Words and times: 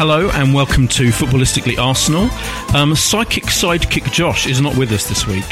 Hello 0.00 0.30
and 0.30 0.54
welcome 0.54 0.88
to 0.88 1.08
Footballistically 1.10 1.76
Arsenal. 1.76 2.30
Um, 2.74 2.96
psychic 2.96 3.44
sidekick 3.44 4.10
Josh 4.10 4.46
is 4.46 4.58
not 4.58 4.74
with 4.78 4.90
us 4.92 5.06
this 5.10 5.26
week 5.26 5.44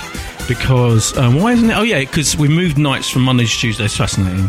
because 0.48 1.14
um, 1.18 1.34
why 1.34 1.52
isn't 1.52 1.68
it? 1.68 1.76
Oh 1.76 1.82
yeah, 1.82 2.00
because 2.00 2.34
we 2.34 2.48
moved 2.48 2.78
nights 2.78 3.10
from 3.10 3.24
Mondays 3.24 3.52
to 3.52 3.58
Tuesdays. 3.58 3.94
Fascinating. 3.94 4.48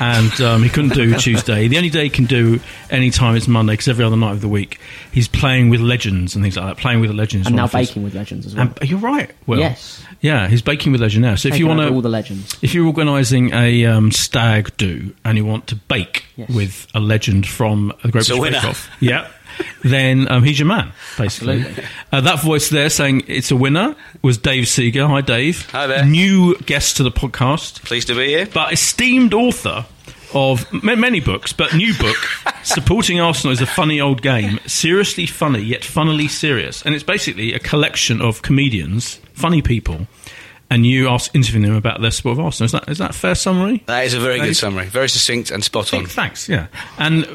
And 0.00 0.40
um, 0.40 0.62
he 0.64 0.68
couldn't 0.68 0.94
do 0.94 1.14
Tuesday. 1.18 1.68
The 1.68 1.76
only 1.76 1.90
day 1.90 2.02
he 2.02 2.10
can 2.10 2.24
do 2.24 2.58
any 2.90 3.10
time 3.10 3.36
is 3.36 3.46
Monday 3.46 3.74
because 3.74 3.86
every 3.86 4.04
other 4.04 4.16
night 4.16 4.32
of 4.32 4.40
the 4.40 4.48
week 4.48 4.80
he's 5.12 5.28
playing 5.28 5.70
with 5.70 5.80
legends 5.80 6.34
and 6.34 6.44
things 6.44 6.56
like 6.56 6.66
that. 6.66 6.76
Playing 6.82 7.00
with 7.00 7.12
legends. 7.12 7.46
and 7.46 7.54
now 7.54 7.64
of 7.64 7.72
his- 7.72 7.88
baking 7.88 8.02
with 8.02 8.14
legends 8.16 8.46
as 8.46 8.56
well. 8.56 8.68
And, 8.80 8.90
you're 8.90 8.98
right. 8.98 9.30
Will. 9.46 9.60
Yes. 9.60 10.04
Yeah, 10.20 10.48
he's 10.48 10.60
baking 10.62 10.92
with 10.92 11.00
legend 11.00 11.22
now. 11.22 11.36
So 11.36 11.48
if 11.48 11.58
you 11.58 11.66
want 11.68 11.80
to, 11.80 11.90
all 11.90 12.00
the 12.00 12.08
legends. 12.08 12.58
if 12.62 12.74
you're 12.74 12.86
organising 12.86 13.52
a 13.54 13.86
um, 13.86 14.10
stag 14.10 14.76
do 14.76 15.14
and 15.24 15.38
you 15.38 15.44
want 15.46 15.68
to 15.68 15.76
bake 15.76 16.24
Yes. 16.36 16.50
with 16.50 16.86
a 16.94 17.00
legend 17.00 17.46
from 17.46 17.94
the 18.02 18.10
Great 18.10 18.28
It's 18.28 18.38
British. 18.38 18.60
Bake 18.60 18.70
Off, 18.70 18.90
yeah, 19.00 19.28
then 19.84 20.30
um, 20.30 20.42
he's 20.42 20.58
your 20.58 20.68
man, 20.68 20.92
basically. 21.18 21.64
Uh, 22.12 22.20
that 22.20 22.40
voice 22.42 22.68
there 22.70 22.90
saying 22.90 23.22
it's 23.26 23.50
a 23.50 23.56
winner 23.56 23.94
was 24.22 24.38
Dave 24.38 24.68
Seager. 24.68 25.06
Hi, 25.06 25.20
Dave. 25.20 25.68
Hi 25.70 25.86
there. 25.86 26.04
New 26.04 26.56
guest 26.58 26.96
to 26.98 27.02
the 27.02 27.10
podcast, 27.10 27.82
Pleased 27.84 28.08
to 28.08 28.14
be 28.14 28.26
here. 28.28 28.46
but 28.52 28.72
esteemed 28.72 29.34
author 29.34 29.86
of 30.34 30.70
ma- 30.82 30.96
many 30.96 31.20
books, 31.20 31.52
but 31.52 31.74
new 31.74 31.94
book 31.98 32.16
supporting 32.64 33.20
Arsenal 33.20 33.52
is 33.52 33.60
a 33.60 33.66
funny 33.66 34.00
old 34.00 34.22
game, 34.22 34.58
seriously 34.66 35.24
funny 35.26 35.60
yet 35.60 35.84
funnily 35.84 36.28
serious, 36.28 36.82
and 36.84 36.94
it's 36.94 37.04
basically 37.04 37.54
a 37.54 37.58
collection 37.58 38.20
of 38.20 38.42
comedians, 38.42 39.20
funny 39.34 39.62
people. 39.62 40.06
And 40.68 40.84
you 40.84 41.08
ask 41.08 41.32
interviewing 41.32 41.64
them 41.64 41.76
about 41.76 42.00
their 42.00 42.10
sport 42.10 42.38
of 42.40 42.44
Arsenal. 42.44 42.64
Is 42.64 42.72
that 42.72 42.88
is 42.88 42.98
that 42.98 43.10
a 43.10 43.12
fair 43.12 43.36
summary? 43.36 43.84
That 43.86 44.04
is 44.04 44.14
a 44.14 44.18
very 44.18 44.38
Dave? 44.38 44.48
good 44.48 44.56
summary. 44.56 44.86
Very 44.86 45.08
succinct 45.08 45.52
and 45.52 45.62
spot 45.62 45.94
on. 45.94 46.06
Thanks. 46.06 46.48
Yeah, 46.48 46.66
and 46.98 47.24
uh, 47.24 47.28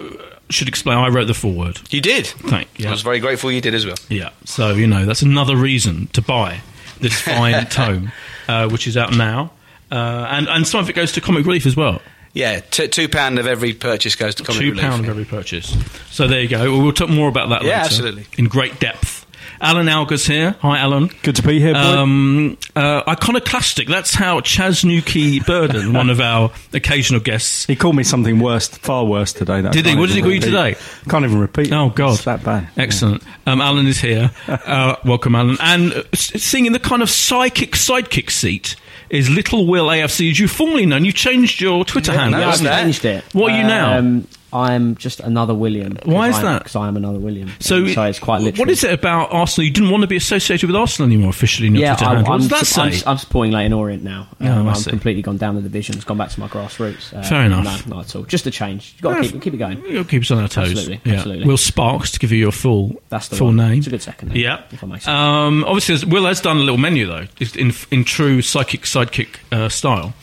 should 0.52 0.68
explain. 0.68 0.98
I 0.98 1.10
wrote 1.10 1.26
the 1.28 1.34
foreword. 1.34 1.80
You 1.90 2.02
did. 2.02 2.28
Thank. 2.28 2.68
Yeah. 2.78 2.90
I 2.90 2.92
was 2.92 3.02
very 3.02 3.20
grateful 3.20 3.52
you 3.52 3.62
did 3.62 3.74
as 3.74 3.86
well. 3.86 3.96
Yeah. 4.10 4.30
So 4.46 4.72
you 4.74 4.88
know 4.88 5.06
that's 5.06 5.22
another 5.22 5.56
reason 5.56 6.08
to 6.08 6.22
buy 6.22 6.62
this 7.00 7.20
fine 7.22 7.66
tome, 7.68 8.12
uh, 8.48 8.70
which 8.70 8.88
is 8.88 8.96
out 8.98 9.16
now, 9.16 9.52
uh, 9.92 9.96
and 10.30 10.48
and 10.48 10.68
some 10.68 10.80
of 10.82 10.90
it 10.90 10.94
goes 10.94 11.12
to 11.14 11.22
Comic 11.22 11.46
Relief 11.46 11.66
as 11.66 11.76
well. 11.76 12.02
Yeah, 12.34 12.62
t- 12.62 12.88
two 12.88 13.10
pound 13.10 13.40
of 13.40 13.46
every 13.48 13.74
purchase 13.74 14.16
goes 14.16 14.36
to 14.36 14.44
Comic 14.44 14.62
Two 14.62 14.70
Relief. 14.70 14.82
pound 14.84 15.04
of 15.04 15.10
every 15.10 15.26
purchase. 15.26 15.76
So 16.12 16.28
there 16.28 16.40
you 16.42 16.48
go. 16.48 16.64
We'll, 16.72 16.82
we'll 16.82 16.94
talk 16.94 17.10
more 17.10 17.28
about 17.28 17.50
that 17.50 17.64
Yeah, 17.64 17.70
later. 17.82 17.86
absolutely. 17.86 18.26
In 18.38 18.46
great 18.46 18.80
depth. 18.80 19.21
Alan 19.62 19.88
Alger's 19.88 20.26
here. 20.26 20.56
Hi, 20.62 20.80
Alan. 20.80 21.10
Good 21.22 21.36
to 21.38 21.44
be 21.44 21.60
here, 21.60 21.74
boy. 21.74 21.80
Um, 21.80 22.58
uh, 22.76 23.04
iconoclastic. 23.08 23.88
That's 23.88 24.14
how 24.14 24.40
Chaz 24.40 24.84
Nuki 24.84 25.46
Burden, 25.46 25.94
one 26.02 26.10
of 26.10 26.20
our 26.20 26.52
occasional 26.74 27.20
guests. 27.22 27.66
he 27.66 27.76
called 27.76 27.96
me 27.96 28.04
something 28.04 28.40
worse, 28.40 28.68
far 28.68 29.06
worse 29.06 29.34
today. 29.34 29.62
That 29.62 29.72
Did 29.74 29.86
he? 29.86 29.96
What 29.96 30.08
did 30.08 30.14
he 30.14 30.20
even 30.20 30.24
call 30.24 30.34
you 30.34 30.40
repeat. 30.40 30.78
today? 30.78 31.10
Can't 31.10 31.26
even 31.26 31.40
repeat. 31.40 31.72
Oh 31.72 31.90
God, 31.90 32.16
it's 32.16 32.24
that 32.26 32.44
bad. 32.44 32.70
Excellent. 32.76 33.24
Um, 33.46 33.62
Alan 33.62 33.86
is 33.88 34.00
here. 34.00 34.32
Uh, 34.48 34.96
welcome, 35.06 35.36
Alan. 35.36 35.58
And 35.60 35.94
uh, 35.94 36.04
s- 36.14 36.42
singing 36.42 36.72
the 36.72 36.80
kind 36.80 37.02
of 37.02 37.10
psychic 37.10 37.72
sidekick 37.72 38.30
seat 38.30 38.76
is 39.10 39.30
Little 39.30 39.68
Will 39.68 39.88
AFC. 39.88 40.32
As 40.32 40.40
you 40.40 40.48
formerly 40.48 40.86
known, 40.86 41.04
you 41.06 41.12
changed 41.12 41.60
your 41.62 41.84
Twitter 41.86 42.14
Yeah, 42.14 42.22
handle. 42.30 42.40
no, 42.42 42.50
I've 42.50 42.60
changed 42.62 43.06
it. 43.06 43.24
What 43.34 43.52
are 43.52 43.58
you 43.58 43.64
now? 43.64 43.98
Um, 43.98 44.28
I'm 44.54 44.96
just 44.96 45.20
another 45.22 45.54
William. 45.54 45.98
Why 46.04 46.30
is 46.30 46.36
I'm- 46.36 46.46
that? 46.46 46.60
Because 46.60 46.76
I 46.76 46.88
am 46.88 46.98
another 46.98 47.20
William. 47.20 47.52
So, 47.60 47.88
so 47.88 48.04
it's 48.04 48.20
quite 48.20 48.42
literal. 48.42 48.60
What 48.62 48.70
is 48.70 48.84
it 48.84 48.92
about 48.94 49.32
Arsenal? 49.32 49.66
You 49.66 49.72
didn't 49.72 49.90
want 49.92 50.02
to 50.02 50.08
be 50.08 50.18
associated 50.18 50.68
with 50.68 50.76
Arsenal 50.76 51.08
anymore 51.08 51.30
officially 51.30 51.70
your 51.70 51.78
Yeah, 51.82 51.96
I, 52.00 52.16
I'm, 52.16 52.24
What 52.26 52.42
that 52.50 52.66
su- 52.66 52.82
I'm. 52.82 52.94
I'm 53.06 53.18
supporting 53.18 53.52
Leyton 53.54 53.74
Orient 53.74 54.04
now. 54.04 54.28
Oh, 54.42 54.46
Um, 54.48 54.68
I 54.68 54.74
I'm 54.74 54.84
completely 54.84 55.22
gone 55.22 55.38
down 55.38 55.56
the 55.56 55.62
divisions, 55.62 56.04
gone 56.04 56.18
back 56.18 56.30
to 56.32 56.40
my 56.40 56.48
grassroots. 56.48 57.14
Uh, 57.18 57.24
Fair 57.24 57.46
enough. 57.46 57.88
No, 57.88 57.96
not 57.98 58.06
at 58.06 58.16
all. 58.16 58.24
Just 58.24 58.46
a 58.48 58.52
change. 58.52 58.94
You've 58.96 59.02
got 59.04 59.24
to 59.24 59.30
keep, 59.32 59.42
keep 59.42 59.54
it 59.54 59.58
going. 59.58 59.84
You'll 59.86 60.04
keep 60.04 60.22
us 60.24 60.32
on 60.32 60.40
our 60.40 60.48
toes. 60.48 60.72
Absolutely, 60.72 61.02
Yeah. 61.12 61.18
absolutely. 61.18 61.48
Will 61.48 61.58
Sparks 61.58 62.12
to 62.12 62.20
give 62.20 62.32
you 62.32 62.38
your 62.40 62.52
full 62.52 63.02
That's 63.10 63.28
the 63.30 63.36
full 63.38 63.48
one. 63.48 63.56
name. 63.58 63.78
It's 63.78 63.88
a 63.88 63.92
good 63.92 64.02
second 64.02 64.30
name, 64.30 64.38
Yeah. 64.38 64.62
if 64.72 64.84
I 64.84 64.88
may 64.88 65.00
say. 65.00 65.12
Um, 65.12 65.64
obviously, 65.66 66.10
Will 66.10 66.26
has 66.26 66.42
done 66.42 66.58
a 66.58 66.62
little 66.62 66.78
menu 66.78 67.08
though, 67.08 67.28
It's 67.40 67.56
in 67.56 67.74
in 67.92 68.04
true 68.04 68.42
psychic 68.42 68.82
sidekick 68.82 69.36
uh, 69.52 69.70
style, 69.70 70.14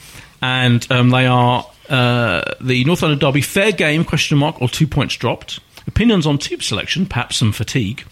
and 0.43 0.87
um, 0.91 1.11
they 1.11 1.27
are 1.27 1.65
uh, 1.89 2.43
the 2.61 2.85
North 2.85 3.03
London 3.03 3.19
Derby 3.19 3.41
fair 3.41 3.73
game 3.73 4.05
question 4.05 4.39
mark 4.39 4.61
or 4.61 4.69
two 4.69 4.87
points 4.87 5.17
dropped. 5.17 5.61
Opinions 5.87 6.27
on 6.27 6.39
tube 6.39 6.63
selection, 6.63 7.07
perhaps 7.07 7.37
some 7.37 7.53
fatigue. 7.53 8.05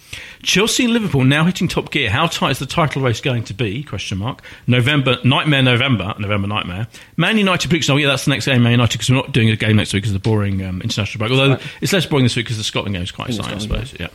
Chelsea 0.42 0.84
and 0.84 0.92
Liverpool 0.92 1.24
now 1.24 1.44
hitting 1.44 1.68
top 1.68 1.90
gear. 1.90 2.10
How 2.10 2.26
tight 2.26 2.52
is 2.52 2.58
the 2.58 2.66
title 2.66 3.02
race 3.02 3.20
going 3.20 3.44
to 3.44 3.54
be? 3.54 3.82
Question 3.82 4.18
mark. 4.18 4.42
November 4.66 5.18
nightmare. 5.24 5.62
November. 5.62 6.14
November 6.18 6.46
nightmare. 6.46 6.86
Man 7.16 7.38
United 7.38 7.68
prediction. 7.68 7.94
Oh 7.94 7.96
yeah, 7.96 8.08
that's 8.08 8.24
the 8.24 8.30
next 8.30 8.46
game. 8.46 8.62
Man 8.62 8.72
United 8.72 8.92
because 8.92 9.10
we're 9.10 9.16
not 9.16 9.32
doing 9.32 9.50
a 9.50 9.56
game 9.56 9.76
next 9.76 9.92
week 9.92 10.02
because 10.02 10.14
of 10.14 10.22
the 10.22 10.28
boring 10.28 10.64
um, 10.64 10.80
international 10.82 11.18
break. 11.18 11.30
Although 11.30 11.58
it's 11.80 11.92
less 11.92 12.06
boring 12.06 12.24
this 12.24 12.36
week 12.36 12.46
because 12.46 12.58
the 12.58 12.64
Scotland 12.64 12.94
game 12.94 13.02
is 13.02 13.10
quite 13.10 13.28
exciting, 13.30 13.54
I 13.54 13.58
suppose. 13.58 13.94
Yeah. 13.98 14.08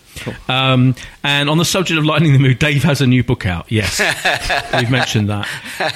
Um, 0.48 0.96
and 1.24 1.50
on 1.50 1.58
the 1.58 1.66
subject 1.66 1.98
of 1.98 2.06
lightening 2.06 2.34
the 2.34 2.40
mood, 2.40 2.60
Dave 2.60 2.84
has 2.84 3.02
a 3.02 3.08
new 3.08 3.24
book 3.24 3.46
out. 3.46 3.72
Yes, 3.72 4.00
we've 4.74 4.92
mentioned 4.92 5.30
that. 5.30 5.48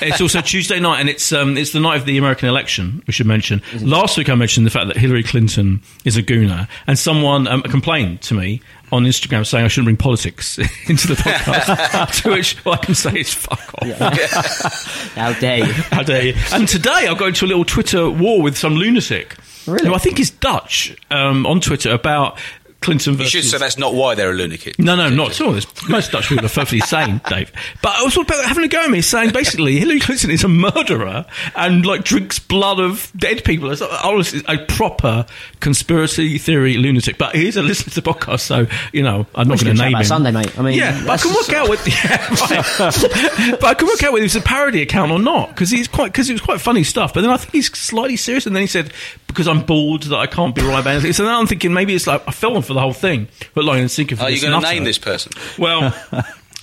It's 0.01 0.21
also 0.21 0.41
Tuesday 0.41 0.79
night, 0.79 0.99
and 0.99 1.09
it's 1.09 1.31
um, 1.31 1.57
it's 1.57 1.71
the 1.71 1.79
night 1.79 1.97
of 1.97 2.05
the 2.05 2.17
American 2.17 2.49
election. 2.49 3.03
We 3.07 3.13
should 3.13 3.27
mention. 3.27 3.61
Last 3.81 4.17
week, 4.17 4.29
I 4.29 4.35
mentioned 4.35 4.65
the 4.65 4.71
fact 4.71 4.87
that 4.87 4.97
Hillary 4.97 5.23
Clinton 5.23 5.81
is 6.03 6.17
a 6.17 6.23
gooner, 6.23 6.67
and 6.87 6.97
someone 6.97 7.47
um, 7.47 7.61
complained 7.63 8.21
to 8.23 8.33
me 8.33 8.61
on 8.91 9.03
Instagram 9.03 9.45
saying 9.45 9.65
I 9.65 9.67
shouldn't 9.67 9.85
bring 9.85 9.97
politics 9.97 10.57
into 10.87 11.07
the 11.07 11.15
podcast. 11.15 12.21
to 12.23 12.31
which 12.31 12.57
all 12.65 12.73
I 12.73 12.77
can 12.77 12.95
say 12.95 13.19
is 13.19 13.33
fuck 13.33 13.73
off. 13.81 15.11
How 15.15 15.33
dare 15.33 15.59
you? 15.59 15.73
How 15.73 16.03
dare 16.03 16.25
you? 16.27 16.33
And 16.53 16.67
today 16.67 17.07
I'll 17.07 17.15
go 17.15 17.27
into 17.27 17.45
a 17.45 17.47
little 17.47 17.65
Twitter 17.65 18.09
war 18.09 18.41
with 18.41 18.57
some 18.57 18.75
lunatic 18.75 19.35
Really? 19.67 19.87
who 19.87 19.93
I 19.95 19.97
think 19.97 20.19
is 20.19 20.29
Dutch 20.29 20.95
um, 21.09 21.45
on 21.47 21.59
Twitter 21.61 21.91
about 21.91 22.37
Clinton 22.85 23.17
You 23.17 23.25
should 23.25 23.43
say 23.43 23.57
that's 23.57 23.77
not 23.77 23.93
why 23.93 24.15
they're 24.15 24.31
a 24.31 24.33
lunatic. 24.33 24.79
No, 24.79 24.95
no, 24.95 25.09
not 25.09 25.31
at 25.31 25.41
all. 25.41 25.51
There's- 25.51 25.67
Most 25.89 26.11
Dutch 26.11 26.29
people 26.29 26.45
are 26.45 26.49
perfectly 26.49 26.79
sane, 26.79 27.19
Dave. 27.29 27.51
But 27.81 27.95
I 27.97 28.03
was 28.03 28.13
talking 28.13 28.33
about 28.35 28.45
having 28.45 28.63
a 28.63 28.67
go 28.67 28.81
at 28.83 28.89
me, 28.89 29.01
saying 29.01 29.31
basically 29.31 29.77
Hillary 29.79 29.99
Clinton 29.99 30.31
is 30.31 30.43
a 30.43 30.47
murderer 30.47 31.25
and 31.55 31.85
like 31.85 32.03
drinks 32.03 32.39
blood 32.39 32.79
of 32.79 33.11
dead 33.17 33.43
people. 33.43 33.71
It's 33.71 33.81
honestly 33.81 34.41
a 34.47 34.57
proper 34.65 35.25
conspiracy 35.59 36.37
theory 36.37 36.77
lunatic. 36.77 37.17
But 37.17 37.35
he's 37.35 37.57
a 37.57 37.61
listener 37.61 37.91
to 37.93 38.01
the 38.01 38.13
podcast, 38.13 38.41
so 38.41 38.67
you 38.93 39.03
know 39.03 39.25
I'm 39.35 39.47
not 39.47 39.59
going 39.61 39.75
to 39.75 39.81
name 39.81 39.91
about 39.93 40.01
him. 40.01 40.05
Sunday, 40.07 40.31
mate. 40.31 40.57
I 40.57 40.61
mean, 40.61 40.77
yeah, 40.77 41.01
but 41.05 41.11
I 41.11 41.17
can 41.17 41.33
work 41.33 41.49
out 41.53 41.69
with 41.69 41.87
yeah, 41.87 42.27
right. 42.29 43.59
but 43.59 43.63
I 43.63 43.73
can 43.73 43.87
work 43.87 44.03
out 44.03 44.13
whether 44.13 44.25
it's 44.25 44.35
a 44.35 44.41
parody 44.41 44.81
account 44.81 45.11
or 45.11 45.19
not 45.19 45.49
because 45.49 45.69
he's 45.69 45.87
quite 45.87 46.11
because 46.11 46.29
it 46.29 46.33
was 46.33 46.41
quite 46.41 46.61
funny 46.61 46.83
stuff. 46.83 47.13
But 47.13 47.21
then 47.21 47.29
I 47.31 47.37
think 47.37 47.51
he's 47.51 47.71
slightly 47.77 48.15
serious, 48.17 48.45
and 48.45 48.55
then 48.55 48.61
he 48.61 48.67
said 48.67 48.91
because 49.35 49.47
I'm 49.49 49.63
bored 49.65 50.03
that 50.03 50.17
I 50.17 50.27
can't 50.27 50.55
be 50.55 50.61
right 50.61 50.79
about 50.79 50.93
anything. 50.93 51.11
So 51.13 51.25
now 51.25 51.39
I'm 51.39 51.47
thinking 51.47 51.73
maybe 51.73 51.93
it's 51.93 52.07
like 52.07 52.23
I 52.25 52.31
fell 52.31 52.55
on 52.55 52.61
for 52.61 52.73
the 52.73 52.79
whole 52.79 52.93
thing, 52.93 53.27
but 53.53 53.65
like 53.65 53.81
in 53.81 53.89
thinking. 53.89 54.17
Are 54.19 54.29
you 54.29 54.41
going 54.41 54.59
to 54.59 54.67
name 54.67 54.85
this 54.85 54.97
person? 54.97 55.33
Well, 55.59 55.93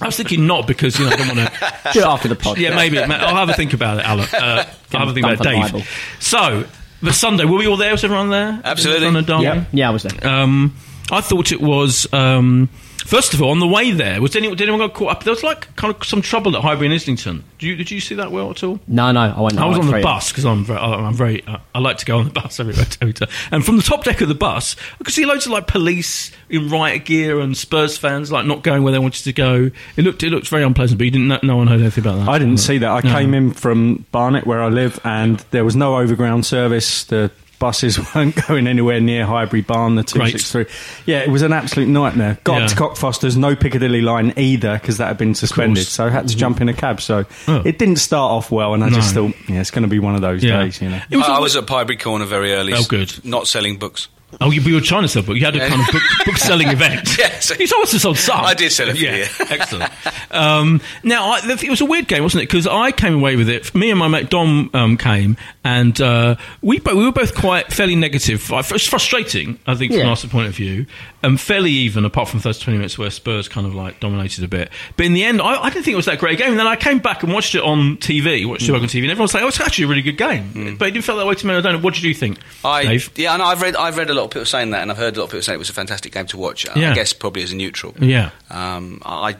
I 0.00 0.06
was 0.06 0.16
thinking 0.16 0.46
not 0.46 0.66
because 0.66 0.98
you 0.98 1.04
know 1.04 1.12
I 1.12 1.16
don't 1.16 1.36
want 1.36 1.48
to. 1.48 1.74
Do 1.92 2.00
it 2.00 2.06
after 2.06 2.28
the 2.28 2.34
pod. 2.34 2.58
Yeah, 2.58 2.74
maybe. 2.74 2.98
I'll 2.98 3.36
have 3.36 3.50
a 3.50 3.54
think 3.54 3.74
about 3.74 3.98
it, 3.98 4.04
Alan. 4.04 4.26
Uh, 4.32 4.64
I'll 4.94 5.00
have 5.00 5.08
a 5.08 5.12
think 5.12 5.26
about 5.26 5.34
it, 5.34 5.38
the 5.38 5.44
Dave. 5.44 5.62
Bible. 5.62 5.82
So, 6.18 6.64
but 7.02 7.14
Sunday, 7.14 7.44
were 7.44 7.58
we 7.58 7.66
all 7.66 7.76
there? 7.76 7.92
Was 7.92 8.02
everyone 8.02 8.30
there? 8.30 8.60
Absolutely. 8.64 9.06
On 9.06 9.16
a 9.16 9.22
Derby? 9.22 9.44
Yeah, 9.44 9.64
yeah, 9.72 9.88
I 9.88 9.92
was 9.92 10.02
there. 10.04 10.26
Um, 10.26 10.74
I 11.12 11.20
thought 11.20 11.52
it 11.52 11.60
was. 11.60 12.12
Um, 12.12 12.68
first 13.04 13.34
of 13.34 13.42
all, 13.42 13.50
on 13.50 13.58
the 13.60 13.66
way 13.66 13.90
there, 13.90 14.20
was 14.22 14.34
anyone, 14.34 14.56
did 14.56 14.68
anyone 14.68 14.88
get 14.88 14.96
caught 14.96 15.10
up? 15.10 15.24
There 15.24 15.32
was 15.32 15.42
like 15.42 15.74
kind 15.76 15.94
of 15.94 16.04
some 16.04 16.22
trouble 16.22 16.56
at 16.56 16.62
Highbury 16.62 16.86
and 16.86 16.94
Islington. 16.94 17.44
Did 17.58 17.66
you, 17.66 17.76
did 17.76 17.90
you 17.90 18.00
see 18.00 18.14
that 18.14 18.32
well 18.32 18.50
at 18.50 18.64
all? 18.64 18.80
No, 18.88 19.12
no, 19.12 19.20
I 19.20 19.40
went. 19.40 19.58
I 19.58 19.66
was 19.66 19.78
on 19.78 19.86
the 19.88 20.00
bus 20.00 20.30
because 20.30 20.44
I'm 20.46 20.64
very, 20.64 20.78
I'm 20.80 21.14
very, 21.14 21.44
uh, 21.46 21.58
I 21.74 21.78
like 21.80 21.98
to 21.98 22.06
go 22.06 22.18
on 22.18 22.24
the 22.24 22.30
bus 22.40 22.58
every, 22.58 22.74
every 23.00 23.12
time. 23.12 23.28
And 23.50 23.64
from 23.64 23.76
the 23.76 23.82
top 23.82 24.04
deck 24.04 24.20
of 24.22 24.28
the 24.28 24.34
bus, 24.34 24.74
I 25.00 25.04
could 25.04 25.12
see 25.12 25.26
loads 25.26 25.44
of 25.46 25.52
like 25.52 25.66
police 25.66 26.30
in 26.48 26.70
riot 26.70 27.04
gear 27.04 27.40
and 27.40 27.56
Spurs 27.56 27.98
fans 27.98 28.32
like 28.32 28.46
not 28.46 28.62
going 28.62 28.82
where 28.82 28.92
they 28.92 28.98
wanted 28.98 29.24
to 29.24 29.32
go. 29.32 29.70
It 29.96 30.02
looked, 30.04 30.22
it 30.22 30.30
looked 30.30 30.48
very 30.48 30.62
unpleasant, 30.62 30.98
but 30.98 31.04
you 31.04 31.10
didn't, 31.10 31.28
no, 31.28 31.38
no 31.42 31.56
one 31.58 31.66
heard 31.66 31.80
anything 31.80 32.04
about 32.04 32.20
that. 32.24 32.28
I 32.28 32.38
didn't 32.38 32.58
see 32.58 32.78
that. 32.78 32.90
I 32.90 33.00
No. 33.06 33.12
came 33.12 33.34
in 33.34 33.52
from 33.52 34.06
Barnet, 34.12 34.46
where 34.46 34.62
I 34.62 34.68
live, 34.68 34.98
and 35.04 35.38
there 35.50 35.64
was 35.64 35.76
no 35.76 35.96
overground 35.98 36.46
service. 36.46 37.04
The 37.04 37.30
buses 37.62 37.98
weren't 38.14 38.34
going 38.48 38.66
anywhere 38.66 39.00
near 39.00 39.24
Highbury 39.24 39.60
Barn, 39.62 39.94
the 39.94 40.02
Great. 40.02 40.32
263. 40.36 40.66
Yeah, 41.06 41.20
it 41.20 41.28
was 41.28 41.42
an 41.42 41.52
absolute 41.52 41.86
nightmare. 41.88 42.36
Got 42.42 42.60
Yeah. 42.62 42.66
to 42.66 42.74
Cockfosters, 42.74 43.36
no 43.36 43.54
Piccadilly 43.54 44.00
line 44.02 44.34
either, 44.36 44.74
because 44.78 44.98
that 44.98 45.06
had 45.06 45.16
been 45.18 45.36
suspended. 45.36 45.86
So 45.86 46.06
I 46.06 46.10
had 46.10 46.26
to 46.28 46.36
jump 46.36 46.60
in 46.60 46.68
a 46.68 46.74
cab. 46.74 47.00
So 47.00 47.24
Oh. 47.46 47.62
it 47.64 47.78
didn't 47.78 47.96
start 47.96 48.32
off 48.32 48.50
well, 48.50 48.74
and 48.74 48.82
I 48.82 48.90
just 48.90 49.14
thought, 49.14 49.32
yeah, 49.48 49.60
it's 49.60 49.70
going 49.70 49.82
to 49.84 49.88
be 49.88 50.00
one 50.00 50.16
of 50.16 50.20
those 50.22 50.42
Yeah. 50.42 50.62
days, 50.64 50.82
you 50.82 50.88
know. 50.90 51.00
It 51.08 51.16
was 51.16 51.26
I, 51.28 51.34
I 51.34 51.38
a- 51.38 51.40
was 51.40 51.54
at 51.54 51.68
Highbury 51.68 51.96
Corner 51.98 52.24
very 52.24 52.52
early. 52.52 52.72
Oh, 52.74 52.82
good. 52.82 53.24
Not 53.24 53.46
selling 53.46 53.76
books. 53.78 54.08
Oh, 54.40 54.50
you, 54.50 54.60
you 54.62 54.74
were 54.74 54.80
trying 54.80 55.02
to 55.02 55.08
sell 55.08 55.22
book. 55.22 55.36
You 55.36 55.44
had 55.44 55.54
a 55.54 55.58
Yeah. 55.58 55.68
kind 55.68 55.80
of 55.82 55.86
book, 55.92 56.02
book 56.24 56.36
selling 56.36 56.68
event. 56.70 57.16
Yes. 57.18 57.52
You 57.58 57.66
told 57.66 57.84
us 57.84 57.90
to 57.92 57.98
sold 58.00 58.16
some. 58.18 58.44
I 58.44 58.54
did 58.54 58.72
sell 58.72 58.88
it 58.88 58.96
for 58.96 59.02
yeah. 59.02 59.16
you. 59.16 59.24
Excellent. 59.50 59.92
Um, 60.30 60.80
now, 61.02 61.26
I, 61.30 61.40
the- 61.42 61.64
it 61.66 61.70
was 61.70 61.80
a 61.80 61.84
weird 61.84 62.08
game, 62.08 62.22
wasn't 62.22 62.42
it? 62.42 62.48
Because 62.48 62.66
I 62.66 62.92
came 62.92 63.14
away 63.14 63.36
with 63.36 63.48
it. 63.48 63.74
Me 63.74 63.90
and 63.90 63.98
my 63.98 64.08
mate 64.08 64.30
Dom 64.30 64.70
um, 64.74 64.96
came, 64.96 65.36
and 65.64 66.00
uh, 66.00 66.36
we 66.62 66.80
we 66.84 67.04
were 67.04 67.12
both 67.12 67.34
quite 67.34 67.72
fairly 67.72 67.94
negative. 67.94 68.50
It 68.50 68.72
was 68.72 68.86
frustrating, 68.86 69.58
I 69.66 69.74
think, 69.74 69.92
from 69.92 70.00
Yeah. 70.00 70.08
our 70.08 70.16
point 70.16 70.48
of 70.48 70.54
view. 70.54 70.86
Um, 71.24 71.36
fairly 71.36 71.70
even, 71.70 72.04
apart 72.04 72.28
from 72.28 72.40
the 72.40 72.42
first 72.42 72.62
twenty 72.62 72.78
minutes 72.78 72.98
where 72.98 73.10
Spurs 73.10 73.46
kind 73.48 73.64
of 73.66 73.74
like 73.76 74.00
dominated 74.00 74.42
a 74.42 74.48
bit. 74.48 74.70
But 74.96 75.06
in 75.06 75.12
the 75.12 75.22
end, 75.22 75.40
I, 75.40 75.54
I 75.62 75.68
didn't 75.70 75.84
think 75.84 75.92
it 75.92 75.96
was 75.96 76.06
that 76.06 76.18
great 76.18 76.34
a 76.34 76.42
game. 76.42 76.50
And 76.50 76.58
then 76.58 76.66
I 76.66 76.74
came 76.74 76.98
back 76.98 77.22
and 77.22 77.32
watched 77.32 77.54
it 77.54 77.62
on 77.62 77.96
TV, 77.98 78.44
watched 78.48 78.68
it 78.68 78.74
on 78.74 78.80
TV, 78.80 79.02
and 79.02 79.10
everyone 79.10 79.22
was 79.24 79.34
like, 79.34 79.44
"Oh, 79.44 79.48
it's 79.48 79.60
actually 79.60 79.84
a 79.84 79.88
really 79.88 80.02
good 80.02 80.16
game." 80.18 80.76
But 80.78 80.88
it 80.88 80.92
didn't 80.92 81.04
feel 81.04 81.16
that 81.18 81.26
way 81.26 81.34
to 81.34 81.46
me. 81.46 81.54
I 81.54 81.60
don't 81.60 81.74
know. 81.74 81.78
What 81.80 81.94
did 81.94 82.02
you 82.02 82.14
think, 82.14 82.38
I 82.64 82.84
Dave? 82.84 83.10
yeah, 83.16 83.34
and 83.34 83.42
I've 83.42 83.60
read 83.62 83.76
I've 83.76 83.96
read 83.98 84.10
a 84.10 84.14
lot 84.14 84.21
of 84.24 84.30
people 84.30 84.46
saying 84.46 84.70
that, 84.70 84.82
and 84.82 84.90
I've 84.90 84.96
heard 84.98 85.16
a 85.16 85.20
lot 85.20 85.24
of 85.26 85.30
people 85.30 85.42
saying 85.42 85.54
it 85.56 85.58
was 85.58 85.70
a 85.70 85.74
fantastic 85.74 86.12
game 86.12 86.26
to 86.28 86.36
watch. 86.36 86.64
Yeah. 86.76 86.90
I 86.90 86.94
guess 86.94 87.12
probably 87.12 87.42
as 87.42 87.52
a 87.52 87.56
neutral. 87.56 87.94
Yeah. 88.00 88.30
Um, 88.50 89.00
I 89.04 89.36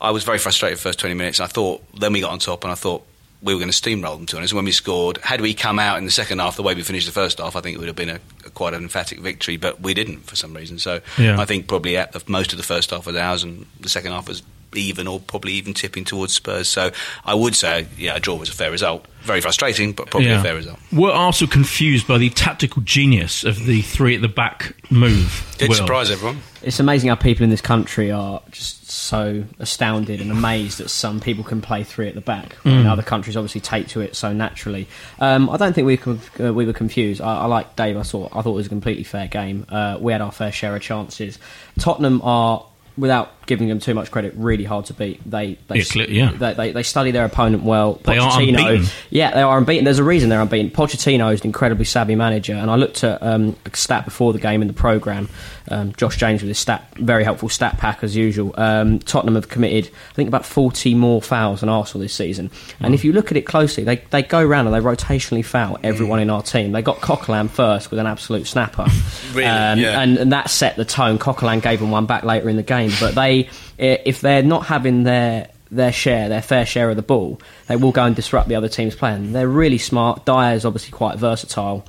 I 0.00 0.10
was 0.10 0.24
very 0.24 0.38
frustrated 0.38 0.78
the 0.78 0.82
first 0.82 0.98
twenty 0.98 1.14
minutes. 1.14 1.40
I 1.40 1.46
thought 1.46 1.82
then 1.98 2.12
we 2.12 2.20
got 2.20 2.32
on 2.32 2.38
top, 2.38 2.64
and 2.64 2.72
I 2.72 2.74
thought 2.76 3.04
we 3.42 3.54
were 3.54 3.58
going 3.58 3.70
to 3.72 3.76
steamroll 3.76 4.16
them 4.16 4.26
to 4.26 4.36
honest. 4.36 4.52
And 4.52 4.56
when 4.58 4.64
we 4.66 4.70
scored, 4.72 5.18
had 5.18 5.40
we 5.40 5.52
come 5.52 5.80
out 5.80 5.98
in 5.98 6.04
the 6.04 6.12
second 6.12 6.38
half 6.38 6.54
the 6.56 6.62
way 6.62 6.74
we 6.74 6.82
finished 6.82 7.06
the 7.06 7.12
first 7.12 7.38
half, 7.38 7.56
I 7.56 7.60
think 7.60 7.74
it 7.74 7.78
would 7.80 7.88
have 7.88 7.96
been 7.96 8.08
a, 8.08 8.20
a 8.46 8.50
quite 8.50 8.72
an 8.72 8.84
emphatic 8.84 9.18
victory. 9.18 9.56
But 9.56 9.80
we 9.80 9.94
didn't 9.94 10.26
for 10.26 10.36
some 10.36 10.54
reason. 10.54 10.78
So 10.78 11.00
Yeah. 11.18 11.40
I 11.40 11.44
think 11.44 11.66
probably 11.66 11.96
at 11.96 12.12
the, 12.12 12.22
most 12.28 12.52
of 12.52 12.56
the 12.58 12.62
first 12.64 12.90
half 12.90 13.04
was 13.06 13.16
ours, 13.16 13.42
and 13.42 13.66
the 13.80 13.88
second 13.88 14.12
half 14.12 14.28
was 14.28 14.42
even 14.74 15.06
or 15.06 15.20
probably 15.20 15.52
even 15.52 15.74
tipping 15.74 16.04
towards 16.04 16.32
Spurs. 16.32 16.68
So 16.68 16.90
I 17.24 17.34
would 17.34 17.54
say, 17.54 17.86
yeah, 17.96 18.16
a 18.16 18.20
draw 18.20 18.36
was 18.36 18.48
a 18.48 18.52
fair 18.52 18.70
result. 18.70 19.06
Very 19.22 19.40
frustrating, 19.40 19.92
but 19.92 20.10
probably 20.10 20.30
a 20.30 20.42
fair 20.42 20.56
result. 20.56 20.80
Were 20.92 21.12
Arsenal 21.12 21.48
confused 21.48 22.08
by 22.08 22.18
the 22.18 22.28
tactical 22.30 22.82
genius 22.82 23.44
of 23.44 23.66
the 23.66 23.82
three 23.82 24.16
at 24.16 24.20
the 24.20 24.28
back 24.28 24.74
move? 24.90 25.54
Did 25.58 25.68
Will? 25.68 25.76
surprise 25.76 26.10
everyone. 26.10 26.40
It's 26.60 26.80
amazing 26.80 27.08
how 27.08 27.14
people 27.14 27.44
in 27.44 27.50
this 27.50 27.60
country 27.60 28.10
are 28.10 28.42
just 28.50 28.90
so 28.90 29.44
astounded 29.60 30.20
and 30.20 30.32
amazed 30.32 30.78
that 30.78 30.88
some 30.88 31.20
people 31.20 31.44
can 31.44 31.60
play 31.60 31.84
three 31.84 32.08
at 32.08 32.16
the 32.16 32.20
back. 32.20 32.56
Mm. 32.64 32.80
And 32.80 32.88
other 32.88 33.02
countries 33.02 33.36
obviously 33.36 33.60
take 33.60 33.86
to 33.88 34.00
it 34.00 34.16
so 34.16 34.32
naturally. 34.32 34.88
Um, 35.20 35.48
I 35.50 35.56
don't 35.56 35.72
think 35.72 35.86
we 35.86 35.96
could, 35.96 36.18
uh, 36.40 36.52
we 36.52 36.66
were 36.66 36.72
confused. 36.72 37.20
I, 37.20 37.42
I 37.42 37.46
like 37.46 37.76
Dave. 37.76 37.96
I 37.96 38.02
thought 38.02 38.32
I 38.34 38.42
thought 38.42 38.54
it 38.54 38.56
was 38.56 38.66
a 38.66 38.70
completely 38.70 39.04
fair 39.04 39.28
game. 39.28 39.66
Uh, 39.68 39.98
we 40.00 40.10
had 40.10 40.20
our 40.20 40.32
fair 40.32 40.50
share 40.50 40.74
of 40.74 40.82
chances. 40.82 41.38
Tottenham 41.78 42.20
are. 42.22 42.66
Without 42.98 43.46
giving 43.46 43.68
them 43.68 43.78
too 43.78 43.94
much 43.94 44.10
credit, 44.10 44.34
really 44.36 44.64
hard 44.64 44.84
to 44.86 44.94
beat. 44.94 45.18
They 45.28 45.58
they, 45.68 45.76
Yeah, 45.78 45.84
clear- 45.84 46.10
yeah. 46.10 46.32
they, 46.32 46.52
they, 46.52 46.72
they 46.72 46.82
study 46.82 47.10
their 47.10 47.24
opponent 47.24 47.62
well. 47.62 47.94
They 48.04 48.18
are 48.18 48.30
Pochettino- 48.32 48.58
unbeaten. 48.68 48.86
yeah, 49.08 49.30
they 49.32 49.40
are 49.40 49.56
unbeaten. 49.56 49.84
There's 49.84 49.98
a 49.98 50.04
reason 50.04 50.28
they're 50.28 50.42
unbeaten. 50.42 50.70
Pochettino 50.70 51.32
is 51.32 51.40
an 51.40 51.46
incredibly 51.46 51.86
savvy 51.86 52.16
manager, 52.16 52.52
and 52.52 52.70
I 52.70 52.76
looked 52.76 53.02
at 53.02 53.22
um, 53.22 53.56
a 53.64 53.74
stat 53.74 54.04
before 54.04 54.34
the 54.34 54.38
game 54.38 54.60
in 54.60 54.68
the 54.68 54.74
program. 54.74 55.30
Um, 55.70 55.92
Josh 55.96 56.16
James 56.16 56.42
with 56.42 56.48
his 56.48 56.58
stat, 56.58 56.86
very 56.96 57.24
helpful 57.24 57.48
stat 57.48 57.78
pack 57.78 58.02
as 58.02 58.16
usual. 58.16 58.52
Um, 58.56 58.98
Tottenham 58.98 59.36
have 59.36 59.48
committed, 59.48 59.90
I 60.10 60.14
think, 60.14 60.28
about 60.28 60.44
40 60.44 60.94
more 60.94 61.22
fouls 61.22 61.60
than 61.60 61.68
Arsenal 61.68 62.02
this 62.02 62.14
season. 62.14 62.50
And 62.80 62.94
if 62.94 63.04
you 63.04 63.12
look 63.12 63.30
at 63.30 63.36
it 63.36 63.42
closely, 63.42 63.84
they, 63.84 63.96
they 64.10 64.22
go 64.22 64.40
around 64.40 64.66
and 64.66 64.74
they 64.74 64.80
rotationally 64.80 65.44
foul 65.44 65.78
everyone 65.82 66.20
in 66.20 66.30
our 66.30 66.42
team. 66.42 66.72
They 66.72 66.82
got 66.82 66.96
Coquelin 66.98 67.48
first 67.48 67.90
with 67.90 68.00
an 68.00 68.06
absolute 68.06 68.46
snapper, 68.46 68.86
Really? 69.32 69.46
Um, 69.46 69.78
Yeah. 69.78 70.00
and, 70.00 70.18
and 70.18 70.32
that 70.32 70.50
set 70.50 70.76
the 70.76 70.84
tone. 70.84 71.18
Coquelin 71.18 71.60
gave 71.62 71.80
them 71.80 71.90
one 71.90 72.06
back 72.06 72.24
later 72.24 72.48
in 72.48 72.56
the 72.56 72.62
game, 72.62 72.90
but 73.00 73.14
they, 73.14 73.48
if 73.78 74.20
they're 74.20 74.42
not 74.42 74.66
having 74.66 75.04
their 75.04 75.48
their 75.70 75.90
share, 75.92 76.28
their 76.28 76.42
fair 76.42 76.66
share 76.66 76.90
of 76.90 76.96
the 76.96 77.02
ball, 77.02 77.40
they 77.66 77.76
will 77.76 77.92
go 77.92 78.04
and 78.04 78.14
disrupt 78.14 78.46
the 78.46 78.54
other 78.56 78.68
team's 78.68 78.94
plan. 78.94 79.32
They're 79.32 79.48
really 79.48 79.78
smart. 79.78 80.26
Dier 80.26 80.52
is 80.52 80.66
obviously 80.66 80.90
quite 80.92 81.16
versatile. 81.18 81.82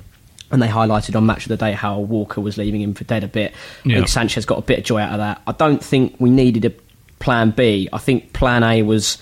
And 0.54 0.62
they 0.62 0.68
highlighted 0.68 1.16
on 1.16 1.26
Match 1.26 1.46
of 1.46 1.48
the 1.48 1.56
Day 1.56 1.72
how 1.72 1.98
Walker 1.98 2.40
was 2.40 2.56
leaving 2.56 2.80
him 2.80 2.94
for 2.94 3.02
dead 3.02 3.24
a 3.24 3.28
bit. 3.28 3.52
I 3.84 3.88
Yeah. 3.88 3.96
think 3.96 4.08
Sanchez 4.08 4.46
got 4.46 4.58
a 4.58 4.62
bit 4.62 4.78
of 4.78 4.84
joy 4.84 5.00
out 5.00 5.10
of 5.12 5.18
that. 5.18 5.42
I 5.48 5.52
don't 5.52 5.82
think 5.82 6.14
we 6.20 6.30
needed 6.30 6.64
a 6.64 6.72
plan 7.18 7.50
B. 7.50 7.88
I 7.92 7.98
think 7.98 8.32
plan 8.32 8.62
A 8.62 8.82
was 8.82 9.18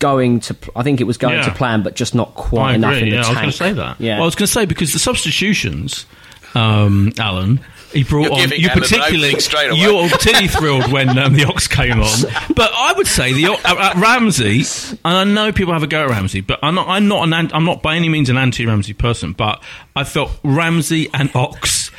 going 0.00 0.40
to. 0.40 0.56
I 0.76 0.82
think 0.82 1.00
it 1.00 1.04
was 1.04 1.16
going 1.16 1.36
Yeah. 1.36 1.44
to 1.44 1.50
plan, 1.52 1.82
but 1.82 1.96
just 1.96 2.14
not 2.14 2.34
quite 2.34 2.72
I 2.72 2.74
enough 2.74 2.92
agree. 2.96 3.04
in 3.04 3.08
the 3.10 3.16
yeah, 3.16 3.22
I 3.24 3.28
was 3.30 3.36
going 3.38 3.50
to 3.50 3.56
say 3.56 3.72
that. 3.72 3.96
Yeah. 4.00 4.14
Well, 4.16 4.22
I 4.22 4.26
was 4.26 4.34
going 4.34 4.46
to 4.46 4.52
say 4.52 4.66
because 4.66 4.92
the 4.92 4.98
substitutions, 4.98 6.04
um, 6.54 7.12
Alan. 7.18 7.60
He 7.94 8.04
brought 8.04 8.24
You're 8.24 8.32
on. 8.32 8.38
You 8.50 8.68
Alan 8.68 8.70
an 8.70 8.78
particularly, 8.80 9.24
opening 9.28 9.40
straight 9.40 9.70
away. 9.70 9.80
you're 9.80 10.08
particularly 10.10 10.48
thrilled 10.48 10.92
when 10.92 11.16
um, 11.18 11.32
the 11.34 11.44
Ox 11.44 11.66
came 11.68 12.00
on. 12.00 12.18
But 12.54 12.70
I 12.74 12.92
would 12.96 13.06
say 13.06 13.32
the 13.32 13.46
uh, 13.46 13.56
uh, 13.64 13.92
Ramsey, 13.96 14.62
and 15.04 15.16
I 15.16 15.24
know 15.24 15.52
people 15.52 15.72
have 15.72 15.82
a 15.82 15.86
go 15.86 16.02
at 16.04 16.10
Ramsey, 16.10 16.40
but 16.42 16.58
I'm 16.62 16.74
not. 16.74 16.88
I'm 16.88 17.08
not 17.08 17.22
an. 17.24 17.32
an- 17.32 17.50
I'm 17.54 17.64
not 17.64 17.82
by 17.82 17.96
any 17.96 18.08
means 18.08 18.28
an 18.28 18.36
anti-Ramsey 18.36 18.92
person. 18.94 19.32
But 19.32 19.62
I 19.96 20.04
felt 20.04 20.30
Ramsey 20.44 21.08
and 21.14 21.30
Ox. 21.34 21.90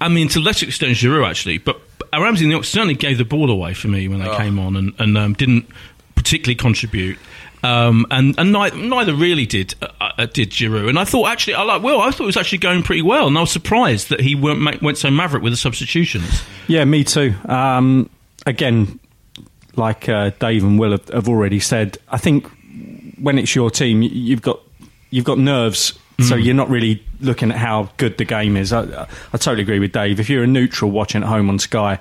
I 0.00 0.08
mean, 0.08 0.28
to 0.28 0.38
a 0.38 0.42
lesser 0.42 0.66
extent, 0.66 0.92
Giroud 0.92 1.28
actually, 1.28 1.58
but 1.58 1.80
Ramsey 2.12 2.44
and 2.44 2.52
the 2.52 2.56
Ox 2.56 2.68
certainly 2.68 2.94
gave 2.94 3.18
the 3.18 3.24
ball 3.24 3.50
away 3.50 3.74
for 3.74 3.88
me 3.88 4.08
when 4.08 4.18
they 4.20 4.28
Oh. 4.28 4.36
came 4.36 4.58
on, 4.58 4.76
and, 4.76 4.94
and 4.98 5.16
um, 5.18 5.32
didn't 5.34 5.66
particularly 6.14 6.54
contribute. 6.56 7.18
Um, 7.62 8.06
and 8.10 8.38
and 8.38 8.52
neither, 8.52 8.76
neither 8.76 9.14
really 9.14 9.46
did 9.46 9.74
uh, 9.82 9.88
uh, 10.00 10.26
did 10.26 10.50
Giroud. 10.50 10.88
And 10.88 10.98
I 10.98 11.04
thought 11.04 11.28
actually, 11.28 11.54
I 11.54 11.62
like 11.62 11.82
Will. 11.82 12.00
I 12.00 12.10
thought 12.10 12.24
it 12.24 12.26
was 12.26 12.36
actually 12.36 12.58
going 12.58 12.82
pretty 12.82 13.02
well, 13.02 13.26
and 13.26 13.36
I 13.36 13.40
was 13.40 13.50
surprised 13.50 14.10
that 14.10 14.20
he 14.20 14.34
weren't 14.34 14.82
went 14.82 14.98
so 14.98 15.10
maverick 15.10 15.42
with 15.42 15.52
the 15.52 15.56
substitutions. 15.56 16.42
Yeah, 16.68 16.84
me 16.84 17.04
too. 17.04 17.34
Um, 17.48 18.10
again, 18.44 19.00
like 19.74 20.08
uh, 20.08 20.30
Dave 20.38 20.64
and 20.64 20.78
Will 20.78 20.92
have, 20.92 21.08
have 21.08 21.28
already 21.28 21.60
said, 21.60 21.98
I 22.08 22.18
think 22.18 22.46
when 23.18 23.38
it's 23.38 23.54
your 23.54 23.70
team, 23.70 24.02
you've 24.02 24.42
got 24.42 24.60
you've 25.10 25.24
got 25.24 25.38
nerves, 25.38 25.98
so 26.20 26.34
you're 26.34 26.54
not 26.54 26.68
really 26.70 27.04
looking 27.20 27.50
at 27.50 27.56
how 27.56 27.90
good 27.96 28.18
the 28.18 28.24
game 28.24 28.56
is. 28.56 28.72
I, 28.72 28.82
I, 28.82 29.06
I 29.32 29.38
totally 29.38 29.62
agree 29.62 29.78
with 29.78 29.92
Dave. 29.92 30.20
If 30.20 30.30
you're 30.30 30.44
a 30.44 30.46
neutral 30.46 30.90
watching 30.90 31.22
at 31.22 31.28
home 31.28 31.48
on 31.48 31.58
Sky, 31.58 31.98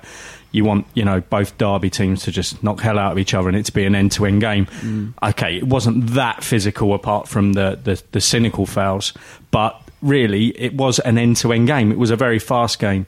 you 0.55 0.63
want 0.63 0.87
you 0.93 1.05
know 1.05 1.21
both 1.21 1.57
Derby 1.57 1.89
teams 1.89 2.23
to 2.23 2.31
just 2.31 2.63
knock 2.63 2.79
hell 2.79 2.97
out 2.97 3.11
of 3.11 3.19
each 3.19 3.33
other 3.33 3.47
and 3.49 3.57
it 3.57 3.65
to 3.65 3.71
be 3.71 3.85
an 3.85 3.93
end 3.95 4.11
to 4.13 4.25
end 4.25 4.41
game. 4.41 4.65
Mm. 4.65 5.13
Okay, 5.21 5.57
it 5.57 5.67
wasn't 5.67 6.07
that 6.11 6.43
physical 6.43 6.93
apart 6.93 7.27
from 7.27 7.53
the, 7.53 7.79
the 7.83 8.01
the 8.11 8.21
cynical 8.21 8.65
fouls, 8.65 9.13
but 9.51 9.79
really 10.01 10.47
it 10.59 10.73
was 10.73 10.99
an 10.99 11.17
end 11.17 11.37
to 11.37 11.51
end 11.51 11.67
game. 11.67 11.91
It 11.91 11.97
was 11.97 12.11
a 12.11 12.15
very 12.15 12.39
fast 12.39 12.79
game. 12.79 13.05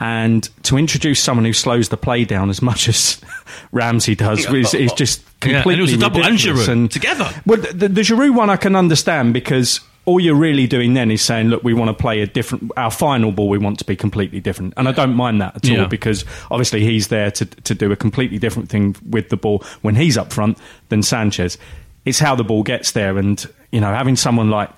And 0.00 0.48
to 0.62 0.78
introduce 0.78 1.20
someone 1.20 1.44
who 1.44 1.52
slows 1.52 1.88
the 1.88 1.96
play 1.96 2.24
down 2.24 2.50
as 2.50 2.62
much 2.62 2.88
as 2.88 3.20
Ramsey 3.72 4.14
does 4.14 4.46
is, 4.46 4.72
is 4.72 4.92
just 4.92 5.22
Yeah, 5.22 5.48
and 5.48 5.50
it 5.50 5.54
completely 5.56 5.82
was 5.82 5.92
a 5.94 5.98
double 5.98 6.22
and 6.22 6.32
ridiculous. 6.32 6.68
Giroud 6.68 6.90
together. 6.90 7.30
Well, 7.44 7.60
the, 7.60 7.88
the 7.88 8.02
Giroud 8.02 8.34
one 8.34 8.48
I 8.48 8.56
can 8.56 8.76
understand 8.76 9.34
because 9.34 9.80
all 10.08 10.18
you're 10.18 10.34
really 10.34 10.66
doing 10.66 10.94
then 10.94 11.10
is 11.10 11.20
saying, 11.20 11.48
look, 11.48 11.62
we 11.62 11.74
want 11.74 11.88
to 11.88 11.94
play 11.94 12.22
a 12.22 12.26
different. 12.26 12.72
Our 12.76 12.90
final 12.90 13.30
ball, 13.30 13.48
we 13.48 13.58
want 13.58 13.78
to 13.80 13.84
be 13.84 13.94
completely 13.94 14.40
different, 14.40 14.72
and 14.76 14.88
I 14.88 14.92
don't 14.92 15.14
mind 15.14 15.40
that 15.42 15.56
at 15.56 15.64
all 15.82 15.86
because 15.86 16.24
obviously 16.50 16.82
he's 16.82 17.08
there 17.08 17.30
to 17.32 17.44
to 17.44 17.74
do 17.74 17.92
a 17.92 17.96
completely 17.96 18.38
different 18.38 18.70
thing 18.70 18.96
with 19.08 19.28
the 19.28 19.36
ball 19.36 19.62
when 19.82 19.94
he's 19.96 20.16
up 20.16 20.32
front 20.32 20.58
than 20.88 21.02
Sanchez. 21.02 21.58
It's 22.06 22.18
how 22.18 22.34
the 22.34 22.44
ball 22.44 22.62
gets 22.62 22.92
there, 22.92 23.18
and 23.18 23.44
you 23.70 23.80
know, 23.80 23.92
having 23.92 24.16
someone 24.16 24.48
like 24.48 24.70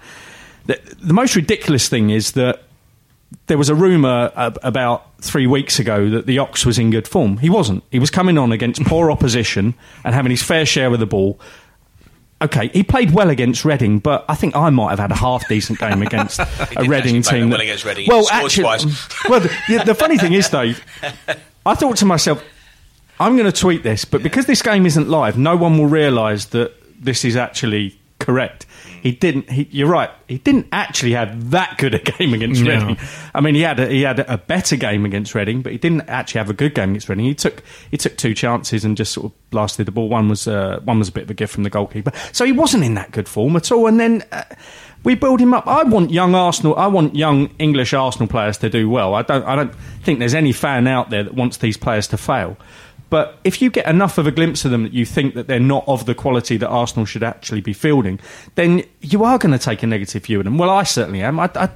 the, 0.66 0.80
the 1.00 1.14
most 1.14 1.36
ridiculous 1.36 1.88
thing 1.88 2.10
is 2.10 2.32
that 2.32 2.64
there 3.46 3.58
was 3.58 3.68
a 3.68 3.74
rumour 3.74 4.32
ab- 4.36 4.58
about 4.62 5.06
three 5.22 5.46
weeks 5.46 5.78
ago 5.78 6.10
that 6.10 6.26
the 6.26 6.38
Ox 6.38 6.66
was 6.66 6.78
in 6.78 6.90
good 6.90 7.06
form. 7.06 7.36
He 7.38 7.50
wasn't. 7.50 7.84
He 7.90 7.98
was 7.98 8.10
coming 8.10 8.36
on 8.38 8.52
against 8.52 8.82
poor 8.84 9.10
opposition 9.10 9.74
and 10.04 10.14
having 10.14 10.30
his 10.30 10.42
fair 10.42 10.66
share 10.66 10.92
of 10.92 10.98
the 10.98 11.06
ball. 11.06 11.38
Okay, 12.42 12.68
he 12.68 12.82
played 12.82 13.10
well 13.12 13.28
against 13.28 13.64
Reading, 13.66 13.98
but 13.98 14.24
I 14.28 14.34
think 14.34 14.56
I 14.56 14.70
might 14.70 14.90
have 14.90 14.98
had 14.98 15.10
a 15.10 15.16
half 15.16 15.46
decent 15.46 15.78
game 15.78 16.00
against 16.00 16.40
a 16.76 16.84
Reading 16.88 17.20
team. 17.20 17.50
well 17.50 17.60
against 17.60 17.84
Reading. 17.84 18.06
Well, 18.08 18.26
actually, 18.30 18.64
well, 19.28 19.40
the, 19.40 19.54
yeah, 19.68 19.84
the 19.84 19.94
funny 19.94 20.16
thing 20.16 20.32
is, 20.32 20.48
Dave, 20.48 20.82
I 21.66 21.74
thought 21.74 21.98
to 21.98 22.06
myself, 22.06 22.42
I'm 23.18 23.36
going 23.36 23.50
to 23.50 23.58
tweet 23.58 23.82
this, 23.82 24.06
but 24.06 24.22
because 24.22 24.46
this 24.46 24.62
game 24.62 24.86
isn't 24.86 25.08
live, 25.08 25.36
no 25.36 25.54
one 25.54 25.76
will 25.76 25.86
realise 25.86 26.46
that 26.46 26.72
this 26.98 27.24
is 27.26 27.36
actually 27.36 27.98
correct. 28.18 28.64
He 29.02 29.12
didn't. 29.12 29.50
He, 29.50 29.68
you're 29.70 29.88
right. 29.88 30.10
He 30.28 30.38
didn't 30.38 30.66
actually 30.72 31.12
have 31.12 31.50
that 31.50 31.78
good 31.78 31.94
a 31.94 31.98
game 31.98 32.34
against 32.34 32.62
No. 32.62 32.72
Reading. 32.72 32.98
I 33.34 33.40
mean, 33.40 33.54
he 33.54 33.62
had 33.62 33.80
a, 33.80 33.88
he 33.88 34.02
had 34.02 34.20
a 34.20 34.38
better 34.38 34.76
game 34.76 35.04
against 35.04 35.34
Reading, 35.34 35.62
but 35.62 35.72
he 35.72 35.78
didn't 35.78 36.02
actually 36.02 36.38
have 36.40 36.50
a 36.50 36.54
good 36.54 36.74
game 36.74 36.90
against 36.90 37.08
Reading. 37.08 37.24
He 37.24 37.34
took 37.34 37.62
he 37.90 37.96
took 37.96 38.16
two 38.16 38.34
chances 38.34 38.84
and 38.84 38.96
just 38.96 39.12
sort 39.12 39.26
of 39.26 39.50
blasted 39.50 39.86
the 39.86 39.92
ball. 39.92 40.08
One 40.08 40.28
was 40.28 40.46
uh, 40.46 40.80
one 40.84 40.98
was 40.98 41.08
a 41.08 41.12
bit 41.12 41.24
of 41.24 41.30
a 41.30 41.34
gift 41.34 41.54
from 41.54 41.64
the 41.64 41.70
goalkeeper, 41.70 42.12
so 42.32 42.44
he 42.44 42.52
wasn't 42.52 42.84
in 42.84 42.94
that 42.94 43.10
good 43.10 43.28
form 43.28 43.56
at 43.56 43.70
all. 43.72 43.86
And 43.86 43.98
then. 43.98 44.24
Uh, 44.32 44.44
we 45.02 45.14
build 45.14 45.40
him 45.40 45.54
up. 45.54 45.66
I 45.66 45.82
want 45.84 46.10
young 46.10 46.34
Arsenal. 46.34 46.76
I 46.76 46.86
want 46.86 47.16
young 47.16 47.48
English 47.58 47.94
Arsenal 47.94 48.28
players 48.28 48.58
to 48.58 48.68
do 48.68 48.90
well. 48.90 49.14
I 49.14 49.22
don't. 49.22 49.44
I 49.44 49.56
don't 49.56 49.74
think 50.02 50.18
there's 50.18 50.34
any 50.34 50.52
fan 50.52 50.86
out 50.86 51.08
there 51.08 51.24
that 51.24 51.32
wants 51.32 51.56
these 51.56 51.78
players 51.78 52.06
to 52.08 52.18
fail. 52.18 52.58
But 53.10 53.38
if 53.42 53.60
you 53.60 53.70
get 53.70 53.86
enough 53.86 54.18
of 54.18 54.26
a 54.26 54.30
glimpse 54.30 54.64
of 54.64 54.70
them 54.70 54.84
that 54.84 54.94
you 54.94 55.04
think 55.04 55.34
that 55.34 55.48
they're 55.48 55.60
not 55.60 55.84
of 55.86 56.06
the 56.06 56.14
quality 56.14 56.56
that 56.56 56.68
Arsenal 56.68 57.04
should 57.04 57.24
actually 57.24 57.60
be 57.60 57.72
fielding, 57.72 58.20
then 58.54 58.84
you 59.00 59.24
are 59.24 59.36
going 59.36 59.52
to 59.52 59.58
take 59.58 59.82
a 59.82 59.86
negative 59.86 60.24
view 60.24 60.38
of 60.38 60.44
them. 60.44 60.56
Well, 60.56 60.70
I 60.70 60.84
certainly 60.84 61.20
am. 61.20 61.40
I, 61.40 61.50
I, 61.56 61.68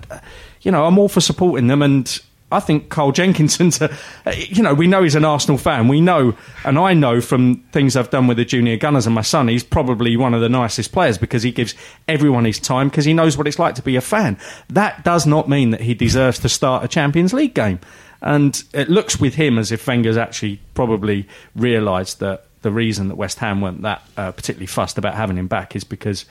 you 0.62 0.70
know, 0.70 0.86
I'm 0.86 0.96
all 0.96 1.08
for 1.08 1.20
supporting 1.20 1.66
them, 1.66 1.82
and 1.82 2.20
I 2.52 2.60
think 2.60 2.88
Carl 2.88 3.10
Jenkinson's. 3.12 3.80
A, 3.80 3.90
you 4.36 4.62
know, 4.62 4.74
we 4.74 4.86
know 4.86 5.02
he's 5.02 5.16
an 5.16 5.24
Arsenal 5.24 5.58
fan. 5.58 5.88
We 5.88 6.00
know, 6.00 6.36
and 6.64 6.78
I 6.78 6.94
know 6.94 7.20
from 7.20 7.56
things 7.72 7.96
I've 7.96 8.10
done 8.10 8.28
with 8.28 8.36
the 8.36 8.44
junior 8.44 8.76
gunners 8.76 9.06
and 9.06 9.14
my 9.14 9.22
son, 9.22 9.48
he's 9.48 9.64
probably 9.64 10.16
one 10.16 10.34
of 10.34 10.40
the 10.40 10.48
nicest 10.48 10.92
players 10.92 11.18
because 11.18 11.42
he 11.42 11.50
gives 11.50 11.74
everyone 12.06 12.44
his 12.44 12.60
time 12.60 12.88
because 12.88 13.04
he 13.04 13.12
knows 13.12 13.36
what 13.36 13.48
it's 13.48 13.58
like 13.58 13.74
to 13.74 13.82
be 13.82 13.96
a 13.96 14.00
fan. 14.00 14.38
That 14.68 15.04
does 15.04 15.26
not 15.26 15.48
mean 15.48 15.70
that 15.70 15.80
he 15.80 15.94
deserves 15.94 16.38
to 16.40 16.48
start 16.48 16.84
a 16.84 16.88
Champions 16.88 17.32
League 17.32 17.54
game. 17.54 17.80
And 18.24 18.60
it 18.72 18.88
looks 18.88 19.20
with 19.20 19.34
him 19.34 19.58
as 19.58 19.70
if 19.70 19.86
Wenger's 19.86 20.16
actually 20.16 20.58
probably 20.72 21.28
realised 21.54 22.20
that 22.20 22.46
the 22.62 22.70
reason 22.70 23.08
that 23.08 23.16
West 23.16 23.38
Ham 23.38 23.60
weren't 23.60 23.82
that 23.82 24.02
uh, 24.16 24.32
particularly 24.32 24.66
fussed 24.66 24.96
about 24.96 25.14
having 25.14 25.36
him 25.36 25.46
back 25.46 25.76
is 25.76 25.84
because 25.84 26.24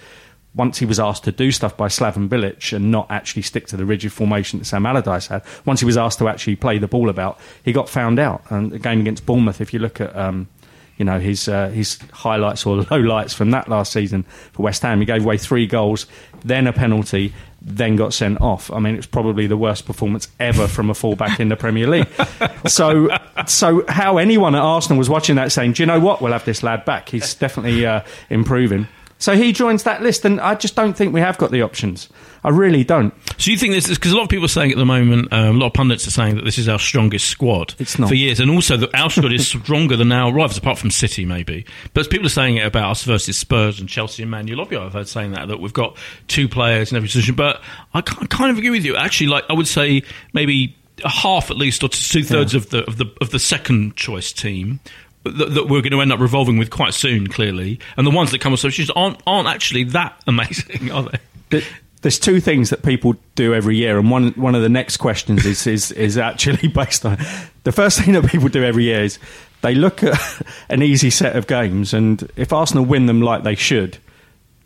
once 0.56 0.80
he 0.80 0.88
was 0.88 1.00
asked 1.00 1.24
to 1.26 1.32
do 1.32 1.52
stuff 1.52 1.78
by 1.78 1.88
Slaven 1.88 2.28
Bilic 2.28 2.74
and 2.74 2.92
not 2.92 3.10
actually 3.12 3.44
stick 3.44 3.68
to 3.68 3.78
the 3.78 3.86
rigid 3.86 4.12
formation 4.12 4.58
that 4.58 4.66
Sam 4.66 4.88
Allardyce 4.88 5.28
had, 5.28 5.44
once 5.66 5.80
he 5.80 5.86
was 5.86 5.96
asked 5.96 6.18
to 6.18 6.28
actually 6.28 6.56
play 6.56 6.80
the 6.80 6.88
ball 6.88 7.10
about, 7.10 7.40
he 7.64 7.72
got 7.72 7.88
found 7.88 8.18
out. 8.18 8.44
And 8.50 8.72
the 8.72 8.80
game 8.80 9.00
against 9.00 9.28
Bournemouth, 9.28 9.62
if 9.62 9.72
you 9.72 9.80
look 9.80 10.02
at 10.02 10.16
um, 10.16 10.48
you 10.98 11.06
know 11.06 11.20
his 11.20 11.48
uh, 11.48 11.70
his 11.70 12.00
highlights 12.12 12.66
or 12.66 12.78
lowlights 12.84 13.36
from 13.36 13.52
that 13.52 13.68
last 13.68 13.94
season 13.94 14.24
for 14.54 14.64
West 14.64 14.82
Ham, 14.82 15.00
he 15.00 15.06
gave 15.06 15.24
away 15.24 15.38
three 15.38 15.68
goals, 15.68 16.08
then 16.44 16.66
a 16.66 16.74
penalty, 16.74 17.34
then 17.64 17.96
got 17.96 18.14
sent 18.14 18.42
off. 18.42 18.72
I 18.72 18.80
mean, 18.80 18.96
it's 18.96 19.08
probably 19.08 19.48
the 19.48 19.58
worst 19.58 19.86
performance 19.86 20.28
ever 20.40 20.68
from 20.68 20.90
a 20.90 20.94
fullback 20.94 21.40
in 21.40 21.50
the 21.50 21.56
Premier 21.56 21.88
League. 21.88 22.08
So, 22.66 23.10
so 23.46 23.84
how 23.90 24.18
anyone 24.18 24.56
at 24.56 24.62
Arsenal 24.62 24.98
was 24.98 25.10
watching 25.10 25.36
that 25.36 25.52
saying, 25.52 25.74
"Do 25.74 25.84
you 25.84 25.88
know 25.88 26.00
what? 26.00 26.22
We'll 26.22 26.32
have 26.32 26.46
this 26.46 26.64
lad 26.64 26.86
back. 26.86 27.10
He's 27.10 27.36
definitely 27.36 27.86
uh, 27.86 28.04
improving." 28.30 28.88
So 29.24 29.38
he 29.38 29.54
joins 29.54 29.84
that 29.84 30.04
list, 30.04 30.26
and 30.26 30.42
I 30.42 30.54
just 30.54 30.76
don't 30.76 30.98
think 30.98 31.14
we 31.14 31.22
have 31.22 31.38
got 31.38 31.50
the 31.50 31.62
options. 31.62 32.10
I 32.44 32.50
really 32.50 32.84
don't. 32.84 33.14
So 33.38 33.52
you 33.52 33.58
think 33.58 33.74
this 33.74 33.88
is 33.88 33.98
because 33.98 34.12
a 34.12 34.18
lot 34.18 34.24
of 34.24 34.30
people 34.30 34.44
are 34.44 34.50
saying 34.50 34.74
at 34.74 34.78
the 34.78 34.86
moment, 34.86 35.32
um, 35.32 35.56
a 35.56 35.60
lot 35.60 35.68
of 35.68 35.74
pundits 35.74 36.06
are 36.06 36.12
saying 36.12 36.36
that 36.36 36.44
this 36.44 36.58
is 36.58 36.68
our 36.68 36.78
strongest 36.78 37.30
squad 37.30 37.74
It's 37.80 37.98
not. 37.98 38.10
for 38.10 38.16
years, 38.16 38.42
and 38.42 38.52
also 38.52 38.76
that 38.76 38.94
our 38.94 39.10
squad 39.10 39.32
is 39.32 39.48
stronger 39.62 39.96
than 39.96 40.12
our 40.12 40.34
rivals, 40.34 40.58
apart 40.58 40.78
from 40.78 40.92
City 40.92 41.24
maybe. 41.24 41.66
But 41.94 42.10
people 42.10 42.26
are 42.26 42.32
saying 42.32 42.58
it 42.58 42.66
about 42.66 42.92
us 42.92 43.06
versus 43.06 43.38
Spurs 43.38 43.80
and 43.80 43.88
Chelsea 43.88 44.24
and 44.24 44.30
Man 44.30 44.46
U. 44.48 44.56
A 44.56 44.58
lot 44.58 44.64
of 44.64 44.70
people 44.72 44.84
I've 44.84 44.92
heard 44.92 45.08
saying 45.08 45.32
that 45.32 45.48
that 45.48 45.62
we've 45.62 45.72
got 45.72 45.96
two 46.28 46.50
players 46.50 46.92
in 46.92 46.98
every 46.98 47.08
position. 47.08 47.34
But 47.36 47.62
I 47.94 48.00
I 48.00 48.26
kind 48.26 48.52
of 48.52 48.58
agree 48.58 48.72
with 48.72 48.84
you. 48.84 48.98
Actually, 48.98 49.28
like 49.28 49.46
I 49.50 49.54
would 49.54 49.70
say 49.70 50.04
maybe 50.34 50.76
a 51.02 51.08
half 51.08 51.50
at 51.50 51.56
least, 51.56 51.82
or 51.82 51.88
two 51.88 52.26
thirds 52.26 52.56
of 52.56 52.72
the 52.72 52.86
of 52.88 52.98
the 52.98 53.06
of 53.22 53.30
the 53.30 53.40
second 53.40 53.96
choice 53.96 54.34
team. 54.34 54.82
That, 55.24 55.54
that 55.54 55.64
we're 55.70 55.82
going 55.82 55.92
to 55.94 56.02
end 56.02 56.12
up 56.12 56.20
revolving 56.20 56.58
with 56.58 56.70
quite 56.70 56.94
soon, 56.94 57.28
clearly, 57.28 57.80
and 57.96 58.06
the 58.06 58.12
ones 58.12 58.32
that 58.32 58.42
come 58.42 58.52
with 58.52 58.60
substitutes 58.60 58.92
aren't 58.96 59.22
aren't 59.26 59.48
actually 59.48 59.86
that 59.86 60.22
amazing, 60.28 60.92
are 60.92 61.04
they? 61.04 61.18
Th- 61.50 61.72
There's 62.02 62.20
two 62.20 62.42
things 62.42 62.72
that 62.72 62.84
people 62.84 63.16
do 63.36 63.54
every 63.54 63.78
year, 63.78 63.98
and 63.98 64.12
one 64.12 64.32
one 64.32 64.54
of 64.54 64.62
the 64.62 64.68
next 64.70 64.98
questions 64.98 65.46
is 65.46 65.66
is, 65.66 65.92
is 65.94 66.18
actually 66.18 66.68
based 66.74 67.06
on 67.06 67.18
the 67.64 67.72
first 67.72 68.02
thing 68.02 68.14
that 68.16 68.26
people 68.30 68.50
do 68.50 68.66
every 68.66 68.84
year 68.84 69.02
is 69.04 69.18
they 69.62 69.74
look 69.76 70.04
at 70.04 70.20
an 70.70 70.82
easy 70.84 71.10
set 71.10 71.38
of 71.38 71.48
games, 71.48 71.94
and 71.94 72.30
if 72.36 72.52
Arsenal 72.52 72.84
win 72.84 73.06
them 73.06 73.22
like 73.22 73.44
they 73.44 73.56
should, 73.56 73.98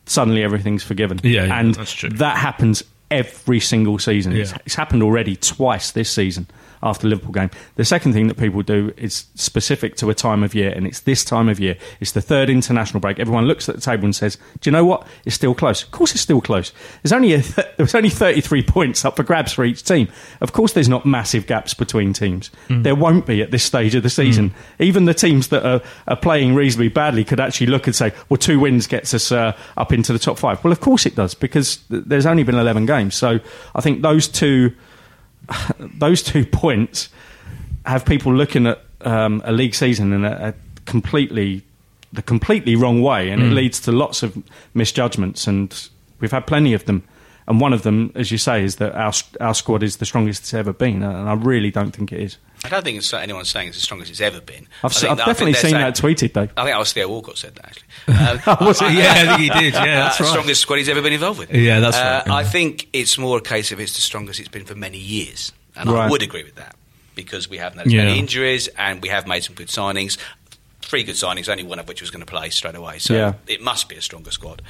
suddenly 0.08 0.42
everything's 0.42 0.82
forgiven. 0.84 1.20
Yeah, 1.22 1.46
yeah, 1.46 1.60
and 1.60 1.76
that's 1.76 1.94
true. 1.94 2.10
that 2.10 2.38
happens 2.38 2.84
every 3.12 3.60
single 3.60 4.00
season. 4.00 4.36
It's, 4.36 4.54
it's 4.66 4.74
happened 4.76 5.04
already 5.04 5.36
twice 5.36 5.92
this 5.92 6.10
season 6.10 6.48
after 6.84 7.04
the 7.04 7.10
Liverpool 7.10 7.32
game. 7.32 7.50
The 7.76 7.86
second 7.86 8.14
thing 8.14 8.28
that 8.28 8.38
people 8.38 8.62
do 8.62 8.94
is 8.98 9.26
specific 9.36 9.96
to 9.98 10.10
a 10.10 10.14
time 10.14 10.44
of 10.44 10.54
year, 10.56 10.72
and 10.76 10.86
it's 10.88 11.02
this 11.02 11.24
time 11.24 11.50
of 11.50 11.60
year. 11.60 11.78
It's 12.00 12.12
the 12.12 12.22
third 12.22 12.50
international 12.50 13.00
break. 13.00 13.20
Everyone 13.20 13.46
looks 13.46 13.68
at 13.70 13.76
the 13.76 13.82
table 13.82 14.06
and 14.06 14.16
says, 14.16 14.38
"Do 14.62 14.70
you 14.70 14.72
know 14.72 14.86
what? 14.86 15.08
It's 15.26 15.36
still 15.36 15.54
close." 15.54 15.84
Of 15.84 15.92
course, 15.92 16.12
it's 16.12 16.22
still 16.22 16.42
close. 16.42 16.72
There's 17.04 17.14
only 17.14 17.34
a 17.34 17.42
th- 17.42 17.68
there's 17.78 17.96
only 17.96 18.10
33 18.10 18.64
points 18.68 19.06
up 19.06 19.16
for 19.16 19.24
grabs 19.24 19.54
for 19.54 19.66
each 19.66 19.84
team. 19.84 20.08
Of 20.42 20.54
course, 20.54 20.74
there's 20.74 20.90
not 20.90 21.06
massive 21.06 21.48
gaps 21.48 21.74
between 21.74 22.14
teams. 22.14 22.50
There 22.70 22.96
won't 22.96 23.26
be 23.26 23.42
at 23.42 23.52
this 23.52 23.64
stage 23.64 23.96
of 23.96 24.04
the 24.04 24.10
season. 24.10 24.54
Even 24.80 25.06
the 25.06 25.14
teams 25.14 25.48
that 25.50 25.66
are, 25.66 25.82
are 26.08 26.16
playing 26.18 26.56
reasonably 26.56 26.90
badly 26.90 27.24
could 27.24 27.40
actually 27.40 27.68
look 27.68 27.88
and 27.88 27.96
say, 27.96 28.14
"Well, 28.30 28.38
two 28.38 28.60
wins 28.60 28.88
gets 28.88 29.14
us 29.14 29.32
uh, 29.32 29.54
up 29.76 29.92
into 29.94 30.14
the 30.14 30.20
top 30.20 30.38
five. 30.38 30.64
Well, 30.64 30.72
of 30.72 30.80
course 30.80 31.06
it 31.06 31.16
does 31.16 31.34
because 31.34 31.78
th- 31.90 32.04
there's 32.06 32.26
only 32.26 32.44
been 32.44 32.56
11 32.56 32.86
games. 32.86 33.16
So 33.16 33.40
I 33.76 33.82
think 33.82 34.02
those 34.02 34.28
two 34.28 34.74
those 35.80 36.22
two 36.24 36.46
points 36.46 37.10
have 37.86 38.06
people 38.06 38.34
looking 38.34 38.68
at 38.68 38.82
um, 39.02 39.42
a 39.46 39.52
league 39.52 39.76
season 39.76 40.14
in 40.14 40.26
a, 40.26 40.50
a 40.50 40.54
completely 40.86 41.64
the 42.14 42.22
completely 42.22 42.76
wrong 42.76 43.02
way, 43.02 43.30
and 43.30 43.44
it 43.44 43.52
leads 43.54 43.82
to 43.82 43.92
lots 43.92 44.24
of 44.24 44.42
misjudgments, 44.74 45.46
and 45.46 45.90
we've 46.20 46.32
had 46.32 46.48
plenty 46.48 46.74
of 46.74 46.86
them. 46.86 47.04
And 47.50 47.62
one 47.62 47.72
of 47.72 47.84
them, 47.84 48.12
as 48.14 48.30
you 48.30 48.38
say, 48.38 48.64
is 48.64 48.76
that 48.76 48.94
our 48.94 49.14
our 49.40 49.54
squad 49.54 49.82
is 49.82 49.98
the 49.98 50.06
strongest 50.06 50.42
it's 50.42 50.54
ever 50.54 50.74
been, 50.74 51.02
and 51.02 51.30
I 51.30 51.34
really 51.34 51.72
don't 51.72 51.92
think 51.92 52.12
it 52.12 52.20
is. 52.20 52.38
I 52.66 52.70
don't 52.70 52.84
think 52.84 52.98
it's 52.98 53.14
anyone's 53.14 53.48
saying 53.50 53.70
it's 53.70 53.78
the 53.78 53.84
strongest 53.84 54.12
it's 54.12 54.20
ever 54.20 54.42
been. 54.42 54.68
I've, 54.84 54.92
I 54.92 54.96
s- 54.96 55.04
I've 55.06 55.18
that- 55.18 55.26
definitely 55.28 55.54
seen 55.54 55.72
saying- 55.72 55.76
that 55.76 55.96
tweeted 55.96 56.34
though. 56.34 56.42
I 56.58 56.64
think 56.66 56.76
I 56.76 56.78
was 56.78 56.92
Theo 56.92 57.08
Walcott 57.08 57.38
said 57.38 57.56
that 57.56 57.66
actually. 57.68 58.44
Um, 58.48 58.68
Was 58.68 58.82
it? 58.82 58.92
Yeah, 58.98 59.14
I 59.16 59.38
think 59.38 59.40
he 59.54 59.60
did. 59.62 59.74
Yeah, 59.76 59.86
that's 60.04 60.20
uh, 60.20 60.24
right. 60.26 60.30
Strongest 60.32 60.62
squad 60.62 60.76
he's 60.78 60.90
ever 60.90 61.02
been 61.02 61.14
involved 61.14 61.40
with. 61.40 61.54
Yeah, 61.54 61.80
that's 61.80 61.96
uh, 61.96 62.00
right, 62.26 62.28
yeah. 62.28 62.36
I 62.36 62.44
think 62.44 62.90
it's 62.92 63.18
more 63.18 63.38
a 63.38 63.42
case 63.42 63.72
of 63.72 63.80
it's 63.80 63.96
the 63.96 64.02
strongest 64.02 64.40
it's 64.42 64.50
been 64.50 64.66
for 64.66 64.76
many 64.76 64.98
years, 64.98 65.54
and 65.76 65.90
Right. 65.90 66.06
I 66.08 66.10
would 66.10 66.24
agree 66.24 66.44
with 66.44 66.56
that 66.56 66.76
because 67.16 67.50
we 67.50 67.58
haven't 67.60 67.78
had 67.78 67.88
as 67.88 67.94
Yeah. 67.94 68.06
many 68.06 68.20
injuries 68.20 68.68
and 68.78 69.02
we 69.02 69.08
have 69.08 69.26
made 69.26 69.44
some 69.46 69.56
good 69.56 69.70
signings. 69.70 70.18
Three 70.82 71.04
good 71.04 71.16
signings, 71.16 71.48
only 71.50 71.64
one 71.64 71.80
of 71.80 71.88
which 71.88 72.02
was 72.02 72.12
going 72.12 72.20
to 72.26 72.30
play 72.30 72.50
straight 72.50 72.76
away. 72.76 73.00
So 73.00 73.14
Yeah. 73.14 73.34
it 73.48 73.62
must 73.62 73.88
be 73.90 73.96
a 73.96 74.02
stronger 74.02 74.32
squad. 74.32 74.62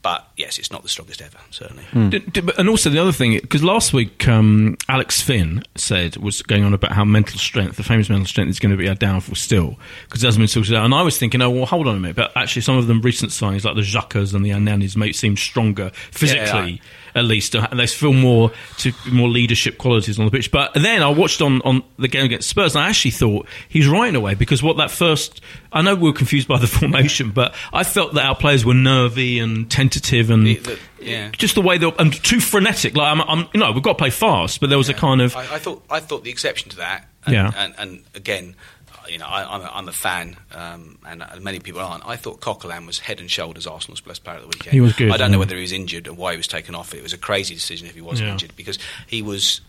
But 0.00 0.28
yes, 0.36 0.58
it's 0.60 0.70
not 0.70 0.84
the 0.84 0.88
strongest 0.88 1.20
ever, 1.20 1.38
certainly. 1.50 1.82
D- 2.10 2.20
d- 2.20 2.40
but- 2.40 2.56
and 2.56 2.68
also 2.68 2.88
the 2.88 3.00
other 3.00 3.10
thing, 3.10 3.32
because 3.34 3.64
last 3.64 3.92
week 3.92 4.28
um, 4.28 4.76
Alex 4.88 5.20
Fynn 5.20 5.64
said 5.74 6.16
was 6.18 6.40
going 6.42 6.62
on 6.62 6.72
about 6.72 6.92
how 6.92 7.04
mental 7.04 7.36
strength, 7.38 7.76
the 7.76 7.82
famous 7.82 8.08
mental 8.08 8.24
strength, 8.26 8.48
is 8.50 8.60
going 8.60 8.70
to 8.70 8.76
be 8.78 8.88
our 8.88 8.94
downfall 8.94 9.34
still 9.34 9.76
because 10.04 10.22
it 10.22 10.26
hasn't 10.28 10.40
been 10.40 10.46
sorted 10.48 10.74
out. 10.74 10.84
And 10.84 10.94
I 10.94 11.02
was 11.02 11.18
thinking, 11.18 11.42
oh 11.42 11.50
well, 11.50 11.66
hold 11.66 11.88
on 11.88 11.96
a 11.96 12.00
minute. 12.00 12.14
But 12.16 12.30
actually, 12.36 12.62
some 12.62 12.76
of 12.76 12.86
them 12.86 13.02
recent 13.02 13.32
signings 13.32 13.64
like 13.64 13.74
the 13.74 13.80
Xhakas 13.82 14.34
and 14.34 14.44
the 14.44 14.50
Ananis 14.50 14.96
may 14.96 15.10
seem 15.10 15.36
stronger 15.36 15.90
physically. 16.12 16.80
At 17.18 17.24
least, 17.24 17.54
uh, 17.56 17.66
they 17.74 17.86
feel 17.86 18.12
more 18.12 18.50
to 18.78 18.92
more 19.10 19.28
leadership 19.28 19.76
qualities 19.78 20.18
on 20.18 20.24
the 20.24 20.30
pitch. 20.30 20.50
But 20.50 20.72
then 20.74 21.02
I 21.02 21.08
watched 21.10 21.42
on, 21.42 21.60
on 21.62 21.82
the 21.98 22.08
game 22.08 22.24
against 22.24 22.48
Spurs, 22.48 22.74
and 22.74 22.84
I 22.84 22.88
actually 22.88 23.10
thought 23.10 23.46
he's 23.68 23.86
right 23.88 24.08
in 24.08 24.16
a 24.16 24.20
way 24.20 24.34
because 24.34 24.62
what 24.62 24.76
that 24.78 24.90
first, 24.90 25.40
I 25.72 25.82
know 25.82 25.94
we 25.94 26.08
were 26.08 26.16
confused 26.16 26.48
by 26.48 26.58
the 26.58 26.66
formation, 26.78 27.30
but 27.30 27.54
I 27.72 27.84
felt 27.84 28.14
that 28.14 28.24
our 28.24 28.36
players 28.36 28.64
were 28.64 28.74
nervy 28.74 29.38
and 29.38 29.70
tentative 29.70 30.30
and 30.30 30.46
The- 30.46 30.54
the- 30.56 30.78
yeah. 31.00 31.30
just 31.30 31.54
the 31.54 31.62
way 31.62 31.78
they 31.78 31.92
and 31.98 32.12
too 32.12 32.40
frenetic. 32.40 32.96
Like 32.96 33.12
I'm, 33.12 33.20
I'm, 33.22 33.48
you 33.54 33.60
know, 33.60 33.70
we've 33.72 33.82
got 33.82 33.92
to 33.92 33.98
play 33.98 34.10
fast, 34.10 34.60
but 34.60 34.68
there 34.68 34.78
was 34.78 34.88
a 34.88 34.94
kind 34.94 35.20
of 35.20 35.36
I, 35.36 35.54
I 35.54 35.58
thought 35.58 35.82
I 35.88 36.00
thought 36.00 36.24
the 36.24 36.30
exception 36.30 36.70
to 36.70 36.76
that, 36.78 37.06
and, 37.24 37.34
Yeah. 37.34 37.52
and, 37.56 37.74
and 37.78 38.02
again, 38.16 38.56
you 39.10 39.18
know, 39.18 39.26
I, 39.26 39.54
I'm, 39.54 39.60
a, 39.62 39.70
I'm 39.74 39.88
a 39.88 39.92
fan, 39.92 40.36
um, 40.54 40.98
and 41.06 41.22
uh, 41.22 41.26
many 41.40 41.60
people 41.60 41.80
aren't. 41.80 42.06
I 42.06 42.16
thought 42.16 42.40
Coquelin 42.40 42.86
was 42.86 42.98
head 42.98 43.20
and 43.20 43.30
shoulders 43.30 43.66
Arsenal's 43.66 44.00
best 44.00 44.24
player 44.24 44.36
of 44.36 44.42
the 44.42 44.48
weekend. 44.48 44.72
He 44.72 44.80
was 44.80 44.92
good, 44.94 45.10
I 45.10 45.16
don't 45.16 45.30
know 45.30 45.38
whether 45.38 45.54
he 45.56 45.62
was 45.62 45.72
injured 45.72 46.06
and 46.06 46.16
why 46.16 46.32
he 46.32 46.36
was 46.36 46.48
taken 46.48 46.74
off. 46.74 46.94
It 46.94 47.02
was 47.02 47.12
a 47.12 47.18
crazy 47.18 47.54
decision 47.54 47.86
if 47.86 47.94
he 47.94 48.00
wasn't 48.00 48.26
Yeah. 48.28 48.32
injured 48.32 48.56
because 48.56 48.78
he 49.06 49.22
was. 49.22 49.60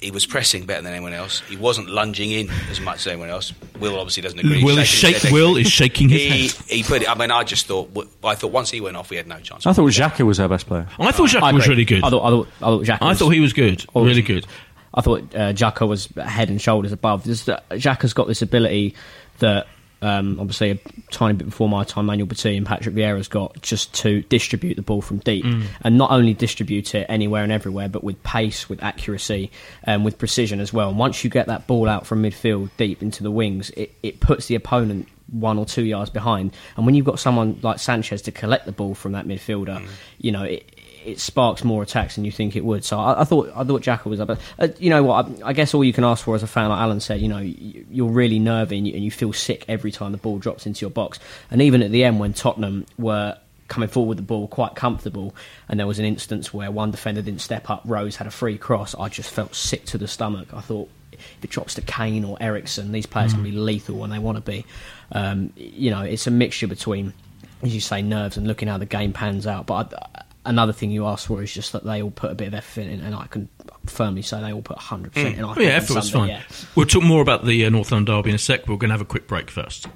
He 0.00 0.12
was 0.12 0.26
pressing 0.26 0.64
better 0.64 0.82
than 0.82 0.92
anyone 0.92 1.12
else. 1.12 1.40
He 1.48 1.56
wasn't 1.56 1.88
lunging 1.90 2.30
in 2.30 2.48
as 2.70 2.78
much 2.80 2.98
as 2.98 3.08
anyone 3.08 3.30
else. 3.30 3.52
Will 3.80 3.98
obviously 3.98 4.22
doesn't 4.22 4.38
agree. 4.38 4.62
Will 4.62 4.78
is 4.78 4.86
Shaking 4.86 5.18
shake- 5.22 5.32
Will 5.32 5.56
is 5.56 5.66
shaking 5.68 6.08
his 6.08 6.22
he, 6.22 6.28
head. 6.46 6.50
He 6.68 6.82
put 6.84 7.02
it. 7.02 7.10
I 7.10 7.16
mean, 7.16 7.32
I 7.32 7.42
just 7.42 7.66
thought. 7.66 7.90
I 8.22 8.36
thought 8.36 8.52
once 8.52 8.70
he 8.70 8.80
went 8.80 8.96
off, 8.96 9.10
we 9.10 9.16
had 9.16 9.26
no 9.26 9.40
chance. 9.40 9.66
I 9.66 9.72
thought 9.72 9.90
Xhaka 9.90 10.24
was 10.24 10.38
our 10.38 10.48
best 10.48 10.68
player. 10.68 10.86
I 11.00 11.10
thought 11.10 11.30
Xhaka 11.30 11.42
I 11.42 11.52
was 11.52 11.66
really 11.66 11.84
good. 11.84 12.04
I 12.04 12.10
thought, 12.10 12.22
I 12.24 12.30
thought, 12.30 12.46
I 12.58 12.60
thought 12.60 12.84
Xhaka 12.84 12.98
I 13.00 13.08
was- 13.08 13.18
thought 13.18 13.30
he 13.30 13.40
was 13.40 13.52
good, 13.52 13.84
really 13.92 14.22
good. 14.22 14.46
I 14.94 15.00
thought 15.00 15.34
uh, 15.34 15.52
Xhaka 15.52 15.86
was 15.86 16.06
head 16.16 16.48
and 16.48 16.60
shoulders 16.60 16.92
above. 16.92 17.24
This, 17.24 17.48
uh, 17.48 17.60
Xhaka's 17.70 18.14
got 18.14 18.26
this 18.26 18.42
ability 18.42 18.94
that, 19.40 19.66
um, 20.00 20.38
obviously, 20.40 20.70
a 20.70 20.78
tiny 21.10 21.34
bit 21.36 21.46
before 21.46 21.68
my 21.68 21.84
time, 21.84 22.06
Manuel 22.06 22.26
Petit 22.26 22.56
and 22.56 22.64
Patrick 22.64 22.94
Vieira's 22.94 23.28
got 23.28 23.60
just 23.60 23.92
to 23.94 24.22
distribute 24.22 24.74
the 24.76 24.82
ball 24.82 25.02
from 25.02 25.18
deep. 25.18 25.44
And 25.82 25.98
not 25.98 26.10
only 26.10 26.34
distribute 26.34 26.94
it 26.94 27.06
anywhere 27.08 27.42
and 27.42 27.52
everywhere, 27.52 27.88
but 27.88 28.04
with 28.04 28.22
pace, 28.22 28.68
with 28.68 28.82
accuracy, 28.82 29.50
and 29.82 30.04
with 30.04 30.18
precision 30.18 30.60
as 30.60 30.72
well. 30.72 30.88
And 30.88 30.98
once 30.98 31.24
you 31.24 31.30
get 31.30 31.48
that 31.48 31.66
ball 31.66 31.88
out 31.88 32.06
from 32.06 32.22
midfield 32.22 32.70
deep 32.76 33.02
into 33.02 33.22
the 33.22 33.30
wings, 33.30 33.70
it, 33.70 33.92
it 34.02 34.20
puts 34.20 34.46
the 34.46 34.54
opponent 34.54 35.08
one 35.30 35.58
or 35.58 35.66
two 35.66 35.84
yards 35.84 36.10
behind. 36.10 36.54
And 36.76 36.86
when 36.86 36.94
you've 36.94 37.04
got 37.04 37.18
someone 37.18 37.58
like 37.62 37.78
Sanchez 37.78 38.22
to 38.22 38.32
collect 38.32 38.64
the 38.64 38.72
ball 38.72 38.94
from 38.94 39.12
that 39.12 39.26
midfielder, 39.26 39.86
you 40.18 40.32
know, 40.32 40.44
it, 40.44 40.77
it 41.04 41.20
sparks 41.20 41.64
more 41.64 41.82
attacks 41.82 42.14
than 42.14 42.24
you 42.24 42.32
think 42.32 42.56
it 42.56 42.64
would. 42.64 42.84
So 42.84 42.98
I, 42.98 43.22
I 43.22 43.24
thought 43.24 43.50
I 43.54 43.64
thought 43.64 43.82
Xhaka 43.82 44.04
was 44.04 44.20
up. 44.20 44.28
But, 44.28 44.40
uh, 44.58 44.68
you 44.78 44.90
know 44.90 45.02
what? 45.02 45.26
I, 45.26 45.48
I 45.48 45.52
guess 45.52 45.74
all 45.74 45.84
you 45.84 45.92
can 45.92 46.04
ask 46.04 46.24
for 46.24 46.34
as 46.34 46.42
a 46.42 46.46
fan, 46.46 46.68
like 46.68 46.80
Alan 46.80 47.00
said, 47.00 47.20
you 47.20 47.28
know, 47.28 47.38
you, 47.38 47.86
you're 47.90 48.10
really 48.10 48.38
nervy 48.38 48.78
and 48.78 48.86
you, 48.86 48.94
and 48.94 49.04
you 49.04 49.10
feel 49.10 49.32
sick 49.32 49.64
every 49.68 49.90
time 49.90 50.12
the 50.12 50.18
ball 50.18 50.38
drops 50.38 50.66
into 50.66 50.82
your 50.82 50.90
box. 50.90 51.18
And 51.50 51.62
even 51.62 51.82
at 51.82 51.90
the 51.90 52.04
end, 52.04 52.20
when 52.20 52.32
Tottenham 52.32 52.86
were 52.98 53.36
coming 53.68 53.88
forward 53.88 54.08
with 54.08 54.18
the 54.18 54.22
ball 54.22 54.48
quite 54.48 54.74
comfortable, 54.74 55.34
and 55.68 55.78
there 55.78 55.86
was 55.86 55.98
an 55.98 56.04
instance 56.04 56.52
where 56.54 56.70
one 56.70 56.90
defender 56.90 57.22
didn't 57.22 57.40
step 57.40 57.68
up, 57.70 57.82
Rose 57.84 58.16
had 58.16 58.26
a 58.26 58.30
free 58.30 58.58
cross. 58.58 58.94
I 58.94 59.08
just 59.08 59.30
felt 59.30 59.54
sick 59.54 59.84
to 59.86 59.98
the 59.98 60.08
stomach. 60.08 60.48
I 60.52 60.60
thought. 60.60 60.90
If 61.10 61.42
it 61.42 61.50
drops 61.50 61.74
to 61.74 61.82
Kane 61.82 62.24
or 62.24 62.36
Eriksen, 62.40 62.92
these 62.92 63.06
players 63.06 63.32
can 63.32 63.42
be 63.42 63.50
lethal 63.50 63.96
when 63.96 64.10
they 64.10 64.20
want 64.20 64.36
to 64.36 64.40
be. 64.40 64.64
Um, 65.10 65.52
you 65.56 65.90
know, 65.90 66.02
it's 66.02 66.28
a 66.28 66.30
mixture 66.30 66.68
between 66.68 67.12
as 67.62 67.74
you 67.74 67.80
say, 67.80 68.02
nerves 68.02 68.36
and 68.36 68.46
looking 68.46 68.68
how 68.68 68.78
the 68.78 68.86
game 68.86 69.12
pans 69.12 69.46
out. 69.46 69.66
But 69.66 69.92
I, 69.94 70.22
another 70.48 70.72
thing 70.72 70.90
you 70.90 71.06
asked 71.06 71.26
for 71.26 71.42
is 71.42 71.52
just 71.52 71.72
that 71.72 71.84
they 71.84 72.02
all 72.02 72.10
put 72.10 72.30
a 72.30 72.34
bit 72.34 72.48
of 72.48 72.54
effort 72.54 72.80
in, 72.82 73.00
and 73.00 73.14
I 73.14 73.26
can 73.26 73.48
firmly 73.86 74.22
say 74.22 74.40
they 74.40 74.52
all 74.52 74.62
put 74.62 74.78
100% 74.78 75.16
in. 75.16 75.44
I 75.44 75.54
think, 75.54 75.66
yeah, 75.66 75.74
effort 75.74 75.94
was 75.96 76.10
fine. 76.10 76.28
yeah. 76.30 76.42
We'll 76.74 76.86
talk 76.86 77.02
more 77.02 77.22
about 77.22 77.44
the 77.44 77.64
uh, 77.66 77.70
North 77.70 77.92
London 77.92 78.16
derby 78.16 78.30
in 78.30 78.36
a 78.36 78.38
sec. 78.38 78.66
We're 78.66 78.76
going 78.76 78.88
to 78.88 78.94
have 78.94 79.00
a 79.00 79.04
quick 79.04 79.28
break 79.28 79.50
first. 79.50 79.86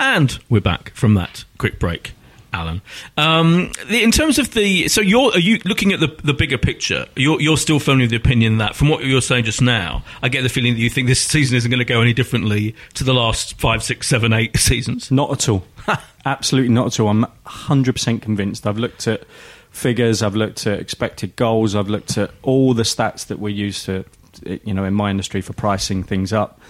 And 0.00 0.38
we're 0.48 0.60
back 0.60 0.90
from 0.94 1.14
that 1.14 1.44
quick 1.58 1.78
break, 1.80 2.12
Alan. 2.54 2.80
Um, 3.16 3.72
in 3.90 4.10
terms 4.10 4.38
of 4.38 4.54
the, 4.54 4.88
so 4.88 5.00
you're 5.00 5.32
are 5.32 5.40
you 5.40 5.58
looking 5.64 5.92
at 5.92 6.00
the 6.00 6.16
the 6.22 6.32
bigger 6.32 6.56
picture? 6.56 7.06
You're 7.16 7.40
you're 7.40 7.56
still 7.56 7.80
firmly 7.80 8.04
of 8.04 8.10
the 8.10 8.16
opinion 8.16 8.58
that, 8.58 8.76
from 8.76 8.88
what 8.88 9.04
you're 9.04 9.20
saying 9.20 9.44
just 9.44 9.60
now, 9.60 10.04
I 10.22 10.28
get 10.28 10.42
the 10.42 10.48
feeling 10.48 10.74
that 10.74 10.80
you 10.80 10.88
think 10.88 11.08
this 11.08 11.20
season 11.20 11.56
isn't 11.56 11.70
going 11.70 11.78
to 11.78 11.84
go 11.84 12.00
any 12.00 12.12
differently 12.12 12.74
to 12.94 13.04
the 13.04 13.12
last 13.12 13.58
five, 13.60 13.82
six, 13.82 14.06
seven, 14.06 14.32
eight 14.32 14.56
seasons. 14.70 15.10
Not 15.10 15.32
at 15.32 15.48
all. 15.48 15.64
Absolutely 16.24 16.72
not 16.72 16.86
at 16.86 17.00
all. 17.00 17.08
I'm 17.08 17.26
100% 17.46 18.22
convinced. 18.22 18.66
I've 18.66 18.78
looked 18.78 19.06
at 19.06 19.24
figures, 19.70 20.22
I've 20.22 20.36
looked 20.36 20.66
at 20.66 20.78
expected 20.78 21.36
goals, 21.36 21.74
I've 21.74 21.88
looked 21.88 22.16
at 22.16 22.30
all 22.42 22.72
the 22.72 22.84
stats 22.84 23.26
that 23.26 23.38
we 23.38 23.52
use 23.52 23.84
to, 23.84 24.04
you 24.44 24.72
know, 24.72 24.84
in 24.84 24.94
my 24.94 25.10
industry 25.10 25.40
for 25.40 25.52
pricing 25.52 26.02
things 26.02 26.32
up. 26.32 26.60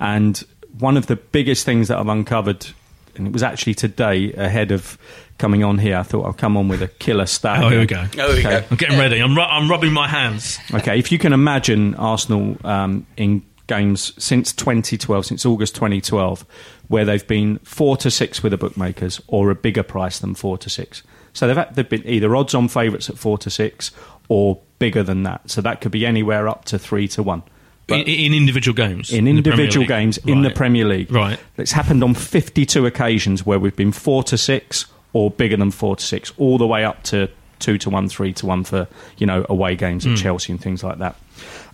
And 0.00 0.42
one 0.78 0.96
of 0.96 1.06
the 1.06 1.16
biggest 1.16 1.64
things 1.64 1.88
that 1.88 1.98
I've 1.98 2.08
uncovered, 2.08 2.66
and 3.16 3.26
it 3.26 3.32
was 3.32 3.42
actually 3.42 3.74
today 3.74 4.32
ahead 4.32 4.70
of 4.70 4.96
coming 5.42 5.64
on 5.64 5.76
here, 5.76 5.96
I 5.96 6.04
thought 6.04 6.24
I'll 6.24 6.32
come 6.32 6.56
on 6.56 6.68
with 6.68 6.82
a 6.82 6.86
killer 6.86 7.26
stat. 7.26 7.64
Oh, 7.64 7.68
here 7.68 7.80
we 7.80 7.86
go. 7.86 8.06
Oh, 8.16 8.32
here 8.32 8.36
we 8.36 8.42
go. 8.44 8.64
I'm 8.70 8.76
getting 8.76 8.96
ready. 8.96 9.18
I'm, 9.20 9.34
ru- 9.34 9.42
I'm 9.42 9.68
rubbing 9.68 9.92
my 9.92 10.06
hands. 10.06 10.56
Okay, 10.72 11.00
if 11.00 11.10
you 11.10 11.18
can 11.18 11.32
imagine 11.32 11.96
Arsenal 11.96 12.56
um, 12.64 13.04
in 13.16 13.42
games 13.66 14.12
since 14.22 14.52
2012, 14.52 15.26
since 15.26 15.44
August 15.44 15.74
2012, 15.74 16.46
where 16.86 17.04
they've 17.04 17.26
been 17.26 17.58
four 17.64 17.96
to 17.96 18.08
six 18.08 18.40
with 18.44 18.52
the 18.52 18.56
bookmakers 18.56 19.20
or 19.26 19.50
a 19.50 19.56
bigger 19.56 19.82
price 19.82 20.20
than 20.20 20.36
four 20.36 20.56
to 20.58 20.70
six. 20.70 21.02
So 21.32 21.48
they've, 21.48 21.56
had, 21.56 21.74
they've 21.74 21.88
been 21.88 22.06
either 22.06 22.36
odds 22.36 22.54
on 22.54 22.68
favourites 22.68 23.10
at 23.10 23.18
four 23.18 23.36
to 23.38 23.50
six 23.50 23.90
or 24.28 24.60
bigger 24.78 25.02
than 25.02 25.24
that. 25.24 25.50
So 25.50 25.60
that 25.62 25.80
could 25.80 25.90
be 25.90 26.06
anywhere 26.06 26.46
up 26.46 26.66
to 26.66 26.78
three 26.78 27.08
to 27.08 27.22
one. 27.24 27.42
in, 27.88 28.02
in 28.02 28.32
individual 28.32 28.76
games. 28.76 29.12
In 29.12 29.24
the 29.24 29.30
individual 29.30 29.82
League. 29.82 29.88
games 29.88 30.18
in 30.18 30.42
the 30.42 30.50
Premier 30.50 30.84
League. 30.84 31.10
Right. 31.10 31.40
It's 31.56 31.72
happened 31.72 32.04
on 32.04 32.14
52 32.14 32.86
occasions 32.86 33.44
where 33.44 33.58
we've 33.58 33.74
been 33.74 33.90
four 33.90 34.22
to 34.22 34.38
six 34.38 34.86
or 35.12 35.30
bigger 35.30 35.56
than 35.56 35.70
four 35.70 35.96
to 35.96 36.04
six, 36.04 36.32
all 36.38 36.58
the 36.58 36.66
way 36.66 36.84
up 36.84 37.02
to 37.04 37.28
two 37.58 37.78
to 37.78 37.90
one, 37.90 38.08
three 38.08 38.32
to 38.34 38.46
one 38.46 38.64
for, 38.64 38.88
you 39.18 39.26
know, 39.26 39.46
away 39.48 39.76
games 39.76 40.04
at 40.04 40.10
hmm. 40.10 40.16
Chelsea 40.16 40.52
and 40.52 40.60
things 40.60 40.82
like 40.82 40.98
that. 40.98 41.16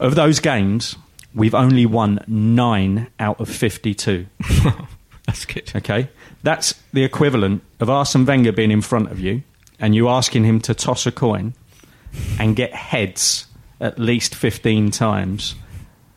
Of 0.00 0.14
those 0.14 0.40
games, 0.40 0.96
we've 1.34 1.54
only 1.54 1.86
won 1.86 2.22
nine 2.26 3.08
out 3.18 3.40
of 3.40 3.48
52. 3.48 4.26
That's 5.26 5.44
good. 5.44 5.72
Okay? 5.76 6.08
That's 6.42 6.74
the 6.92 7.04
equivalent 7.04 7.62
of 7.80 7.90
Arsene 7.90 8.24
Wenger 8.24 8.52
being 8.52 8.70
in 8.70 8.80
front 8.80 9.10
of 9.10 9.20
you 9.20 9.42
and 9.78 9.94
you 9.94 10.08
asking 10.08 10.44
him 10.44 10.60
to 10.62 10.74
toss 10.74 11.06
a 11.06 11.12
coin 11.12 11.54
and 12.38 12.56
get 12.56 12.74
heads 12.74 13.46
at 13.80 13.98
least 13.98 14.34
15 14.34 14.90
times 14.90 15.54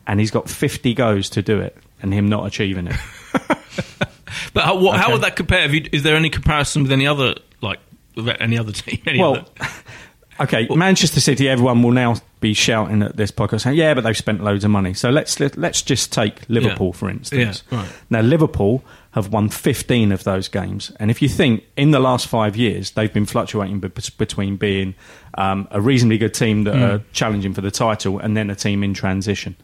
and 0.06 0.18
he's 0.18 0.30
got 0.30 0.48
50 0.48 0.94
goes 0.94 1.30
to 1.30 1.42
do 1.42 1.60
it 1.60 1.76
and 2.00 2.12
him 2.12 2.28
not 2.28 2.46
achieving 2.46 2.88
it. 2.88 2.96
But 4.54 4.64
how, 4.64 4.76
what, 4.78 4.98
how 4.98 5.12
would 5.12 5.22
that 5.22 5.36
compare? 5.36 5.68
You, 5.68 5.88
is 5.92 6.02
there 6.02 6.16
any 6.16 6.30
comparison 6.30 6.82
with 6.82 6.92
any 6.92 7.06
other 7.06 7.34
like 7.60 7.78
any 8.16 8.58
other 8.58 8.72
team? 8.72 9.00
Any 9.06 9.18
Well, 9.18 9.36
other? 9.36 9.68
okay, 10.40 10.66
Manchester 10.70 11.20
City. 11.20 11.48
Everyone 11.48 11.82
will 11.82 11.92
now 11.92 12.16
be 12.40 12.54
shouting 12.54 13.02
at 13.02 13.16
this 13.16 13.30
podcast, 13.30 13.62
saying, 13.62 13.76
"Yeah, 13.76 13.94
but 13.94 14.02
they've 14.04 14.16
spent 14.16 14.42
loads 14.42 14.64
of 14.64 14.70
money." 14.70 14.94
So 14.94 15.10
let's 15.10 15.38
let, 15.40 15.56
let's 15.56 15.80
just 15.82 16.12
take 16.12 16.40
Liverpool 16.48 16.88
Yeah. 16.88 16.92
for 16.98 17.08
instance. 17.10 17.62
Yeah, 17.70 17.78
right. 17.78 17.88
Now 18.10 18.20
Liverpool 18.20 18.84
have 19.12 19.28
won 19.32 19.48
15 19.50 20.10
of 20.10 20.24
those 20.24 20.48
games, 20.48 20.90
and 20.98 21.10
if 21.10 21.22
you 21.22 21.28
think 21.28 21.64
in 21.76 21.90
the 21.90 22.00
last 22.00 22.26
five 22.26 22.56
years 22.56 22.92
they've 22.92 23.12
been 23.12 23.26
fluctuating 23.26 23.78
be- 23.80 23.88
between 24.18 24.56
being 24.56 24.94
um, 25.34 25.68
a 25.70 25.80
reasonably 25.80 26.18
good 26.18 26.34
team 26.34 26.64
that 26.64 26.76
are 26.76 27.02
challenging 27.12 27.52
for 27.54 27.60
the 27.60 27.70
title 27.70 28.18
and 28.18 28.36
then 28.36 28.50
a 28.50 28.54
team 28.54 28.82
in 28.82 28.94
transition, 28.94 29.54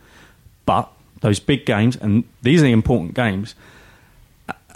but 0.66 0.90
those 1.20 1.40
big 1.40 1.66
games 1.66 1.96
and 1.96 2.24
these 2.42 2.60
are 2.62 2.66
the 2.66 2.72
important 2.72 3.14
games. 3.14 3.54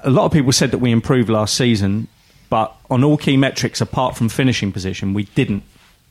A 0.05 0.11
lot 0.11 0.25
of 0.25 0.33
people 0.33 0.53
said 0.53 0.71
that 0.73 0.79
we 0.79 0.91
improved 0.91 1.29
last 1.29 1.55
season, 1.55 2.09
but 2.49 2.75
on 2.91 3.05
all 3.05 3.17
key 3.17 3.37
metrics 3.37 3.81
apart 3.81 4.17
from 4.17 4.29
finishing 4.29 4.73
position, 4.73 5.15
we 5.15 5.25
didn't 5.35 5.62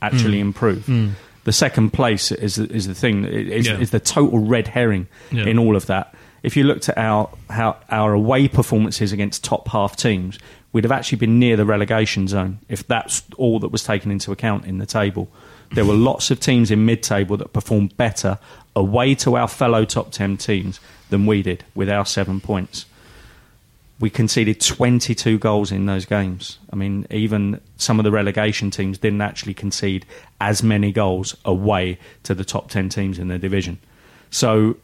actually 0.01 0.37
mm. 0.37 0.41
improve. 0.41 0.85
Mm. 0.85 1.11
The 1.43 1.51
second 1.51 1.91
place 1.91 2.31
is 2.31 2.57
is 2.57 2.87
the 2.87 2.95
thing 2.95 3.25
is, 3.25 3.67
Yeah. 3.67 3.79
is 3.79 3.91
the 3.91 3.99
total 3.99 4.39
red 4.39 4.67
herring 4.67 5.07
Yeah. 5.31 5.45
in 5.45 5.57
all 5.59 5.75
of 5.75 5.87
that. 5.87 6.13
If 6.43 6.55
you 6.57 6.63
looked 6.63 6.89
at 6.89 6.97
our 6.97 7.29
how 7.49 7.77
our 7.89 8.13
away 8.13 8.47
performances 8.47 9.11
against 9.11 9.43
top 9.43 9.67
half 9.69 9.95
teams, 9.95 10.39
we'd 10.71 10.83
have 10.83 10.91
actually 10.91 11.17
been 11.17 11.39
near 11.39 11.57
the 11.57 11.65
relegation 11.65 12.27
zone 12.27 12.59
if 12.69 12.87
that's 12.87 13.23
all 13.37 13.59
that 13.59 13.69
was 13.69 13.83
taken 13.83 14.11
into 14.11 14.31
account 14.31 14.65
in 14.65 14.77
the 14.77 14.85
table. 14.85 15.29
There 15.73 15.85
were 15.85 15.93
lots 15.93 16.31
of 16.31 16.39
teams 16.39 16.69
in 16.69 16.85
mid-table 16.85 17.37
that 17.37 17.53
performed 17.53 17.95
better 17.95 18.39
away 18.75 19.15
to 19.15 19.37
our 19.37 19.47
fellow 19.47 19.85
top 19.85 20.11
ten 20.11 20.37
teams 20.37 20.79
than 21.09 21.25
we 21.25 21.41
did 21.41 21.63
with 21.73 21.89
our 21.89 22.05
seven 22.05 22.39
points 22.41 22.85
we 24.01 24.09
conceded 24.09 24.59
22 24.59 25.37
goals 25.37 25.71
in 25.71 25.85
those 25.85 26.05
games. 26.05 26.57
I 26.73 26.75
mean, 26.75 27.05
even 27.11 27.61
some 27.77 27.99
of 27.99 28.03
the 28.03 28.11
relegation 28.11 28.71
teams 28.71 28.97
didn't 28.97 29.21
actually 29.21 29.53
concede 29.53 30.05
as 30.41 30.63
many 30.63 30.91
goals 30.91 31.37
away 31.45 31.99
to 32.23 32.33
the 32.33 32.43
top 32.43 32.69
10 32.71 32.89
teams 32.89 33.19
in 33.19 33.27
the 33.27 33.37
division. 33.37 33.77
So 34.31 34.77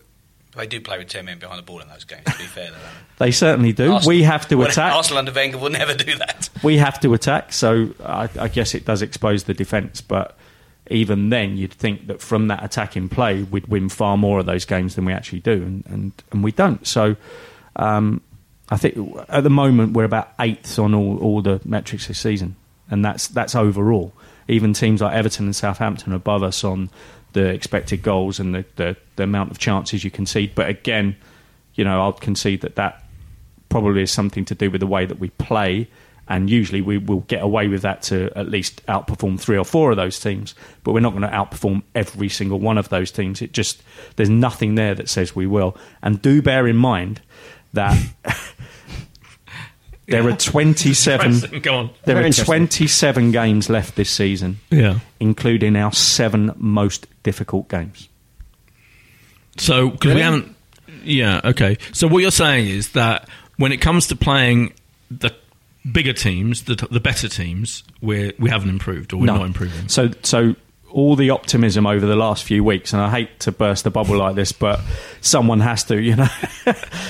They 0.55 0.67
do 0.67 0.79
play 0.79 0.99
with 0.99 1.07
10 1.07 1.25
men 1.25 1.39
behind 1.39 1.57
the 1.57 1.63
ball 1.63 1.81
in 1.81 1.87
those 1.87 2.03
games, 2.03 2.25
to 2.25 2.37
be 2.37 2.43
fair. 2.43 2.69
Though. 2.69 2.77
they 3.17 3.31
certainly 3.31 3.73
do. 3.73 3.93
Arsenal- 3.93 4.07
we 4.07 4.21
have 4.23 4.47
to 4.49 4.61
attack. 4.61 4.93
Arsenal 4.93 5.17
under 5.17 5.31
Wenger 5.31 5.57
will 5.57 5.71
never 5.71 5.95
do 5.95 6.15
that. 6.15 6.49
we 6.63 6.77
have 6.77 6.99
to 6.99 7.13
attack. 7.15 7.53
So 7.53 7.95
I, 8.05 8.29
I 8.39 8.47
guess 8.47 8.75
it 8.75 8.85
does 8.85 9.01
expose 9.01 9.45
the 9.45 9.55
defence, 9.55 9.99
but 9.99 10.37
even 10.91 11.29
then, 11.29 11.57
you'd 11.57 11.73
think 11.73 12.05
that 12.07 12.21
from 12.21 12.49
that 12.49 12.63
attacking 12.63 13.09
play, 13.09 13.43
we'd 13.43 13.67
win 13.67 13.89
far 13.89 14.15
more 14.15 14.39
of 14.39 14.45
those 14.45 14.63
games 14.63 14.95
than 14.95 15.05
we 15.05 15.11
actually 15.13 15.39
do, 15.39 15.53
and 15.53 15.83
and, 15.87 16.11
and 16.31 16.43
we 16.43 16.51
don't. 16.51 16.85
So. 16.85 17.15
Um, 17.79 18.21
I 18.69 18.77
think 18.77 18.97
at 19.29 19.43
the 19.43 19.49
moment 19.49 19.93
we're 19.93 20.03
about 20.03 20.33
eighth 20.39 20.77
on 20.77 20.93
all, 20.93 21.17
all 21.19 21.41
the 21.41 21.61
metrics 21.63 22.07
this 22.07 22.19
season, 22.19 22.55
and 22.89 23.03
that's 23.03 23.27
that's 23.27 23.55
overall. 23.55 24.13
Even 24.47 24.73
teams 24.73 25.01
like 25.01 25.13
Everton 25.13 25.45
and 25.45 25.55
Southampton 25.55 26.13
are 26.13 26.17
above 26.17 26.43
us 26.43 26.63
on 26.63 26.89
the 27.33 27.45
expected 27.47 28.01
goals 28.01 28.39
and 28.39 28.55
the, 28.55 28.65
the, 28.77 28.95
the 29.17 29.23
amount 29.23 29.51
of 29.51 29.59
chances 29.59 30.03
you 30.05 30.09
concede. 30.09 30.55
But 30.55 30.69
again, 30.69 31.17
you 31.75 31.83
know, 31.83 32.01
I'll 32.01 32.13
concede 32.13 32.61
that 32.61 32.75
that 32.75 33.03
probably 33.67 34.03
is 34.03 34.11
something 34.11 34.45
to 34.45 34.55
do 34.55 34.71
with 34.71 34.79
the 34.79 34.87
way 34.87 35.05
that 35.05 35.19
we 35.19 35.29
play 35.31 35.89
And 36.29 36.49
usually 36.49 36.81
we 36.81 36.97
will 36.97 37.21
get 37.21 37.41
away 37.41 37.67
with 37.67 37.83
that 37.83 38.01
to 38.03 38.29
at 38.35 38.49
least 38.49 38.85
outperform 38.87 39.39
three 39.39 39.57
or 39.57 39.63
four 39.63 39.91
of 39.91 39.97
those 39.97 40.19
teams, 40.19 40.55
but 40.83 40.91
we're 40.91 40.99
not 40.99 41.11
going 41.11 41.21
to 41.21 41.29
outperform 41.29 41.83
every 41.95 42.27
single 42.27 42.59
one 42.59 42.77
of 42.77 42.89
those 42.89 43.11
teams. 43.11 43.41
It 43.41 43.53
just 43.53 43.81
there's 44.17 44.29
nothing 44.29 44.75
there 44.75 44.93
that 44.95 45.07
says 45.07 45.35
we 45.35 45.47
will. 45.47 45.77
And 46.01 46.21
do 46.21 46.41
bear 46.41 46.67
in 46.67 46.75
mind 46.75 47.21
that 47.73 47.97
there 50.07 50.27
are 50.27 50.35
27 50.35 51.59
go 51.61 51.75
on. 51.75 51.89
there 52.05 52.15
Very 52.15 52.29
are 52.29 52.33
27 52.33 53.31
games 53.31 53.69
left 53.69 53.95
this 53.95 54.09
season, 54.09 54.59
Yeah. 54.69 54.99
including 55.19 55.75
our 55.75 55.91
seven 55.91 56.51
most 56.57 57.07
difficult 57.23 57.67
games. 57.69 58.07
So 59.57 59.89
because 59.89 60.15
we 60.15 60.21
haven't, 60.21 60.55
yeah, 61.03 61.41
okay. 61.43 61.77
So 61.93 62.07
what 62.07 62.19
you're 62.19 62.31
saying 62.31 62.67
is 62.67 62.91
that 62.91 63.27
when 63.57 63.71
it 63.71 63.77
comes 63.77 64.07
to 64.07 64.15
playing 64.15 64.73
the 65.09 65.33
bigger 65.91 66.13
teams, 66.13 66.63
the 66.63 66.75
the 66.91 66.99
better 66.99 67.27
teams, 67.27 67.83
we 68.01 68.33
we 68.39 68.49
haven't 68.49 68.69
improved 68.69 69.13
or 69.13 69.17
we're 69.17 69.25
not 69.25 69.45
improving. 69.45 69.87
So, 69.87 70.11
so 70.23 70.55
all 70.91 71.15
the 71.15 71.29
optimism 71.31 71.85
over 71.85 72.05
the 72.05 72.15
last 72.15 72.43
few 72.43 72.63
weeks, 72.63 72.93
and 72.93 73.01
I 73.01 73.09
hate 73.09 73.39
to 73.41 73.51
burst 73.51 73.83
the 73.83 73.91
bubble 73.91 74.17
like 74.17 74.35
this, 74.35 74.51
but 74.51 74.79
someone 75.21 75.59
has 75.59 75.83
to, 75.85 76.01
you 76.01 76.15
know. 76.15 76.27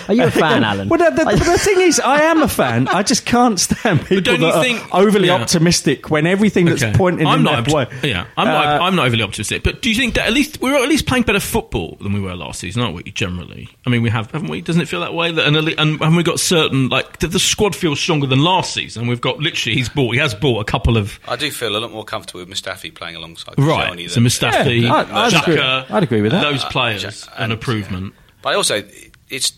Are 0.07 0.13
you 0.13 0.23
a 0.23 0.31
fan, 0.43 0.63
Alan? 0.63 0.89
Well, 0.89 0.99
the, 1.11 1.23
the, 1.23 1.35
the 1.35 1.57
thing 1.57 1.81
is, 1.81 1.99
I 1.99 2.21
am 2.23 2.41
a 2.41 2.47
fan. 2.47 2.87
I 2.87 3.03
just 3.03 3.25
can't 3.25 3.59
stand 3.59 4.01
people 4.01 4.21
don't 4.21 4.41
you 4.41 4.51
that 4.51 4.63
think- 4.63 4.93
are 4.93 5.01
overly 5.03 5.27
yeah. 5.27 5.35
optimistic 5.35 6.09
when 6.09 6.25
everything 6.25 6.65
that's 6.65 6.83
Okay. 6.83 6.97
pointing 6.97 7.27
I'm 7.27 7.39
in 7.39 7.43
not, 7.45 7.65
their 7.65 7.75
way. 7.75 7.85
opti- 7.85 8.09
Yeah, 8.09 8.25
I'm 8.35 8.47
not. 8.47 8.65
Uh, 8.65 8.83
I'm 8.83 8.95
not 8.95 9.07
overly 9.07 9.23
optimistic. 9.23 9.63
But 9.63 9.81
do 9.81 9.89
you 9.89 9.95
think 9.95 10.15
that 10.15 10.27
at 10.27 10.33
least 10.33 10.59
we're 10.61 10.75
at 10.81 10.89
least 10.89 11.05
playing 11.07 11.23
better 11.23 11.39
football 11.39 11.97
than 12.01 12.13
we 12.13 12.19
were 12.19 12.35
last 12.35 12.59
season, 12.59 12.81
aren't 12.83 12.95
we? 12.95 13.03
Generally, 13.03 13.69
I 13.85 13.89
mean, 13.89 14.01
we 14.01 14.09
have, 14.09 14.31
haven't 14.31 14.49
we? 14.49 14.61
Doesn't 14.61 14.81
it 14.81 14.87
feel 14.87 14.99
that 15.01 15.13
way? 15.13 15.31
That 15.31 15.47
and, 15.47 15.55
and 15.57 15.99
haven't 15.99 16.15
we 16.15 16.23
got 16.23 16.39
certain 16.39 16.89
like 16.89 17.19
the, 17.19 17.27
the 17.27 17.39
squad 17.39 17.75
feels 17.75 17.99
stronger 17.99 18.27
than 18.27 18.39
last 18.43 18.73
season? 18.73 19.07
We've 19.07 19.21
got 19.21 19.39
literally 19.39 19.75
he's 19.77 19.89
bought 19.89 20.11
he 20.13 20.19
has 20.19 20.33
bought 20.33 20.61
a 20.61 20.65
couple 20.65 20.97
of 20.97 21.19
I 21.27 21.35
do 21.35 21.49
feel 21.51 21.75
a 21.75 21.79
lot 21.79 21.91
more 21.91 22.03
comfortable 22.03 22.39
with 22.41 22.49
Mustafi 22.49 22.93
playing 22.93 23.15
alongside 23.15 23.55
right. 23.67 24.09
So 24.09 24.19
Mustafi, 24.21 24.81
Yeah, 24.83 24.93
I'd- 24.93 25.11
I'd 25.11 25.33
agree- 25.43 25.59
I'd 25.61 26.03
agree 26.03 26.21
with 26.21 26.31
that. 26.31 26.41
Those 26.41 26.63
uh, 26.63 26.69
players, 26.69 27.03
Ja- 27.03 27.09
an 27.35 27.43
and- 27.43 27.53
improvement. 27.53 28.13
But 28.41 28.55
also, 28.55 28.83
it's 29.29 29.51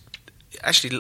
actually 0.63 0.99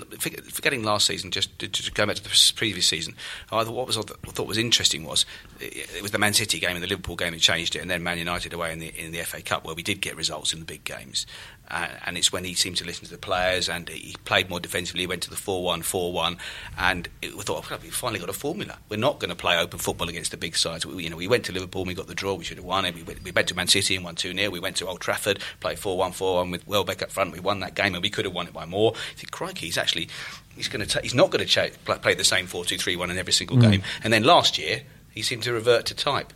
forgetting 0.49 0.83
last 0.83 1.05
season. 1.07 1.31
Just 1.31 1.57
to, 1.59 1.67
to 1.67 1.91
go 1.91 2.05
back 2.05 2.15
to 2.17 2.23
the 2.23 2.51
previous 2.55 2.85
season, 2.87 3.15
I 3.51 3.63
thought 3.63 3.73
what 3.73 3.87
was 3.87 3.97
I 3.97 4.01
thought 4.01 4.47
was 4.47 4.57
interesting 4.57 5.03
was 5.05 5.25
it, 5.59 5.89
it 5.97 6.01
was 6.01 6.11
the 6.11 6.19
Man 6.19 6.33
City 6.33 6.59
game 6.59 6.75
and 6.75 6.83
the 6.83 6.87
Liverpool 6.87 7.15
game 7.15 7.31
that 7.33 7.41
changed 7.41 7.75
it, 7.75 7.79
and 7.79 7.89
then 7.89 8.03
Man 8.03 8.17
United 8.17 8.53
away 8.53 8.71
in 8.71 8.79
the 8.79 8.87
in 8.87 9.11
the 9.11 9.19
FA 9.23 9.41
Cup 9.41 9.65
where 9.65 9.75
we 9.75 9.83
did 9.83 10.01
get 10.01 10.15
results 10.15 10.53
in 10.53 10.59
the 10.59 10.65
big 10.65 10.83
games. 10.83 11.25
Uh, 11.71 11.87
and 12.05 12.17
it's 12.17 12.31
when 12.31 12.43
he 12.43 12.53
seemed 12.53 12.77
to 12.77 12.85
listen 12.85 13.05
to 13.05 13.11
the 13.11 13.17
players 13.17 13.69
and 13.69 13.87
he 13.89 14.15
played 14.25 14.49
more 14.49 14.59
defensively. 14.59 15.01
He 15.01 15.07
went 15.07 15.21
to 15.23 15.29
the 15.29 15.35
4 15.35 15.63
1 15.63 15.83
4 15.83 16.11
1. 16.11 16.37
And 16.77 17.07
it, 17.21 17.35
we 17.35 17.43
thought, 17.43 17.71
oh, 17.71 17.77
we 17.81 17.89
finally 17.89 18.19
got 18.19 18.29
a 18.29 18.33
formula. 18.33 18.77
We're 18.89 18.97
not 18.97 19.19
going 19.19 19.29
to 19.29 19.35
play 19.35 19.57
open 19.57 19.77
football 19.77 20.09
against 20.09 20.31
the 20.31 20.37
big 20.37 20.55
sides. 20.55 20.85
We, 20.85 21.03
you 21.03 21.09
know, 21.09 21.17
we 21.17 21.27
went 21.27 21.45
to 21.45 21.51
Liverpool 21.51 21.81
and 21.81 21.89
we 21.89 21.93
got 21.93 22.07
the 22.07 22.15
draw. 22.15 22.33
We 22.33 22.43
should 22.43 22.57
have 22.57 22.65
won 22.65 22.85
it. 22.85 22.95
We 22.95 23.03
went, 23.03 23.23
we 23.23 23.31
went 23.31 23.47
to 23.49 23.55
Man 23.55 23.67
City 23.67 23.95
and 23.95 24.03
won 24.03 24.15
2 24.15 24.33
0. 24.33 24.49
We 24.49 24.59
went 24.59 24.77
to 24.77 24.87
Old 24.87 25.01
Trafford, 25.01 25.39
played 25.59 25.77
4 25.77 25.97
1 25.97 26.11
4 26.13 26.35
1 26.37 26.51
with 26.51 26.67
Welbeck 26.67 27.03
up 27.03 27.11
front. 27.11 27.33
We 27.33 27.39
won 27.39 27.59
that 27.59 27.75
game 27.75 27.93
and 27.93 28.01
we 28.01 28.09
could 28.09 28.25
have 28.25 28.33
won 28.33 28.47
it 28.47 28.53
by 28.53 28.65
more. 28.65 28.93
You 28.93 29.17
think, 29.17 29.31
crikey, 29.31 29.67
he's 29.67 29.77
actually. 29.77 30.09
He's, 30.55 30.67
going 30.67 30.85
to 30.85 30.91
ta- 30.91 30.99
he's 31.01 31.13
not 31.13 31.29
going 31.29 31.39
to 31.39 31.45
cha- 31.45 31.69
play, 31.85 32.15
the 32.15 32.23
same 32.25 32.45
4 32.45 32.65
2 32.65 32.77
3 32.77 32.95
1 32.95 33.11
in 33.11 33.17
every 33.17 33.31
single 33.31 33.57
game. 33.57 33.81
And 34.03 34.11
then 34.11 34.23
last 34.23 34.57
year, 34.57 34.81
he 35.13 35.21
seemed 35.21 35.43
to 35.43 35.53
revert 35.53 35.85
to 35.85 35.95
type. 35.95 36.33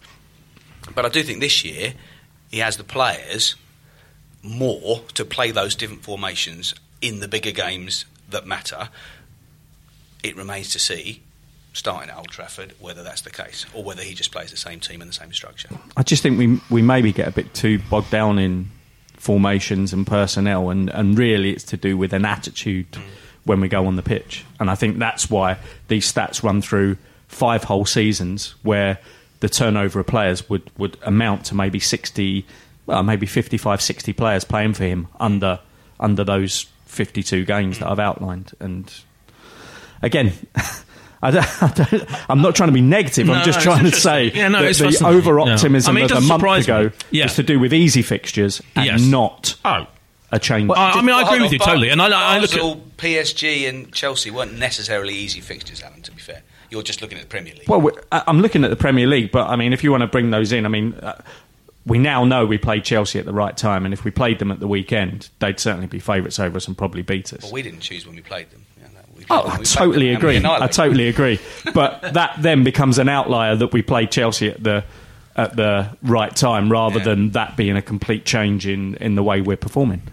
But 0.96 1.06
I 1.06 1.10
do 1.10 1.24
think 1.24 1.42
this 1.42 1.66
year, 1.66 1.94
he 2.50 2.60
has 2.60 2.78
the 2.78 2.84
players 2.86 3.56
more 4.44 5.02
to 5.14 5.26
play 5.26 5.52
those 5.52 5.76
different 5.76 6.04
formations 6.04 6.76
in 7.02 7.22
the 7.22 7.28
bigger 7.28 7.52
games 7.52 8.06
that 8.30 8.46
matter. 8.46 8.90
It 10.22 10.36
remains 10.36 10.72
to 10.72 10.80
see, 10.80 11.22
starting 11.72 12.10
at 12.10 12.18
Old 12.18 12.30
Trafford, 12.30 12.74
whether 12.80 13.04
that's 13.04 13.22
the 13.22 13.32
case 13.32 13.66
or 13.74 13.84
whether 13.84 14.04
he 14.04 14.14
just 14.14 14.32
plays 14.32 14.52
the 14.52 14.58
same 14.58 14.80
team 14.80 15.02
and 15.02 15.10
the 15.10 15.16
same 15.16 15.34
structure. 15.34 15.70
I 15.98 16.04
just 16.04 16.22
think 16.22 16.38
we 16.38 16.62
we 16.70 16.82
maybe 16.82 17.12
get 17.12 17.28
a 17.28 17.32
bit 17.32 17.54
too 17.54 17.80
bogged 17.90 18.12
down 18.12 18.38
in 18.38 18.70
formations 19.24 19.94
and 19.94 20.06
personnel, 20.06 20.70
and, 20.70 20.90
and 20.90 21.18
really 21.18 21.52
it's 21.52 21.64
to 21.64 21.78
do 21.78 21.98
with 21.98 22.12
an 22.12 22.26
attitude 22.26 22.92
mm. 22.92 23.02
when 23.46 23.62
we 23.62 23.70
go 23.70 23.88
on 23.88 23.96
the 23.96 24.04
pitch. 24.04 24.46
And 24.60 24.70
I 24.70 24.76
think 24.76 25.00
that's 25.00 25.30
why 25.30 25.58
these 25.88 26.12
stats 26.12 26.44
run 26.44 26.62
through 26.62 26.98
five 27.30 27.64
whole 27.64 27.86
seasons 27.86 28.56
where 28.64 29.00
the 29.40 29.48
turnover 29.48 30.02
of 30.02 30.08
players 30.08 30.50
would, 30.50 30.70
would 30.78 30.98
amount 31.04 31.46
to 31.46 31.56
maybe 31.56 31.80
60, 31.80 32.46
well, 32.86 33.04
maybe 33.04 33.26
55, 33.26 33.82
60 33.82 34.14
players 34.14 34.44
playing 34.44 34.74
for 34.74 34.84
him 34.84 35.08
under 35.20 35.60
under 36.00 36.24
those 36.24 36.68
52 36.86 37.46
games 37.46 37.80
that 37.80 37.90
I've 37.90 38.00
outlined. 38.00 38.52
And 38.60 38.92
again, 40.02 40.34
I 41.22 41.32
don't, 41.32 41.64
I 41.64 41.68
don't, 41.74 42.30
I'm 42.30 42.42
not 42.42 42.56
trying 42.56 42.68
to 42.70 42.74
be 42.74 42.82
negative. 42.82 43.28
No, 43.28 43.34
I'm 43.34 43.46
just 43.46 43.58
it's 43.60 43.64
trying 43.64 43.86
to 43.86 43.92
say 43.92 44.32
Yeah, 44.34 44.50
no, 44.50 44.62
that 44.62 44.76
the 44.76 44.84
fascinating. 44.86 45.08
over 45.08 45.40
Yeah. 45.40 45.54
optimism 45.54 45.92
I 45.92 45.96
mean, 45.96 46.06
it 46.06 46.12
of 46.12 46.18
a 46.18 46.22
month 46.38 46.64
ago 46.66 46.92
Yeah. 47.12 47.26
was 47.26 47.36
to 47.36 47.44
do 47.44 47.60
with 47.60 47.74
easy 47.74 48.02
fixtures 48.02 48.62
and 48.76 48.86
Yes. 48.86 49.02
not 49.02 49.56
Oh, 49.64 49.88
a 50.32 50.40
change. 50.40 50.70
I, 50.76 50.92
I 50.92 51.02
mean, 51.02 51.12
I 51.16 51.22
agree 51.22 51.42
with 51.42 51.54
you 51.54 51.60
totally. 51.60 51.90
And 51.90 52.02
I, 52.02 52.08
I 52.36 52.40
look 52.40 52.52
Basel, 52.52 52.72
at 52.72 52.98
PSG, 52.98 53.70
and 53.70 53.94
Chelsea 53.94 54.30
weren't 54.32 54.58
necessarily 54.58 55.14
easy 55.16 55.40
fixtures, 55.40 55.82
Alan. 55.82 56.02
To 56.02 56.12
be 56.12 56.20
fair, 56.20 56.42
you're 56.70 56.84
just 56.84 57.02
looking 57.02 57.18
at 57.18 57.24
the 57.24 57.30
Premier 57.30 57.54
League. 57.54 57.70
Well, 57.70 57.92
I- 58.12 58.24
I'm 58.28 58.42
looking 58.42 58.64
at 58.66 58.70
the 58.70 58.76
Premier 58.76 59.08
League, 59.08 59.32
but 59.32 59.48
I 59.48 59.56
mean, 59.56 59.72
if 59.72 59.84
you 59.84 59.92
want 59.92 60.02
to 60.02 60.08
bring 60.08 60.32
those 60.32 60.52
in, 60.52 60.66
I 60.66 60.70
mean, 60.70 60.94
uh, 60.96 61.22
we 61.86 61.98
now 62.00 62.24
know 62.24 62.46
we 62.46 62.58
played 62.58 62.84
Chelsea 62.84 63.20
at 63.20 63.26
the 63.26 63.34
right 63.34 63.56
time, 63.58 63.86
and 63.86 63.94
if 63.94 64.04
we 64.06 64.12
played 64.12 64.40
them 64.40 64.52
at 64.52 64.60
the 64.60 64.68
weekend, 64.68 65.30
they'd 65.40 65.60
certainly 65.60 65.88
be 65.88 66.00
favourites 66.00 66.40
over 66.40 66.58
us 66.58 66.68
and 66.68 66.78
probably 66.78 67.02
beat 67.02 67.34
us. 67.34 67.44
Well, 67.44 67.52
we 67.52 67.62
didn't 67.62 67.82
choose 67.82 68.06
when 68.06 68.16
we 68.16 68.22
played 68.22 68.50
them. 68.52 68.66
Yeah, 68.80 68.88
no, 68.94 69.00
we 69.18 69.26
played 69.26 69.40
Oh, 69.40 69.44
them- 69.50 69.62
I 69.62 69.64
totally 69.64 70.08
them 70.08 70.18
agree. 70.18 70.42
I 70.46 70.68
totally 70.68 71.08
agree. 71.10 71.40
But 71.74 72.02
that 72.14 72.36
then 72.40 72.64
becomes 72.64 73.00
an 73.00 73.10
outlier 73.10 73.56
that 73.58 73.74
we 73.74 73.82
played 73.82 74.12
Chelsea 74.12 74.50
at 74.50 74.64
the 74.64 74.84
at 75.36 75.56
the 75.56 75.90
right 76.04 76.36
time, 76.36 76.72
rather 76.72 77.00
Yeah. 77.00 77.06
than 77.06 77.32
that 77.32 77.58
being 77.58 77.76
a 77.76 77.82
complete 77.82 78.24
change 78.24 78.68
in, 78.68 78.94
in 78.98 79.16
the 79.16 79.24
way 79.24 79.42
we're 79.42 79.58
performing. 79.58 80.04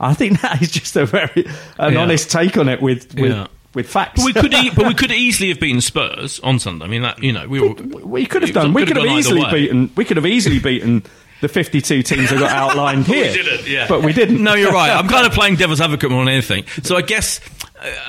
I 0.00 0.14
think 0.14 0.40
that 0.40 0.62
is 0.62 0.70
just 0.70 0.96
a 0.96 1.04
very 1.06 1.44
an 1.78 1.92
Yeah. 1.92 2.00
honest 2.00 2.30
take 2.30 2.56
on 2.56 2.68
it 2.70 2.80
with 2.82 3.14
with, 3.14 3.32
Yeah. 3.32 3.46
With 3.74 3.88
facts. 3.88 4.22
But 4.22 4.24
we 4.26 4.32
could, 4.32 4.54
e- 4.54 4.70
but 4.74 4.86
we 4.86 4.94
could 4.94 5.10
easily 5.12 5.48
have 5.50 5.60
beaten 5.60 5.80
Spurs 5.80 6.40
on 6.40 6.58
Sunday. 6.58 6.84
I 6.84 6.88
mean, 6.88 7.02
that 7.02 7.22
you 7.22 7.32
know, 7.32 7.46
we 7.48 7.60
were. 7.60 7.74
we 7.74 8.26
could 8.26 8.42
have 8.42 8.52
done. 8.52 8.72
We 8.74 8.84
could 8.86 8.96
have 8.96 9.06
either 9.06 9.18
easily 9.18 9.44
beaten. 9.50 9.90
We 9.96 10.04
could 10.04 10.16
have 10.16 10.26
easily 10.26 10.58
beaten 10.60 11.02
the 11.40 11.48
52 11.48 12.02
teams 12.04 12.30
that 12.30 12.38
got 12.38 12.50
outlined 12.52 13.08
we 13.08 13.16
here. 13.16 13.32
didn't, 13.32 13.66
yeah. 13.68 13.88
But 13.88 14.02
we 14.04 14.12
didn't. 14.12 14.42
No, 14.42 14.54
you're 14.54 14.72
right. 14.72 14.90
I'm 14.90 15.08
kind 15.08 15.26
of 15.26 15.32
playing 15.32 15.56
devil's 15.56 15.80
advocate 15.80 16.10
more 16.10 16.24
than 16.24 16.32
anything. 16.32 16.64
So 16.84 16.96
I 16.96 17.02
guess, 17.02 17.40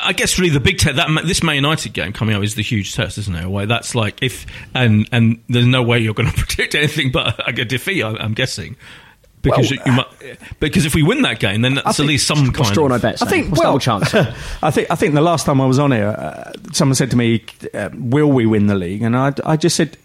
I 0.03 0.13
guess 0.13 0.37
really 0.37 0.51
the 0.51 0.59
big 0.59 0.77
test 0.77 0.97
that 0.97 1.09
this 1.25 1.41
Man 1.41 1.55
United 1.55 1.93
game 1.93 2.13
coming 2.13 2.35
up 2.35 2.43
is 2.43 2.53
the 2.53 2.61
huge 2.61 2.93
test, 2.93 3.17
isn't 3.17 3.35
it? 3.35 3.47
Why 3.47 3.65
that's 3.65 3.95
like 3.95 4.21
if 4.21 4.45
and 4.75 5.09
and 5.11 5.41
there's 5.49 5.65
no 5.65 5.81
way 5.81 5.97
you're 5.99 6.13
going 6.13 6.29
to 6.29 6.37
predict 6.37 6.75
anything 6.75 7.11
but 7.11 7.39
a, 7.39 7.61
a 7.61 7.65
defeat. 7.65 8.03
I'm 8.03 8.33
guessing. 8.35 8.75
Because 9.43 9.69
Well, 9.71 9.79
you, 9.85 9.91
you 9.91 9.97
might, 9.97 10.39
because 10.61 10.85
if 10.85 10.95
we 10.95 11.03
win 11.03 11.21
that 11.23 11.39
game, 11.39 11.61
then 11.61 11.75
that's 11.75 11.99
at 11.99 12.05
least 12.05 12.25
some 12.25 12.51
kind 12.53 12.73
draw 12.73 12.85
of. 12.85 12.91
no 12.91 12.99
bets? 12.99 13.21
I 13.21 13.25
then? 13.25 13.31
think. 13.31 13.51
What's 13.51 13.61
well, 13.61 13.77
chance? 13.77 14.13
I 14.63 14.71
think. 14.71 14.89
I 14.89 14.95
think 14.95 15.13
the 15.13 15.21
last 15.21 15.45
time 15.45 15.59
I 15.59 15.65
was 15.65 15.79
on 15.79 15.91
here, 15.91 16.07
uh, 16.17 16.53
someone 16.71 16.95
said 16.95 17.11
to 17.11 17.17
me, 17.17 17.43
uh, 17.73 17.89
"Will 17.93 18.31
we 18.31 18.45
win 18.45 18.67
the 18.67 18.75
league?" 18.75 19.01
And 19.01 19.17
I, 19.17 19.33
I 19.45 19.57
just 19.57 19.75
said, 19.75 19.97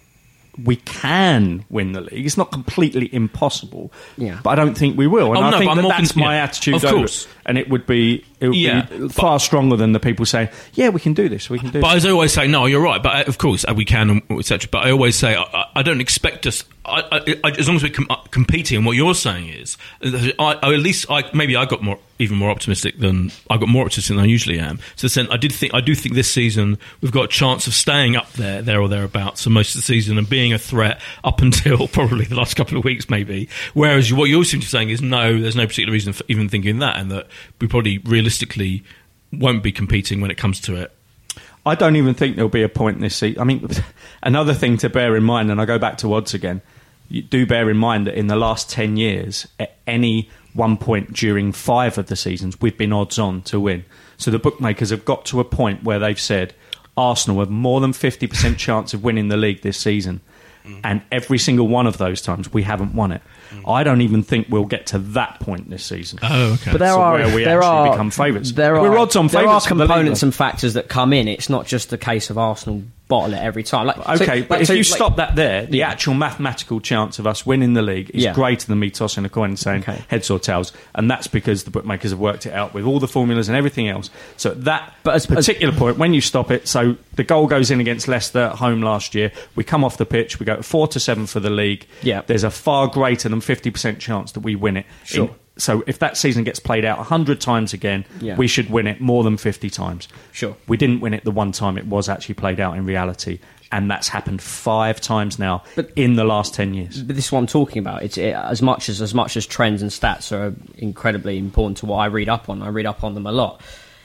"We 0.64 0.76
can 0.76 1.64
win 1.70 1.92
the 1.92 2.00
league. 2.02 2.26
It's 2.26 2.36
not 2.36 2.50
completely 2.52 3.08
impossible, 3.14 3.92
Yeah. 4.16 4.38
but 4.42 4.50
I 4.50 4.54
don't 4.54 4.74
think 4.76 4.96
we 4.98 5.06
will." 5.06 5.28
And 5.28 5.38
Oh, 5.38 5.42
I 5.42 5.50
no, 5.50 5.58
think 5.58 5.74
that 5.76 5.88
that's 5.88 6.12
con- 6.12 6.24
my 6.24 6.34
yeah, 6.36 6.44
attitude. 6.44 6.74
of 6.74 6.84
over 6.84 6.94
it. 6.94 6.98
course. 6.98 7.26
and 7.46 7.56
it 7.56 7.70
would 7.70 7.86
be 7.86 8.22
it 8.40 8.48
would 8.48 8.56
Yeah, 8.56 8.82
be 8.82 8.98
but- 8.98 9.12
far 9.12 9.40
stronger 9.40 9.76
than 9.76 9.92
the 9.92 10.00
people 10.00 10.26
saying, 10.26 10.48
"Yeah, 10.74 10.90
we 10.90 11.00
can 11.00 11.14
do 11.14 11.28
this. 11.28 11.48
We 11.48 11.58
can 11.58 11.70
do." 11.70 11.80
But 11.80 11.94
this. 11.94 12.04
as 12.04 12.06
I 12.06 12.10
always 12.10 12.32
say, 12.32 12.46
no, 12.46 12.66
you're 12.66 12.80
right. 12.82 13.02
But 13.02 13.16
uh, 13.26 13.28
of 13.28 13.38
course, 13.38 13.64
uh, 13.68 13.72
we 13.74 13.84
can, 13.84 14.20
etc. 14.30 14.68
But 14.70 14.86
I 14.86 14.90
always 14.90 15.16
say, 15.16 15.34
I, 15.34 15.42
I- 15.42 15.64
I 15.76 15.82
don't 15.82 16.00
expect 16.00 16.46
us. 16.46 16.64
I, 16.84 17.02
I, 17.12 17.34
I, 17.44 17.50
as 17.52 17.66
long 17.68 17.76
as 17.76 17.82
we're 17.82 17.90
com- 17.92 18.06
uh, 18.10 18.16
competing, 18.30 18.76
and 18.78 18.86
what 18.86 18.96
you're 18.96 19.14
saying 19.14 19.48
is, 19.48 19.76
uh, 20.04 20.28
I, 20.38 20.54
I, 20.62 20.74
at 20.74 20.80
least 20.80 21.06
I 21.10 21.24
maybe 21.34 21.54
I 21.56 21.64
got 21.66 21.82
more, 21.82 21.98
even 22.18 22.36
more 22.36 22.50
optimistic 22.50 22.98
than 22.98 23.30
I 23.48 23.56
got 23.56 23.68
more 23.68 23.84
optimistic 23.84 24.16
than 24.16 24.24
I 24.24 24.28
usually 24.28 24.58
am. 24.58 24.78
So 24.96 25.08
then 25.08 25.30
I 25.30 25.36
did 25.36 25.52
think 25.52 25.74
I 25.74 25.80
do 25.80 25.94
think 25.94 26.14
this 26.14 26.30
season 26.30 26.78
we've 27.00 27.12
got 27.12 27.24
a 27.24 27.28
chance 27.28 27.66
of 27.66 27.74
staying 27.74 28.16
up 28.16 28.32
there, 28.32 28.62
there 28.62 28.80
or 28.80 28.88
thereabouts 28.88 29.44
for 29.44 29.50
most 29.50 29.74
of 29.74 29.80
the 29.80 29.84
season 29.86 30.18
and 30.18 30.28
being 30.28 30.52
a 30.52 30.58
threat 30.58 31.00
up 31.24 31.40
until 31.42 31.88
probably 31.88 32.24
the 32.24 32.34
last 32.34 32.54
couple 32.54 32.76
of 32.78 32.84
weeks, 32.84 33.08
maybe. 33.08 33.48
Whereas 33.74 34.12
what 34.12 34.24
you 34.24 34.42
seem 34.44 34.60
to 34.60 34.66
be 34.66 34.70
saying 34.70 34.90
is 34.90 35.00
no, 35.00 35.40
there's 35.40 35.56
no 35.56 35.66
particular 35.66 35.92
reason 35.92 36.12
for 36.12 36.24
even 36.28 36.48
thinking 36.48 36.78
that, 36.80 36.96
and 36.96 37.10
that 37.10 37.28
we 37.60 37.68
probably 37.68 37.98
realistically 37.98 38.84
won't 39.32 39.62
be 39.62 39.72
competing 39.72 40.20
when 40.20 40.30
it 40.30 40.38
comes 40.38 40.60
to 40.62 40.76
it. 40.76 40.92
I 41.66 41.74
don't 41.74 41.96
even 41.96 42.14
think 42.14 42.36
there'll 42.36 42.48
be 42.48 42.62
a 42.62 42.68
point 42.68 42.96
in 42.96 43.02
this 43.02 43.16
season. 43.16 43.40
I 43.40 43.44
mean, 43.44 43.68
another 44.22 44.54
thing 44.54 44.78
to 44.78 44.88
bear 44.88 45.16
in 45.16 45.24
mind, 45.24 45.50
and 45.50 45.60
I 45.60 45.66
go 45.66 45.78
back 45.78 45.98
to 45.98 46.14
odds 46.14 46.34
again. 46.34 46.62
You 47.08 47.22
do 47.22 47.46
bear 47.46 47.70
in 47.70 47.76
mind 47.76 48.06
that 48.06 48.14
in 48.14 48.26
the 48.26 48.36
last 48.36 48.70
ten 48.70 48.96
years, 48.96 49.48
at 49.58 49.76
any 49.86 50.28
one 50.52 50.76
point 50.76 51.12
during 51.12 51.52
five 51.52 51.98
of 51.98 52.06
the 52.06 52.16
seasons, 52.16 52.60
we've 52.60 52.76
been 52.76 52.92
odds 52.92 53.18
on 53.18 53.42
to 53.42 53.58
win. 53.60 53.84
So 54.16 54.30
the 54.30 54.38
bookmakers 54.38 54.90
have 54.90 55.04
got 55.04 55.24
to 55.26 55.40
a 55.40 55.44
point 55.44 55.84
where 55.84 55.98
they've 55.98 56.20
said 56.20 56.54
Arsenal 56.96 57.38
have 57.38 57.50
more 57.50 57.80
than 57.80 57.92
fifty 57.92 58.26
percent 58.26 58.58
chance 58.58 58.92
of 58.92 59.04
winning 59.04 59.28
the 59.28 59.36
league 59.36 59.62
this 59.62 59.78
season, 59.78 60.20
mm. 60.64 60.80
and 60.84 61.00
every 61.12 61.38
single 61.38 61.68
one 61.68 61.86
of 61.86 61.96
those 61.96 62.20
times 62.20 62.52
we 62.52 62.62
haven't 62.64 62.94
won 62.94 63.12
it. 63.12 63.22
Mm. 63.50 63.72
I 63.72 63.84
don't 63.84 64.00
even 64.00 64.22
think 64.22 64.48
we'll 64.50 64.64
get 64.64 64.86
to 64.88 64.98
that 64.98 65.40
point 65.40 65.70
this 65.70 65.84
season. 65.84 66.18
Oh, 66.22 66.52
okay. 66.54 66.72
But 66.72 66.78
there 66.78 66.92
So 66.92 67.00
are 67.00 67.12
where 67.14 67.34
we 67.34 67.44
there 67.44 67.62
actually 67.62 67.88
are 67.88 67.90
become 67.92 68.10
favourites. 68.10 68.52
There 68.52 68.74
We're 68.74 68.98
odds 68.98 69.16
on 69.16 69.28
there 69.28 69.40
are 69.40 69.44
favourites 69.44 69.66
for 69.66 69.74
the 69.76 69.86
components 69.86 70.22
and 70.22 70.34
factors 70.34 70.74
that 70.74 70.88
come 70.88 71.12
in. 71.12 71.28
It's 71.28 71.48
not 71.48 71.66
just 71.66 71.90
the 71.90 71.98
case 71.98 72.28
of 72.28 72.36
Arsenal 72.36 72.82
bottle 73.08 73.32
it 73.34 73.38
every 73.38 73.62
time. 73.62 73.86
Like, 73.86 73.96
so- 73.96 74.24
Okay, 74.24 74.42
but 74.42 74.50
like, 74.56 74.60
if 74.60 74.66
so, 74.68 74.72
you 74.74 74.78
like- 74.80 74.86
stop 74.86 75.16
that 75.16 75.34
there, 75.34 75.64
the 75.66 75.82
actual 75.82 76.14
mathematical 76.14 76.78
chance 76.80 77.18
of 77.18 77.26
us 77.26 77.44
winning 77.46 77.72
the 77.74 77.82
league 77.82 78.10
is 78.12 78.24
Yeah. 78.24 78.34
greater 78.34 78.66
than 78.66 78.78
me 78.78 78.90
tossing 78.90 79.24
a 79.24 79.28
coin 79.28 79.50
and 79.50 79.58
saying 79.58 79.80
Okay. 79.82 79.98
heads 80.08 80.28
or 80.30 80.38
tails, 80.38 80.72
and 80.94 81.10
that's 81.10 81.26
because 81.26 81.64
the 81.64 81.70
bookmakers 81.70 82.10
have 82.10 82.20
worked 82.20 82.44
it 82.46 82.52
out 82.52 82.74
with 82.74 82.84
all 82.84 83.00
the 83.00 83.08
formulas 83.08 83.48
and 83.48 83.56
everything 83.56 83.88
else. 83.88 84.10
So 84.36 84.50
at 84.50 84.64
that 84.64 84.92
But 85.02 85.14
as- 85.14 85.26
particular 85.26 85.74
point, 85.74 85.96
when 85.98 86.12
you 86.14 86.20
stop 86.20 86.50
it, 86.50 86.68
so 86.68 86.96
the 87.16 87.24
goal 87.24 87.46
goes 87.46 87.70
in 87.70 87.80
against 87.80 88.08
Leicester 88.08 88.40
at 88.40 88.56
home 88.56 88.82
last 88.82 89.14
year. 89.14 89.32
We 89.56 89.64
come 89.64 89.84
off 89.84 89.96
the 89.96 90.06
pitch, 90.06 90.38
we 90.38 90.46
go 90.46 90.60
four 90.62 90.86
to 90.88 91.00
seven 91.00 91.26
for 91.26 91.40
the 91.40 91.50
league. 91.50 91.86
Yeah. 92.02 92.20
there's 92.26 92.44
a 92.44 92.50
far 92.50 92.88
greater 92.88 93.28
than 93.28 93.40
fifty 93.40 93.70
percent 93.70 93.98
chance 94.00 94.32
that 94.32 94.40
we 94.40 94.54
win 94.54 94.76
it. 94.76 94.86
Sure. 95.04 95.24
In- 95.24 95.30
so 95.58 95.82
if 95.86 95.98
that 95.98 96.16
season 96.16 96.44
gets 96.44 96.58
played 96.60 96.84
out 96.84 96.98
hundred 96.98 97.40
times 97.40 97.72
again, 97.74 98.04
Yeah. 98.20 98.36
we 98.36 98.46
should 98.46 98.70
win 98.70 98.86
it 98.86 99.00
more 99.00 99.22
than 99.24 99.36
fifty 99.36 99.68
times. 99.70 100.08
Sure. 100.32 100.56
We 100.66 100.76
didn't 100.76 101.00
win 101.00 101.12
it 101.14 101.24
the 101.24 101.30
one 101.30 101.52
time 101.52 101.76
it 101.76 101.86
was 101.86 102.08
actually 102.08 102.36
played 102.36 102.60
out 102.60 102.76
in 102.76 102.86
reality, 102.86 103.40
and 103.70 103.90
that's 103.90 104.08
happened 104.08 104.40
five 104.40 105.00
times 105.00 105.38
now 105.38 105.62
But- 105.76 105.90
in 105.96 106.14
the 106.14 106.24
last 106.24 106.54
ten 106.54 106.74
years. 106.74 107.02
But 107.02 107.16
this 107.16 107.26
is 107.26 107.32
what 107.32 107.40
I'm 107.40 107.46
talking 107.46 107.80
about. 107.80 108.02
It's 108.02 108.16
it, 108.16 108.34
as 108.34 108.62
much 108.62 108.88
as 108.88 109.02
as 109.02 109.12
much 109.14 109.36
as 109.36 109.46
trends 109.46 109.82
and 109.82 109.90
stats 109.90 110.32
are 110.32 110.54
incredibly 110.78 111.36
important 111.38 111.76
to 111.78 111.86
what 111.86 111.96
I 111.98 112.06
read 112.06 112.28
up 112.28 112.48
on. 112.48 112.62
I 112.62 112.68
read 112.68 112.86
up 112.86 113.04
on 113.04 113.14
them 113.14 113.26
a 113.26 113.32
lot. 113.32 113.60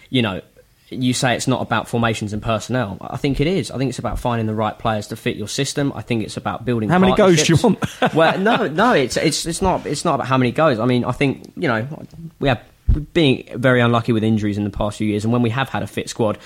You 0.10 0.22
know, 0.22 0.42
you 0.96 1.14
say 1.14 1.36
it's 1.36 1.48
not 1.48 1.62
about 1.62 1.88
formations 1.88 2.34
and 2.34 2.42
personnel. 2.42 2.98
I 3.02 3.18
think 3.18 3.40
it 3.40 3.48
is. 3.48 3.72
I 3.72 3.78
think 3.78 3.90
it's 3.90 4.00
about 4.00 4.20
finding 4.20 4.48
the 4.48 4.54
right 4.54 4.78
players 4.78 5.08
to 5.08 5.16
fit 5.16 5.36
your 5.36 5.48
system. 5.48 5.92
I 5.96 6.02
think 6.02 6.24
it's 6.24 6.38
about 6.38 6.66
building. 6.66 6.90
How 6.90 7.00
many 7.00 7.16
goals 7.16 7.44
do 7.44 7.54
you 7.54 7.60
want? 7.62 7.84
well, 8.14 8.38
no, 8.40 8.68
no, 8.68 8.94
it's 8.94 9.18
it's 9.18 9.46
it's 9.46 9.62
not 9.62 9.86
it's 9.86 10.06
not 10.06 10.16
about 10.16 10.28
how 10.28 10.38
many 10.38 10.52
goals. 10.52 10.80
I 10.80 10.86
mean, 10.86 11.06
I 11.06 11.12
think 11.12 11.52
you 11.56 11.68
know 11.68 11.88
we 12.40 12.50
have 12.50 12.64
been 13.14 13.48
very 13.56 13.82
unlucky 13.82 14.12
with 14.12 14.24
injuries 14.24 14.58
in 14.58 14.64
the 14.64 14.70
past 14.70 14.98
few 14.98 15.08
years, 15.08 15.24
and 15.24 15.34
when 15.34 15.42
we 15.42 15.50
have 15.50 15.70
had 15.70 15.84
a 15.84 15.88
fit 15.88 16.10
squad. 16.10 16.38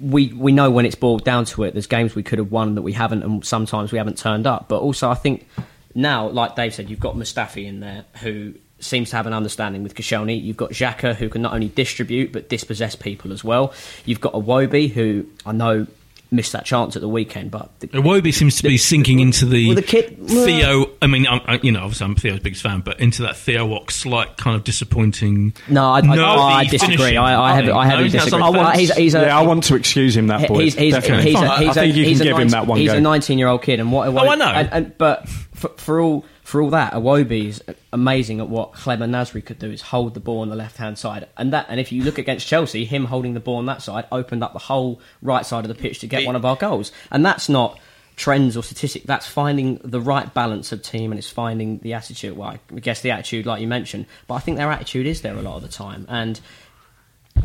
We, 0.00 0.32
we 0.34 0.52
know 0.52 0.70
when 0.70 0.86
it's 0.86 0.94
boiled 0.94 1.24
down 1.24 1.46
to 1.46 1.64
it, 1.64 1.72
there's 1.72 1.88
games 1.88 2.14
we 2.14 2.22
could 2.22 2.38
have 2.38 2.52
won 2.52 2.76
that 2.76 2.82
we 2.82 2.92
haven't, 2.92 3.24
and 3.24 3.44
sometimes 3.44 3.90
we 3.90 3.98
haven't 3.98 4.16
turned 4.16 4.46
up. 4.46 4.68
But 4.68 4.80
also, 4.80 5.10
I 5.10 5.14
think 5.14 5.48
now, 5.92 6.28
like 6.28 6.54
Dave 6.54 6.72
said, 6.72 6.88
you've 6.88 7.00
got 7.00 7.16
Mustafi 7.16 7.66
in 7.66 7.80
there 7.80 8.04
who 8.20 8.54
seems 8.80 9.10
to 9.10 9.16
have 9.16 9.26
an 9.26 9.32
understanding 9.32 9.82
with 9.82 9.94
Koscielny. 9.94 10.42
You've 10.42 10.56
got 10.56 10.70
Xhaka 10.70 11.14
who 11.14 11.28
can 11.28 11.42
not 11.42 11.52
only 11.54 11.68
distribute 11.68 12.32
but 12.32 12.48
dispossess 12.48 12.94
people 12.96 13.32
as 13.32 13.42
well. 13.42 13.72
You've 14.04 14.20
got 14.20 14.32
Iwobi 14.34 14.90
who 14.90 15.26
I 15.46 15.52
know 15.52 15.86
missed 16.30 16.52
that 16.52 16.62
chance 16.66 16.94
at 16.94 17.00
the 17.00 17.08
weekend, 17.08 17.50
but 17.50 17.70
the, 17.80 17.88
Iwobi 17.88 18.34
seems 18.34 18.56
to 18.58 18.62
be 18.64 18.76
sinking 18.76 19.18
into 19.18 19.46
the, 19.46 19.68
well, 19.68 19.76
the 19.76 19.82
kid- 19.82 20.18
Theo. 20.28 20.90
I 21.00 21.06
mean, 21.06 21.26
I, 21.26 21.38
I, 21.38 21.60
you 21.62 21.72
know, 21.72 21.80
obviously 21.80 22.04
I'm 22.04 22.16
Theo's 22.16 22.40
biggest 22.40 22.62
fan, 22.62 22.80
but 22.82 23.00
into 23.00 23.22
that 23.22 23.34
Theo 23.38 23.72
Ox 23.72 23.96
slight 23.96 24.36
kind 24.36 24.54
of 24.54 24.62
disappointing. 24.62 25.54
no, 25.70 25.86
I, 25.88 26.00
I, 26.00 26.02
nervy 26.02 26.18
I 26.20 26.64
disagree. 26.64 27.16
I, 27.16 27.50
I, 27.52 27.54
have, 27.54 27.64
I 27.64 27.68
No, 27.68 27.80
heavily 27.80 28.04
he's 28.04 28.12
not 28.14 28.24
disagree. 28.24 28.42
something 28.42 28.60
Uh, 28.62 28.70
he's, 28.72 28.94
he's 28.94 29.14
a, 29.14 29.20
yeah, 29.22 29.38
I 29.38 29.42
want 29.42 29.64
to 29.64 29.74
excuse 29.74 30.14
him 30.14 30.26
that 30.26 30.46
boy. 30.48 30.64
He's, 30.64 30.74
he's, 30.74 30.92
Definitely. 30.92 31.30
he's, 31.30 31.40
a, 31.40 31.58
he's 31.60 31.68
I 31.68 31.70
a- 31.70 31.74
think 31.74 31.96
you 31.96 32.04
can 32.04 32.20
a 32.20 32.24
give 32.24 32.36
him 32.36 32.48
19 32.48 32.50
that 32.50 32.66
one 32.66 32.78
He's 32.78 32.92
go. 32.92 32.98
a 32.98 33.00
19 33.00 33.38
year 33.38 33.48
old 33.48 33.62
kid, 33.62 33.80
and 33.80 33.90
what? 33.90 34.08
Oh, 34.08 34.18
I 34.18 34.34
know. 34.34 34.44
And, 34.48 34.68
and, 34.70 34.98
but 34.98 35.26
for, 35.30 35.68
for 35.78 36.00
all 36.00 36.26
for 36.48 36.62
all 36.62 36.70
that, 36.70 36.94
Iwobi's 36.94 37.60
amazing 37.92 38.40
at 38.40 38.48
what 38.48 38.72
Cleber 38.72 39.04
Nasri 39.04 39.44
could 39.44 39.58
do 39.58 39.70
is 39.70 39.82
hold 39.82 40.14
the 40.14 40.20
ball 40.20 40.40
on 40.40 40.48
the 40.48 40.56
left 40.56 40.78
hand 40.78 40.96
side, 40.96 41.28
and 41.36 41.52
that. 41.52 41.66
And 41.68 41.78
if 41.78 41.92
you 41.92 42.02
look 42.02 42.16
against 42.16 42.46
Chelsea, 42.46 42.86
him 42.86 43.04
holding 43.04 43.34
the 43.34 43.40
ball 43.40 43.56
on 43.56 43.66
that 43.66 43.82
side 43.82 44.06
opened 44.10 44.42
up 44.42 44.54
the 44.54 44.58
whole 44.58 44.98
right 45.20 45.44
side 45.44 45.66
of 45.66 45.68
the 45.68 45.74
pitch 45.74 45.98
to 45.98 46.06
get 46.06 46.24
one 46.24 46.34
of 46.36 46.46
our 46.46 46.56
goals, 46.56 46.90
and 47.10 47.22
that's 47.22 47.50
not 47.50 47.78
trends 48.16 48.56
or 48.56 48.62
statistics. 48.62 49.04
That's 49.04 49.26
finding 49.26 49.78
the 49.84 50.00
right 50.00 50.32
balance 50.32 50.72
of 50.72 50.80
team, 50.80 51.12
and 51.12 51.18
it's 51.18 51.28
finding 51.28 51.80
the 51.80 51.92
attitude. 51.92 52.34
Well, 52.34 52.56
I 52.74 52.78
guess 52.78 53.02
the 53.02 53.10
attitude, 53.10 53.44
like 53.44 53.60
you 53.60 53.68
mentioned, 53.68 54.06
but 54.26 54.36
I 54.36 54.38
think 54.38 54.56
their 54.56 54.70
attitude 54.70 55.06
is 55.06 55.20
there 55.20 55.36
a 55.36 55.42
lot 55.42 55.56
of 55.56 55.62
the 55.62 55.68
time, 55.68 56.06
and. 56.08 56.40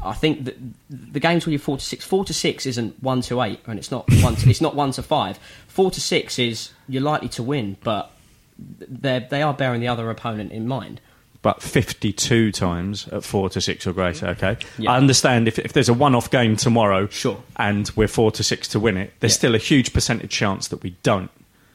I 0.01 0.13
think 0.13 0.45
that 0.45 0.57
the 0.89 1.19
games 1.19 1.45
where 1.45 1.51
you're 1.51 1.59
four 1.59 1.77
to 1.77 1.85
six, 1.85 2.03
four 2.03 2.25
to 2.25 2.33
six 2.33 2.65
isn't 2.65 3.03
one 3.03 3.21
to 3.21 3.43
eight, 3.43 3.59
and 3.67 3.77
it's 3.77 3.91
not 3.91 4.05
one. 4.23 4.35
To, 4.37 4.49
it's 4.49 4.59
not 4.59 4.73
one 4.75 4.91
to 4.93 5.03
five. 5.03 5.37
Four 5.67 5.91
to 5.91 6.01
six 6.01 6.39
is 6.39 6.71
you're 6.89 7.03
likely 7.03 7.29
to 7.29 7.43
win, 7.43 7.77
but 7.83 8.11
they 8.57 9.25
they 9.29 9.41
are 9.41 9.53
bearing 9.53 9.81
the 9.81 9.87
other 9.87 10.09
opponent 10.09 10.51
in 10.51 10.67
mind. 10.67 11.01
but 11.41 11.61
52 11.61 12.53
times 12.53 13.05
at 13.09 13.21
4 13.25 13.49
to 13.49 13.59
6 13.59 13.85
or 13.87 13.91
greater, 13.91 14.27
okay? 14.27 14.55
Yeah. 14.77 14.91
I 14.93 14.97
understand 14.97 15.47
if, 15.49 15.59
if 15.59 15.73
there's 15.73 15.89
a 15.89 15.93
one 15.93 16.15
off 16.15 16.29
game 16.31 16.55
tomorrow 16.55 17.07
Sure. 17.07 17.43
and 17.57 17.91
we're 17.97 18.07
4 18.07 18.31
to 18.31 18.43
6 18.43 18.67
to 18.69 18.79
win 18.79 18.95
it, 18.95 19.11
there's 19.19 19.33
Yeah. 19.33 19.37
still 19.39 19.55
a 19.55 19.57
huge 19.57 19.91
percentage 19.91 20.29
chance 20.31 20.69
that 20.69 20.81
we 20.83 20.91
don't. 21.03 21.29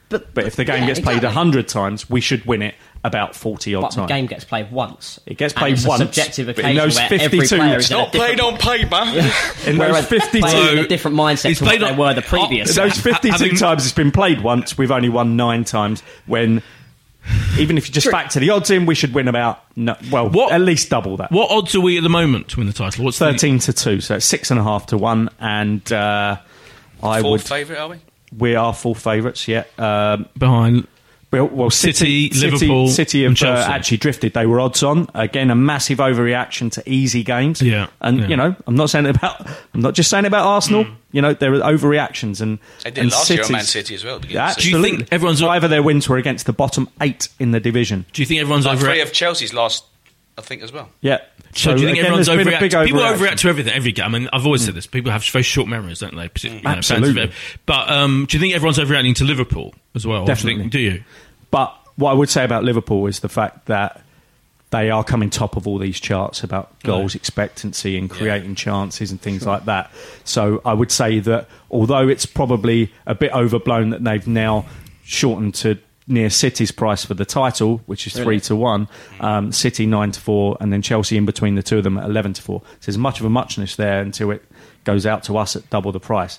But 0.08 0.32
But 0.34 0.44
if 0.46 0.56
the 0.56 0.64
game 0.64 0.80
yeah, 0.82 0.86
gets 0.88 1.00
played 1.00 1.18
exactly. 1.18 1.36
100 1.36 1.68
times, 1.68 2.08
we 2.08 2.20
should 2.20 2.44
win 2.46 2.62
it 2.62 2.74
about 3.04 3.36
40 3.36 3.74
odd 3.74 3.80
but 3.82 3.90
the 3.90 3.96
times. 3.96 4.08
game 4.08 4.26
gets 4.26 4.44
played 4.44 4.70
once. 4.72 5.20
It 5.26 5.36
gets 5.38 5.52
And 5.52 5.58
played 5.60 5.72
it's 5.74 5.84
a 5.84 5.88
once, 5.88 5.98
subjective 6.02 6.46
but 6.46 6.58
in 6.58 6.64
occasion 6.64 6.82
those 6.84 6.96
where 6.96 7.04
every 7.20 7.38
52 7.40 7.56
player 7.56 7.76
it's 7.76 7.84
is 7.86 7.90
Not 7.90 8.12
played 8.12 8.40
on 8.40 8.56
paper. 8.56 9.02
in 9.70 9.78
those 9.78 9.90
Whereas 9.90 10.06
52 10.08 10.40
playing 10.40 10.78
in 10.78 10.84
a 10.84 10.88
different 10.88 11.16
mindset 11.16 11.50
It's 11.50 11.58
to 11.60 11.64
what 11.64 11.70
played 11.70 11.82
they 11.82 11.90
on- 11.90 11.96
were 11.96 12.14
the 12.14 12.22
previous. 12.22 12.74
those 12.74 12.98
52 12.98 13.30
Having- 13.32 13.56
times 13.56 13.84
it's 13.84 13.94
been 13.94 14.10
played 14.10 14.40
once, 14.42 14.76
we've 14.78 14.90
only 14.90 15.08
won 15.10 15.36
9 15.36 15.64
times 15.64 16.02
when 16.26 16.62
even 17.58 17.76
if 17.76 17.86
you 17.86 17.92
just 17.92 18.04
True. 18.06 18.12
factor 18.12 18.40
the 18.40 18.50
odds 18.50 18.70
in, 18.70 18.86
we 18.86 18.94
should 18.94 19.12
win 19.14 19.28
about 19.28 19.62
no, 19.76 19.94
well, 20.10 20.28
What- 20.30 20.52
at 20.52 20.62
least 20.62 20.88
double 20.90 21.18
that. 21.18 21.30
What 21.30 21.50
odds 21.50 21.74
are 21.74 21.80
we 21.80 21.98
at 21.98 22.02
the 22.02 22.08
moment 22.08 22.48
to 22.48 22.56
win 22.56 22.66
the 22.66 22.72
title? 22.72 23.04
What's 23.04 23.18
the- 23.18 23.26
13 23.26 23.58
to 23.60 23.72
2, 23.74 24.00
so 24.00 24.16
it's 24.16 24.24
six 24.26 24.50
and 24.50 24.58
a 24.58 24.62
half 24.62 24.86
to 24.86 24.96
1 24.98 25.28
and 25.38 25.92
uh, 25.92 26.36
I 27.02 27.20
Fourth 27.20 27.30
would 27.30 27.42
favourite, 27.42 27.78
are 27.78 27.88
we? 27.90 27.96
We 28.36 28.54
are 28.54 28.74
full 28.74 28.94
favourites, 28.94 29.48
yeah. 29.48 29.64
Um, 29.78 30.28
behind? 30.36 30.86
Well, 31.30 31.48
well 31.48 31.70
City, 31.70 32.30
City, 32.30 32.50
Liverpool, 32.50 32.88
City 32.88 33.26
and 33.26 33.38
have 33.40 33.68
uh, 33.68 33.72
actually 33.72 33.98
drifted. 33.98 34.32
They 34.32 34.46
were 34.46 34.60
odds 34.60 34.82
on. 34.82 35.08
Again, 35.14 35.50
a 35.50 35.54
massive 35.54 35.98
overreaction 35.98 36.72
to 36.72 36.82
easy 36.90 37.22
games. 37.22 37.60
Yeah, 37.60 37.88
and 38.00 38.20
yeah. 38.20 38.26
you 38.28 38.36
know, 38.36 38.56
I'm 38.66 38.76
not 38.76 38.88
saying 38.88 39.04
it 39.04 39.16
about. 39.16 39.46
I'm 39.74 39.80
not 39.82 39.92
just 39.94 40.08
saying 40.08 40.24
it 40.24 40.28
about 40.28 40.46
Arsenal. 40.46 40.86
You 41.12 41.20
know, 41.20 41.34
there 41.34 41.52
are 41.54 41.58
overreactions, 41.72 42.40
and 42.40 42.58
They 42.82 42.90
did 42.90 43.02
and 43.02 43.12
last 43.12 43.28
year 43.28 43.42
at 43.42 43.50
Man 43.50 43.64
City 43.64 43.94
as 43.94 44.04
well. 44.04 44.16
at 44.16 44.22
the 44.22 44.28
beginning 44.28 44.48
of 44.48 44.56
the 44.56 44.62
Do 44.62 44.70
you 44.70 44.82
think 44.82 45.08
everyone's- 45.12 45.40
five 45.40 45.64
of 45.64 45.70
their 45.70 45.82
wins 45.82 46.08
were 46.08 46.16
against 46.16 46.46
the 46.46 46.52
bottom 46.54 46.88
eight 47.02 47.28
in 47.38 47.50
the 47.50 47.60
division? 47.60 48.06
Do 48.14 48.22
you 48.22 48.26
think 48.26 48.40
everyone's 48.40 48.64
Like 48.64 48.76
over? 48.78 48.86
three 48.86 49.00
of 49.02 49.12
Chelsea's 49.12 49.52
last, 49.52 49.84
I 50.38 50.40
think, 50.40 50.62
as 50.62 50.72
well. 50.72 50.88
Yeah. 51.00 51.18
So, 51.54 51.74
do 51.74 51.80
you 51.82 51.88
think 51.88 51.98
again, 51.98 52.06
everyone's 52.06 52.26
there's 52.28 52.38
been 52.38 52.54
overreact? 52.54 52.60
big 52.60 52.86
People 52.86 53.00
overreact 53.02 53.36
to 53.40 53.48
everything 53.48 53.72
every 53.72 53.92
game. 53.92 54.04
I 54.06 54.18
mean, 54.18 54.28
I've 54.32 54.46
always 54.46 54.64
said 54.64 54.74
this. 54.74 54.86
People 54.86 55.10
have 55.10 55.24
very 55.24 55.42
short 55.42 55.68
memories, 55.68 55.98
don't 55.98 56.14
they? 56.14 56.30
You 56.48 56.60
know, 56.62 56.70
Absolutely. 56.70 57.32
But 57.66 57.90
um, 57.90 58.26
do 58.28 58.36
you 58.36 58.40
think 58.40 58.54
everyone's 58.54 58.78
overreacting 58.78 59.16
to 59.16 59.24
Liverpool 59.24 59.74
as 59.94 60.06
well? 60.06 60.24
Do 60.24 60.30
you 60.32 60.36
think- 60.36 60.58
Definitely. 60.58 60.70
Do 60.70 60.78
you? 60.78 61.04
But 61.50 61.74
what 61.96 62.10
I 62.12 62.14
would 62.14 62.28
say 62.28 62.44
about 62.44 62.62
Liverpool 62.64 63.06
is 63.06 63.20
the 63.20 63.28
fact 63.28 63.66
that 63.66 64.02
they 64.70 64.90
are 64.90 65.02
coming 65.02 65.30
top 65.30 65.56
of 65.56 65.66
all 65.66 65.78
these 65.78 65.98
charts 65.98 66.42
about 66.44 66.78
goals 66.82 67.14
expectancy 67.14 67.96
and 67.96 68.10
creating 68.10 68.54
chances 68.54 69.10
and 69.10 69.18
things 69.20 69.46
like 69.46 69.64
that. 69.64 69.90
So 70.24 70.60
I 70.64 70.74
would 70.74 70.92
say 70.92 71.20
that 71.20 71.48
although 71.70 72.06
it's 72.06 72.26
probably 72.26 72.92
a 73.06 73.14
bit 73.14 73.32
overblown 73.32 73.90
that 73.90 74.04
they've 74.04 74.26
now 74.26 74.66
shortened 75.04 75.54
to 75.54 75.78
near 76.08 76.30
City's 76.30 76.70
price 76.70 77.04
for 77.04 77.14
the 77.14 77.24
title, 77.24 77.82
which 77.86 78.06
is 78.06 78.14
three 78.14 78.40
to 78.40 78.56
one, 78.56 78.88
um, 79.20 79.52
City 79.52 79.86
nine 79.86 80.10
to 80.12 80.20
four, 80.20 80.56
and 80.60 80.72
then 80.72 80.82
Chelsea 80.82 81.16
in 81.16 81.26
between 81.26 81.54
the 81.54 81.62
two 81.62 81.78
of 81.78 81.84
them 81.84 81.98
at 81.98 82.04
eleven 82.04 82.32
to 82.32 82.42
four. 82.42 82.62
So 82.80 82.86
there's 82.86 82.98
much 82.98 83.20
of 83.20 83.26
a 83.26 83.30
muchness 83.30 83.76
there 83.76 84.00
until 84.00 84.30
it 84.30 84.42
goes 84.84 85.06
out 85.06 85.22
to 85.24 85.36
us 85.36 85.54
at 85.54 85.68
double 85.70 85.92
the 85.92 86.00
price. 86.00 86.38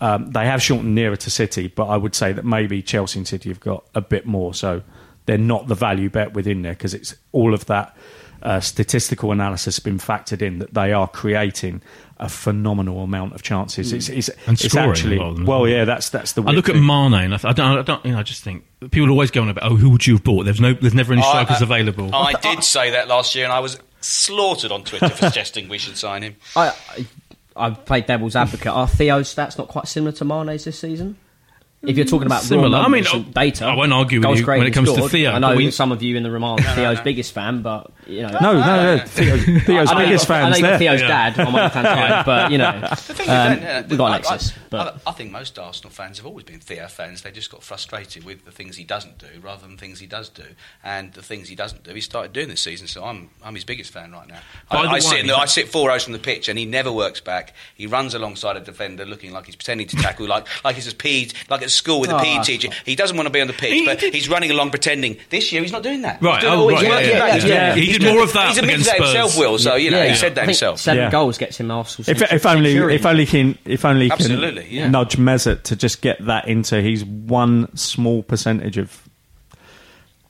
Um, 0.00 0.32
they 0.32 0.46
have 0.46 0.62
shortened 0.62 0.94
nearer 0.94 1.16
to 1.16 1.30
City, 1.30 1.68
but 1.68 1.86
I 1.86 1.96
would 1.96 2.14
say 2.14 2.32
that 2.32 2.44
maybe 2.44 2.82
Chelsea 2.82 3.18
and 3.18 3.28
City 3.28 3.50
have 3.50 3.60
got 3.60 3.84
a 3.94 4.00
bit 4.00 4.26
more. 4.26 4.54
So 4.54 4.82
they're 5.26 5.38
not 5.38 5.68
the 5.68 5.74
value 5.74 6.10
bet 6.10 6.32
within 6.32 6.62
there 6.62 6.72
because 6.72 6.94
it's 6.94 7.14
all 7.30 7.54
of 7.54 7.66
that 7.66 7.96
uh, 8.42 8.60
statistical 8.60 9.30
analysis 9.30 9.76
has 9.76 9.84
been 9.84 9.98
factored 9.98 10.42
in 10.42 10.58
that 10.58 10.74
they 10.74 10.92
are 10.92 11.06
creating 11.06 11.80
a 12.22 12.28
phenomenal 12.28 13.02
amount 13.02 13.34
of 13.34 13.42
chances. 13.42 13.92
It's, 13.92 14.08
mm. 14.08 14.16
it's, 14.16 14.28
And 14.46 14.54
it's 14.54 14.72
scoring 14.72 14.90
actually 14.90 15.16
a 15.16 15.20
lot 15.20 15.30
of 15.30 15.36
them 15.36 15.46
well, 15.46 15.62
well. 15.62 15.70
yeah, 15.70 15.84
that's 15.84 16.08
that's 16.08 16.32
the. 16.32 16.42
I 16.44 16.52
look 16.52 16.68
at 16.68 16.76
weird. 16.76 16.86
Mane, 16.86 17.14
and 17.14 17.34
I, 17.34 17.36
th- 17.36 17.50
I 17.50 17.52
don't, 17.52 17.78
I 17.78 17.82
don't, 17.82 18.04
you 18.06 18.12
know, 18.12 18.18
I 18.18 18.22
just 18.22 18.44
think 18.44 18.64
people 18.90 19.10
always 19.10 19.30
go 19.32 19.42
on 19.42 19.48
about, 19.48 19.70
oh, 19.70 19.76
who 19.76 19.90
would 19.90 20.06
you 20.06 20.14
have 20.14 20.24
bought? 20.24 20.44
There's 20.44 20.60
no, 20.60 20.72
there's 20.72 20.94
never 20.94 21.12
any 21.12 21.22
strikers 21.22 21.60
I- 21.60 21.64
available. 21.64 22.14
I 22.14 22.34
did 22.34 22.62
say 22.62 22.90
that 22.92 23.08
last 23.08 23.34
year, 23.34 23.44
and 23.44 23.52
I 23.52 23.58
was 23.58 23.78
slaughtered 24.00 24.70
on 24.70 24.84
Twitter 24.84 25.08
for 25.08 25.16
suggesting 25.16 25.68
we 25.68 25.78
should 25.78 25.96
sign 25.96 26.22
him. 26.22 26.36
I, 26.56 26.68
I 26.68 27.06
I've 27.54 27.84
played 27.84 28.06
devil's 28.06 28.36
advocate. 28.36 28.72
Are 28.72 28.88
Theo's 28.88 29.34
stats 29.34 29.58
not 29.58 29.68
quite 29.68 29.88
similar 29.88 30.12
to 30.12 30.24
Mane's 30.24 30.64
this 30.64 30.78
season? 30.78 31.16
If 31.82 31.96
you're 31.96 32.06
talking 32.06 32.26
about 32.26 32.42
Similar. 32.42 32.78
raw 32.78 32.84
I 32.84 32.88
mean, 32.88 33.02
numbers 33.02 33.24
and 33.26 33.34
data, 33.34 33.64
I 33.66 33.74
won't 33.74 33.92
argue 33.92 34.20
with 34.20 34.24
goals 34.24 34.38
you 34.38 34.46
when 34.46 34.66
it 34.68 34.70
comes 34.70 34.92
to. 34.92 35.08
Theo, 35.08 35.32
I 35.32 35.40
know 35.40 35.56
we- 35.56 35.72
some 35.72 35.90
of 35.90 36.00
you 36.00 36.16
in 36.16 36.22
the 36.22 36.30
room 36.30 36.44
aren't 36.44 36.62
Theo's 36.64 37.00
biggest 37.00 37.32
fan, 37.32 37.62
but 37.62 37.90
you 38.06 38.22
know, 38.22 38.28
No, 38.40 38.52
no, 38.54 38.96
no. 38.96 39.04
Theo, 39.06 39.36
Theo's 39.60 39.90
I 39.90 39.94
know 39.94 39.98
biggest 40.00 40.28
you've 40.28 40.30
I 40.30 40.48
know 40.48 40.54
fans 40.54 40.58
you've 40.58 40.62
got 40.62 40.68
there. 40.70 40.78
Theo's 40.78 41.00
Yeah. 41.02 41.08
dad 41.30 41.40
on 41.46 41.52
my 41.52 41.60
left 41.62 41.74
hand 41.74 41.86
side, 41.86 42.24
but 42.26 42.50
you 42.52 42.58
know, 42.58 42.80
The 42.90 42.96
thing 42.96 43.28
um, 43.30 43.52
is, 43.52 43.58
don't- 43.60 43.64
uh, 43.68 43.82
we've 43.88 43.98
got 43.98 44.04
I- 44.12 44.16
Alexis. 44.18 44.52
I, 44.52 44.60
but 44.70 45.00
I, 45.06 45.10
I 45.10 45.12
think 45.12 45.30
most 45.32 45.58
Arsenal 45.58 45.90
fans 45.90 46.16
have 46.18 46.26
always 46.26 46.44
been 46.44 46.58
Theo 46.60 46.86
fans. 46.88 47.22
They 47.22 47.30
just 47.30 47.50
got 47.50 47.62
frustrated 47.62 48.24
with 48.24 48.44
the 48.44 48.50
things 48.50 48.76
he 48.76 48.84
doesn't 48.84 49.18
do 49.18 49.26
rather 49.42 49.66
than 49.66 49.76
things 49.76 50.00
he 50.00 50.06
does 50.06 50.28
do. 50.30 50.44
And 50.82 51.12
the 51.12 51.22
things 51.22 51.48
he 51.48 51.54
doesn't 51.54 51.82
do, 51.84 51.92
he 51.94 52.00
started 52.00 52.32
doing 52.32 52.48
this 52.48 52.60
season. 52.62 52.86
So 52.86 53.04
I'm, 53.04 53.28
I'm 53.42 53.54
his 53.54 53.64
biggest 53.64 53.90
fan 53.92 54.12
right 54.12 54.26
now. 54.26 54.40
I, 54.70 54.76
By 54.76 54.82
the 54.84 54.88
I, 54.88 54.98
sit 55.00 55.20
in 55.20 55.26
the, 55.26 55.36
I 55.36 55.44
sit 55.44 55.68
four 55.68 55.88
rows 55.88 56.04
from 56.04 56.14
the 56.14 56.18
pitch, 56.18 56.48
and 56.48 56.58
he 56.58 56.64
never 56.64 56.90
works 56.90 57.20
back. 57.20 57.54
He 57.74 57.86
runs 57.86 58.14
alongside 58.14 58.56
a 58.56 58.60
defender, 58.60 59.04
looking 59.04 59.32
like 59.32 59.46
he's 59.46 59.56
pretending 59.56 59.86
to 59.88 59.96
tackle, 60.02 60.26
like 60.26 60.46
like 60.64 60.74
he's 60.76 60.90
a 60.90 60.94
PE, 60.94 61.28
like 61.50 61.62
at 61.62 61.70
school 61.70 62.00
with 62.00 62.10
a 62.10 62.16
Oh, 62.16 62.20
PE 62.20 62.42
teacher. 62.42 62.68
not- 62.68 62.76
He 62.84 62.96
doesn't 62.96 63.16
want 63.16 63.26
to 63.26 63.30
be 63.32 63.40
on 63.40 63.46
the 63.48 63.52
pitch, 63.52 63.72
He 63.72 63.84
but 63.84 64.00
he's 64.00 64.28
running 64.28 64.50
along 64.50 64.70
pretending. 64.70 65.18
This 65.28 65.52
year, 65.52 65.60
he's 65.62 65.72
not 65.72 65.82
doing 65.82 66.02
that. 66.02 66.20
Right, 66.22 66.36
He's 66.42 66.42
doing 66.50 66.54
oh, 66.60 66.68
it 66.68 66.72
all. 66.72 66.78
He's 66.80 66.88
right, 66.88 66.88
working 66.96 67.10
yeah, 67.10 67.18
back. 67.18 67.42
yeah, 67.44 67.74
He's 67.74 67.88
yeah. 67.88 67.91
Doing- 67.98 68.02
He 68.02 68.06
he's 68.06 68.12
did 68.12 68.14
more 68.14 68.22
of 68.24 68.32
that 68.34 68.48
He's 68.48 68.58
admitted 68.58 68.80
against 68.80 68.90
that 68.90 68.96
himself, 69.06 69.30
Spurs. 69.32 69.40
Will. 69.40 69.58
So 69.58 69.74
you 69.76 69.90
know, 69.90 70.02
Yeah. 70.02 70.08
he 70.10 70.14
said 70.16 70.34
that 70.34 70.42
I 70.42 70.46
think 70.46 70.56
himself. 70.56 70.80
Seven 70.80 71.02
Yeah. 71.04 71.10
goals 71.10 71.38
gets 71.38 71.58
him 71.58 71.70
Arsenal. 71.70 72.10
If, 72.10 72.22
if 72.32 72.46
only 72.46 72.70
centurion. 72.72 72.96
if 73.00 73.06
only 73.06 73.26
can 73.26 73.58
if 73.64 73.84
only 73.84 74.10
Absolutely, 74.10 74.64
can 74.64 74.72
yeah. 74.72 74.88
nudge 74.88 75.16
Mesut 75.16 75.62
to 75.64 75.76
just 75.76 76.00
get 76.00 76.24
that 76.26 76.48
into 76.48 76.80
his 76.80 77.04
one 77.04 77.74
small 77.76 78.22
percentage 78.22 78.78
of 78.78 79.00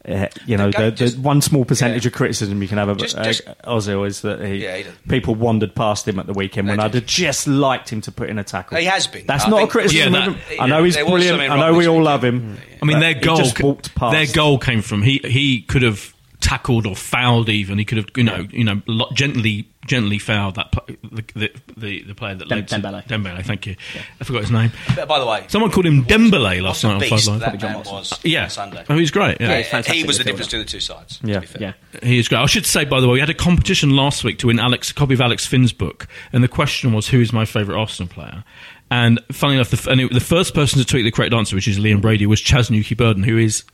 uh, 0.09 0.27
you 0.47 0.57
know 0.57 0.69
The 0.73 0.79
the, 0.87 0.91
just- 0.91 1.15
the 1.17 1.23
one 1.23 1.41
small 1.41 1.65
percentage 1.65 2.05
yeah. 2.05 2.09
of 2.09 2.13
criticism 2.15 2.61
you 2.61 2.67
can 2.67 2.77
have 2.79 2.89
about 2.89 3.15
uh, 3.15 3.23
Ozil 3.71 4.05
is 4.05 4.23
that 4.23 4.41
he, 4.45 4.65
Yeah, 4.65 4.79
he 4.79 4.85
people 5.09 5.37
wandered 5.37 5.77
past 5.77 6.09
him 6.09 6.19
at 6.19 6.27
the 6.27 6.33
weekend 6.33 6.67
when 6.67 6.81
I'd 6.81 6.95
have 6.95 7.07
just 7.07 7.47
liked 7.47 7.89
him 7.93 8.01
to 8.01 8.11
put 8.11 8.29
in 8.29 8.37
a 8.37 8.43
tackle. 8.43 8.79
He 8.79 8.87
has 8.87 9.07
been. 9.07 9.27
That's 9.29 9.45
I 9.45 9.51
not 9.51 9.57
think- 9.59 9.69
a 9.69 9.73
criticism. 9.73 10.13
Yeah, 10.15 10.29
that- 10.31 10.61
I 10.61 10.67
know 10.67 10.83
he's 10.83 10.97
brilliant. 10.97 11.41
I 11.41 11.57
know 11.57 11.75
we 11.75 11.87
all 11.87 12.03
love 12.03 12.25
him. 12.25 12.59
I 12.81 12.85
mean, 12.85 12.99
their 12.99 13.15
goal, 13.15 13.37
just 13.37 13.63
walked 13.63 13.95
past. 13.95 14.13
their 14.13 14.27
goal 14.35 14.59
came 14.59 14.83
from 14.83 15.03
he 15.03 15.21
he 15.23 15.61
could 15.63 15.83
have 15.83 16.12
tackled 16.43 16.87
or 16.87 16.95
fouled 16.95 17.49
even. 17.49 17.79
He 17.79 17.85
could 17.87 17.97
have 17.99 18.07
you 18.17 18.25
know 18.25 18.47
you 18.51 18.65
know 18.65 18.83
gently 19.15 19.67
gently 19.87 20.19
fouled 20.19 20.57
that 20.57 20.71
the 21.03 21.23
the, 21.35 21.51
the, 21.77 22.03
the 22.03 22.15
player 22.15 22.35
that 22.35 22.49
Dem- 22.49 22.59
led 22.59 22.69
to- 22.69 22.75
Dembele. 22.77 23.07
Dembele. 23.07 23.45
Thank 23.45 23.67
you. 23.67 23.77
I 24.21 24.25
forgot 24.25 24.43
his 24.43 24.51
name. 24.51 24.71
But 24.95 25.09
by 25.09 25.19
the 25.19 25.27
way, 25.27 25.45
Someone 25.49 25.71
called 25.71 25.87
him 25.87 26.05
Dembele 26.05 26.61
last 26.63 26.85
a 26.85 26.89
night 26.89 26.95
on 26.95 27.01
beast 27.01 27.11
Five 27.27 27.41
Live. 27.41 27.41
that 27.41 27.63
man 27.63 27.79
was 27.85 28.21
Yeah, 28.23 28.49
Sunday. 28.49 28.85
oh, 28.89 28.97
he's 28.97 29.11
great. 29.11 29.41
Yeah, 29.41 29.49
Yeah, 29.51 29.57
he's 29.59 29.69
fantastic 29.69 29.95
he 29.97 30.05
was 30.05 30.19
the 30.19 30.25
difference 30.25 30.47
between 30.49 30.63
the 30.63 30.69
two 30.69 30.81
sides. 30.81 31.19
Yeah. 31.25 31.35
to 31.37 31.41
be 31.41 31.47
fair. 31.47 31.63
yeah. 31.63 31.99
He 32.09 32.19
is 32.19 32.29
great. 32.29 32.39
I 32.39 32.47
should 32.47 32.67
say, 32.67 32.85
by 32.85 33.01
the 33.01 33.07
way, 33.09 33.15
we 33.15 33.21
had 33.21 33.31
a 33.31 33.35
competition 33.35 33.91
last 33.91 34.23
week 34.25 34.39
to 34.41 34.49
win 34.49 34.59
Alex 34.61 34.91
a 34.91 34.95
copy 34.95 35.15
of 35.15 35.21
Alex 35.21 35.47
Fynn's 35.47 35.73
book, 35.73 36.07
and 36.33 36.45
the 36.45 36.49
question 36.49 36.93
was, 36.93 37.09
"Who 37.09 37.21
is 37.21 37.33
my 37.33 37.45
favourite 37.45 37.79
Arsenal 37.79 38.13
player?" 38.13 38.45
And 38.91 39.21
funny 39.33 39.55
enough, 39.55 39.71
the, 39.71 39.91
and 39.91 40.03
it, 40.03 40.13
the 40.13 40.21
first 40.21 40.55
person 40.55 40.79
to 40.79 40.85
tweet 40.85 41.05
the 41.05 41.11
correct 41.11 41.33
answer, 41.33 41.57
which 41.57 41.67
is 41.67 41.79
Liam 41.79 42.03
Brady, 42.03 42.27
was 42.27 42.41
Chaz 42.43 42.71
Newkey 42.71 42.95
Burden, 42.97 43.23
who 43.23 43.39
is 43.39 43.65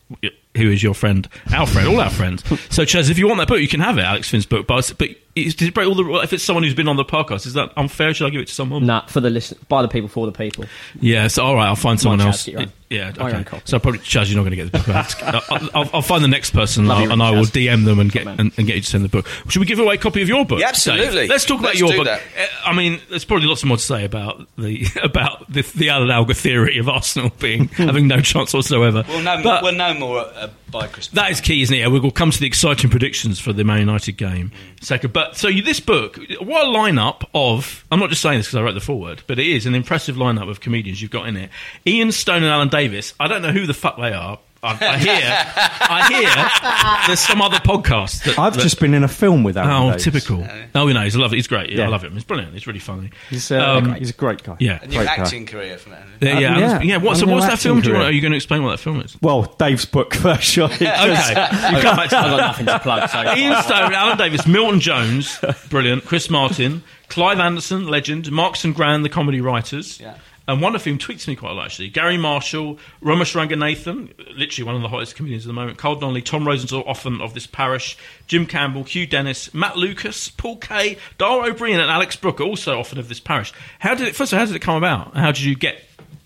who 0.57 0.71
is 0.71 0.83
your 0.83 0.95
friend, 0.95 1.29
our 1.55 1.67
friend, 1.67 1.89
all 1.89 2.01
our 2.01 2.11
friends. 2.11 2.43
So, 2.71 2.85
Chaz, 2.85 3.11
if 3.11 3.19
you 3.19 3.27
want 3.27 3.39
that 3.39 3.49
book, 3.49 3.61
you 3.61 3.69
can 3.69 3.81
have 3.81 3.99
it, 3.99 4.05
Alex 4.05 4.29
Fynn's 4.31 4.47
book. 4.47 4.67
But 4.67 4.93
but 4.99 5.11
is, 5.35 5.61
it 5.61 5.75
break 5.75 5.89
all 5.89 5.95
the 5.95 6.05
if 6.23 6.33
it's 6.33 6.43
someone 6.45 6.63
who's 6.65 6.75
been 6.75 6.89
on 6.89 6.97
the 6.97 7.05
podcast, 7.05 7.47
is 7.47 7.55
that 7.55 7.73
unfair? 7.77 8.13
Should 8.15 8.27
I 8.27 8.31
give 8.31 8.41
it 8.41 8.49
to 8.49 8.55
someone? 8.55 8.87
Nah, 8.87 9.07
for 9.07 9.21
the 9.21 9.31
listen, 9.31 9.59
by 9.69 9.83
the 9.83 9.89
people, 9.89 10.09
for 10.09 10.27
the 10.27 10.33
people. 10.33 10.65
Yeah, 11.01 11.29
so 11.29 11.45
all 11.45 11.55
right, 11.55 11.67
I'll 11.67 11.77
find 11.77 12.01
someone 12.01 12.19
Chaz, 12.21 12.27
else. 12.27 12.47
get 12.47 12.69
Yeah, 12.91 13.11
buy 13.13 13.17
your 13.21 13.29
okay. 13.29 13.37
own 13.39 13.45
copy. 13.45 13.63
So 13.67 13.79
probably 13.79 14.01
Chaz, 14.01 14.29
you're 14.31 14.37
not 14.43 14.49
going 14.51 14.51
to 14.51 14.57
get 14.57 14.73
the 14.73 14.79
book. 14.79 15.51
I'll, 15.51 15.69
I'll, 15.83 15.91
I'll 15.95 16.03
find 16.03 16.23
the 16.25 16.29
next 16.29 16.51
person 16.51 16.83
and, 16.83 16.89
Love 16.89 16.99
I'll, 16.99 17.05
you, 17.05 17.11
and 17.13 17.23
I 17.23 17.31
will 17.33 17.45
DM 17.45 17.85
them 17.85 17.99
and 18.01 18.11
get 18.11 18.27
and, 18.27 18.39
and 18.57 18.67
get 18.67 18.77
you 18.77 18.83
to 18.83 18.87
send 18.87 19.05
the 19.05 19.09
book. 19.09 19.27
Should 19.49 19.61
we 19.61 19.67
give 19.67 19.79
away 19.79 19.95
a 19.95 19.99
copy 19.99 20.23
of 20.23 20.29
your 20.29 20.45
book? 20.45 20.61
Yeah, 20.61 20.69
absolutely. 20.69 21.15
Dave? 21.23 21.31
Let's 21.31 21.45
talk 21.45 21.61
about 21.61 21.69
Let's 21.69 21.81
your 21.81 21.91
do 21.91 21.97
book. 21.99 22.07
that. 22.07 22.21
I 22.65 22.73
mean, 22.75 23.01
there's 23.09 23.25
probably 23.25 23.47
lots 23.47 23.65
more 23.65 23.77
to 23.77 23.83
say 23.83 24.05
about 24.05 24.47
the 24.57 24.87
about 25.03 25.51
the, 25.53 25.63
the 25.77 25.91
Alan 25.91 26.11
Alga 26.11 26.35
theory 26.35 26.79
of 26.79 26.89
Arsenal 26.89 27.31
being 27.39 27.69
having 27.69 28.09
no 28.09 28.21
chance 28.21 28.53
whatsoever. 28.55 29.05
We'll 29.09 29.23
know, 29.23 29.41
But- 29.43 29.63
we'll 29.63 29.75
know 29.75 29.95
more 29.95 30.27
uh, 30.39 30.49
by 30.71 30.87
Christmas. 30.87 31.15
that 31.15 31.31
is 31.31 31.41
key, 31.41 31.63
isn't 31.63 31.75
it? 31.75 31.89
We'll 31.89 32.11
come 32.11 32.31
to 32.31 32.41
the 32.41 32.47
exciting 32.47 32.91
predictions 32.91 33.39
for 33.41 33.53
the 33.53 33.65
Man 33.65 33.81
United 33.81 34.17
game 34.17 34.53
second. 34.81 35.13
But 35.13 35.37
so 35.37 35.49
you, 35.49 35.63
this 35.63 35.81
book, 35.81 36.19
what 36.41 36.67
a 36.67 36.71
lineup 36.71 37.25
of! 37.35 37.85
I'm 37.91 38.01
not 38.01 38.11
just 38.11 38.23
saying 38.23 38.39
this 38.39 38.47
because 38.47 38.57
I 38.57 38.63
wrote 38.63 38.75
the 38.75 38.81
foreword, 38.81 39.23
but 39.27 39.39
it 39.39 39.47
is 39.47 39.67
an 39.67 39.75
impressive 39.75 40.17
lineup 40.17 40.49
of 40.49 40.61
comedians 40.61 41.03
you've 41.03 41.11
got 41.11 41.29
in 41.29 41.37
it. 41.37 41.51
Ian 41.87 42.13
Stone 42.13 42.43
and 42.43 42.53
Alan 42.53 42.69
Davies. 42.69 43.15
I 43.19 43.29
don't 43.29 43.43
know 43.43 43.53
who 43.53 43.67
the 43.67 43.75
fuck 43.75 43.97
they 43.97 44.13
are. 44.13 44.39
I, 44.61 44.71
I 44.71 44.99
hear, 44.99 45.15
I 45.15 47.01
hear. 47.03 47.07
There's 47.07 47.21
some 47.21 47.41
other 47.41 47.59
podcast. 47.59 48.25
That, 48.25 48.39
I've 48.41 48.55
that- 48.55 48.61
just 48.63 48.81
been 48.81 48.93
in 48.93 49.05
a 49.05 49.09
film 49.09 49.45
with 49.45 49.57
Alan 49.57 49.71
Oh, 49.71 49.91
Davies. 49.91 50.05
typical. 50.05 50.47
Oh, 50.75 50.87
we 50.87 50.93
know 50.93 51.03
he's 51.05 51.15
lovely. 51.15 51.39
He's 51.39 51.47
great. 51.47 51.71
Yeah, 51.71 51.85
I 51.85 51.89
love 51.89 52.03
him. 52.03 52.13
He's 52.15 52.25
brilliant. 52.25 52.55
He's 52.55 52.67
really 52.67 52.81
funny. 52.81 53.11
He's, 53.31 53.53
uh, 53.53 53.59
Um, 53.77 53.95
he's 53.95 54.11
a 54.11 54.15
great 54.15 54.43
guy. 54.43 54.57
yeah. 54.59 54.81
A 54.83 54.87
new 54.89 54.97
Great 54.97 55.07
guy. 55.07 55.15
acting 55.15 55.47
career 55.47 55.79
from 55.79 55.93
that. 55.93 56.03
Yeah, 56.21 56.39
yeah, 56.41 56.49
Uh, 56.49 56.57
Alan's- 56.61 56.85
yeah. 56.85 56.95
yeah. 56.95 56.97
What, 56.97 57.17
so 57.19 57.27
what's 57.27 57.47
that 57.47 57.61
film? 57.61 57.81
Do 57.81 57.89
you 57.91 57.95
want, 57.95 58.07
are 58.07 58.11
you 58.13 58.21
going 58.21 58.33
to 58.33 58.37
explain 58.37 58.65
what 58.65 58.71
that 58.71 58.79
film 58.81 59.01
is? 59.01 59.17
Well, 59.23 59.43
Dave's 59.61 59.85
book 59.85 60.13
first, 60.15 60.43
surely. 60.51 60.75
Okay, 60.75 60.83
you 61.77 61.81
come 61.83 61.97
back 61.97 62.11
to 62.11 62.17
I've 62.19 62.31
got 62.31 62.37
that. 62.37 62.37
nothing 62.39 62.67
to 62.67 62.79
plug. 62.81 63.09
So 63.11 63.23
Ian 63.37 63.63
Stone, 63.63 63.95
Alan 63.95 64.19
Davies, 64.19 64.47
Milton 64.47 64.81
Jones, 64.81 65.39
brilliant. 65.71 66.05
Chris 66.05 66.29
Martin, 66.31 66.83
Clive 67.09 67.39
Anderson, 67.39 67.87
legend. 67.87 68.31
Marks 68.33 68.65
and 68.65 68.75
Gran, 68.75 69.03
the 69.03 69.09
comedy 69.09 69.41
writers. 69.41 70.01
Yeah. 70.01 70.17
And 70.49 70.63
one 70.63 70.75
of 70.75 70.83
whom 70.83 70.97
tweets 70.97 71.29
me 71.29 71.37
quite 71.37 71.53
a 71.53 71.55
lot, 71.55 71.67
actually. 71.67 71.91
Gary 71.91 72.17
Marshall, 72.17 72.79
Romesh 73.03 73.37
Ranganathan, 73.37 74.15
literally 74.35 74.67
one 74.67 74.75
of 74.75 74.81
the 74.81 74.89
hottest 74.89 75.15
comedians 75.15 75.45
at 75.45 75.49
the 75.49 75.53
moment. 75.53 75.77
Carl 75.77 75.97
Donnelly, 75.97 76.23
Tom 76.23 76.47
Rosenthal, 76.47 76.83
often 76.87 77.21
of 77.21 77.35
this 77.35 77.47
parish. 77.47 77.99
Jim 78.27 78.47
Campbell, 78.47 78.85
Hugh 78.85 79.07
Dennis, 79.07 79.53
Matt 79.53 79.77
Lucas, 79.77 80.31
Paul 80.31 80.57
Kaye, 80.57 80.97
Dara 81.19 81.51
O'Brien, 81.51 81.79
and 81.79 81.91
Alex 81.91 82.17
Brooker, 82.17 82.45
also 82.45 82.79
often 82.81 82.99
of 82.99 83.11
this 83.11 83.21
parish. 83.21 83.53
How 83.79 83.95
did 83.95 84.09
it, 84.09 84.17
first 84.17 84.33
of 84.33 84.39
all, 84.39 84.41
how 84.41 84.47
did 84.47 84.57
it 84.57 84.63
come 84.63 84.77
about? 84.77 85.15
How 85.15 85.33
did 85.33 85.43
you 85.43 85.55
get 85.55 85.85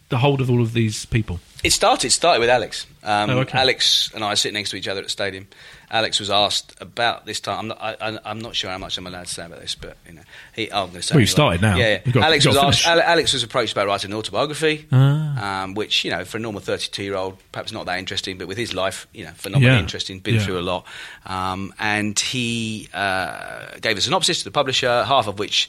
the 0.08 0.18
hold 0.18 0.40
of 0.40 0.48
all 0.48 0.62
of 0.62 0.72
these 0.72 1.04
people? 1.04 1.40
It 1.62 1.72
started 1.72 2.10
started 2.10 2.40
with 2.40 2.48
Alex. 2.50 2.86
Um, 3.04 3.30
Oh, 3.30 3.38
okay. 3.40 3.58
Alex 3.58 4.10
and 4.14 4.22
I 4.24 4.34
sit 4.34 4.52
next 4.52 4.70
to 4.70 4.76
each 4.76 4.88
other 4.88 5.00
at 5.00 5.04
the 5.06 5.10
stadium. 5.10 5.46
Alex 5.90 6.18
was 6.20 6.30
asked 6.30 6.74
about 6.80 7.26
this 7.26 7.38
time. 7.40 7.58
I'm 7.58 7.68
not, 7.68 7.78
I, 7.80 8.18
I'm 8.24 8.38
not 8.40 8.54
sure 8.56 8.70
how 8.70 8.78
much 8.78 8.96
I'm 8.96 9.06
allowed 9.06 9.26
to 9.26 9.32
say 9.34 9.44
about 9.44 9.60
this, 9.60 9.74
but 9.74 9.96
you 10.06 10.14
know, 10.14 10.22
he, 10.54 10.70
oh, 10.70 10.84
I'm 10.84 10.88
going 10.88 11.00
to 11.00 11.06
say. 11.06 11.14
Well, 11.14 11.20
you 11.20 11.26
started 11.26 11.60
now. 11.60 11.76
Yeah, 11.76 12.00
yeah. 12.06 12.12
Got- 12.12 12.24
Alex 12.24 12.46
was 12.46 12.56
asked. 12.56 12.86
Alex 12.86 13.32
was 13.32 13.42
approached 13.42 13.72
about 13.72 13.86
writing 13.88 14.10
an 14.10 14.16
autobiography, 14.16 14.86
Ah. 14.90 15.62
um, 15.64 15.74
which 15.74 16.04
you 16.04 16.10
know, 16.10 16.24
for 16.24 16.38
a 16.38 16.40
normal 16.40 16.60
32 16.62 17.02
year 17.02 17.14
old, 17.14 17.36
perhaps 17.52 17.72
not 17.72 17.86
that 17.86 17.98
interesting, 17.98 18.38
but 18.38 18.48
with 18.48 18.56
his 18.56 18.72
life, 18.74 19.06
you 19.12 19.24
know, 19.24 19.32
phenomenally 19.34 19.74
Yeah. 19.74 19.80
interesting. 19.80 20.18
Been 20.20 20.36
Yeah. 20.36 20.44
through 20.44 20.58
a 20.58 20.62
lot, 20.62 20.86
um, 21.26 21.74
and 21.78 22.18
he 22.18 22.88
uh, 22.94 23.78
gave 23.80 23.98
a 23.98 24.00
synopsis 24.00 24.38
to 24.38 24.44
the 24.44 24.50
publisher, 24.50 25.04
half 25.04 25.26
of 25.28 25.38
which 25.38 25.68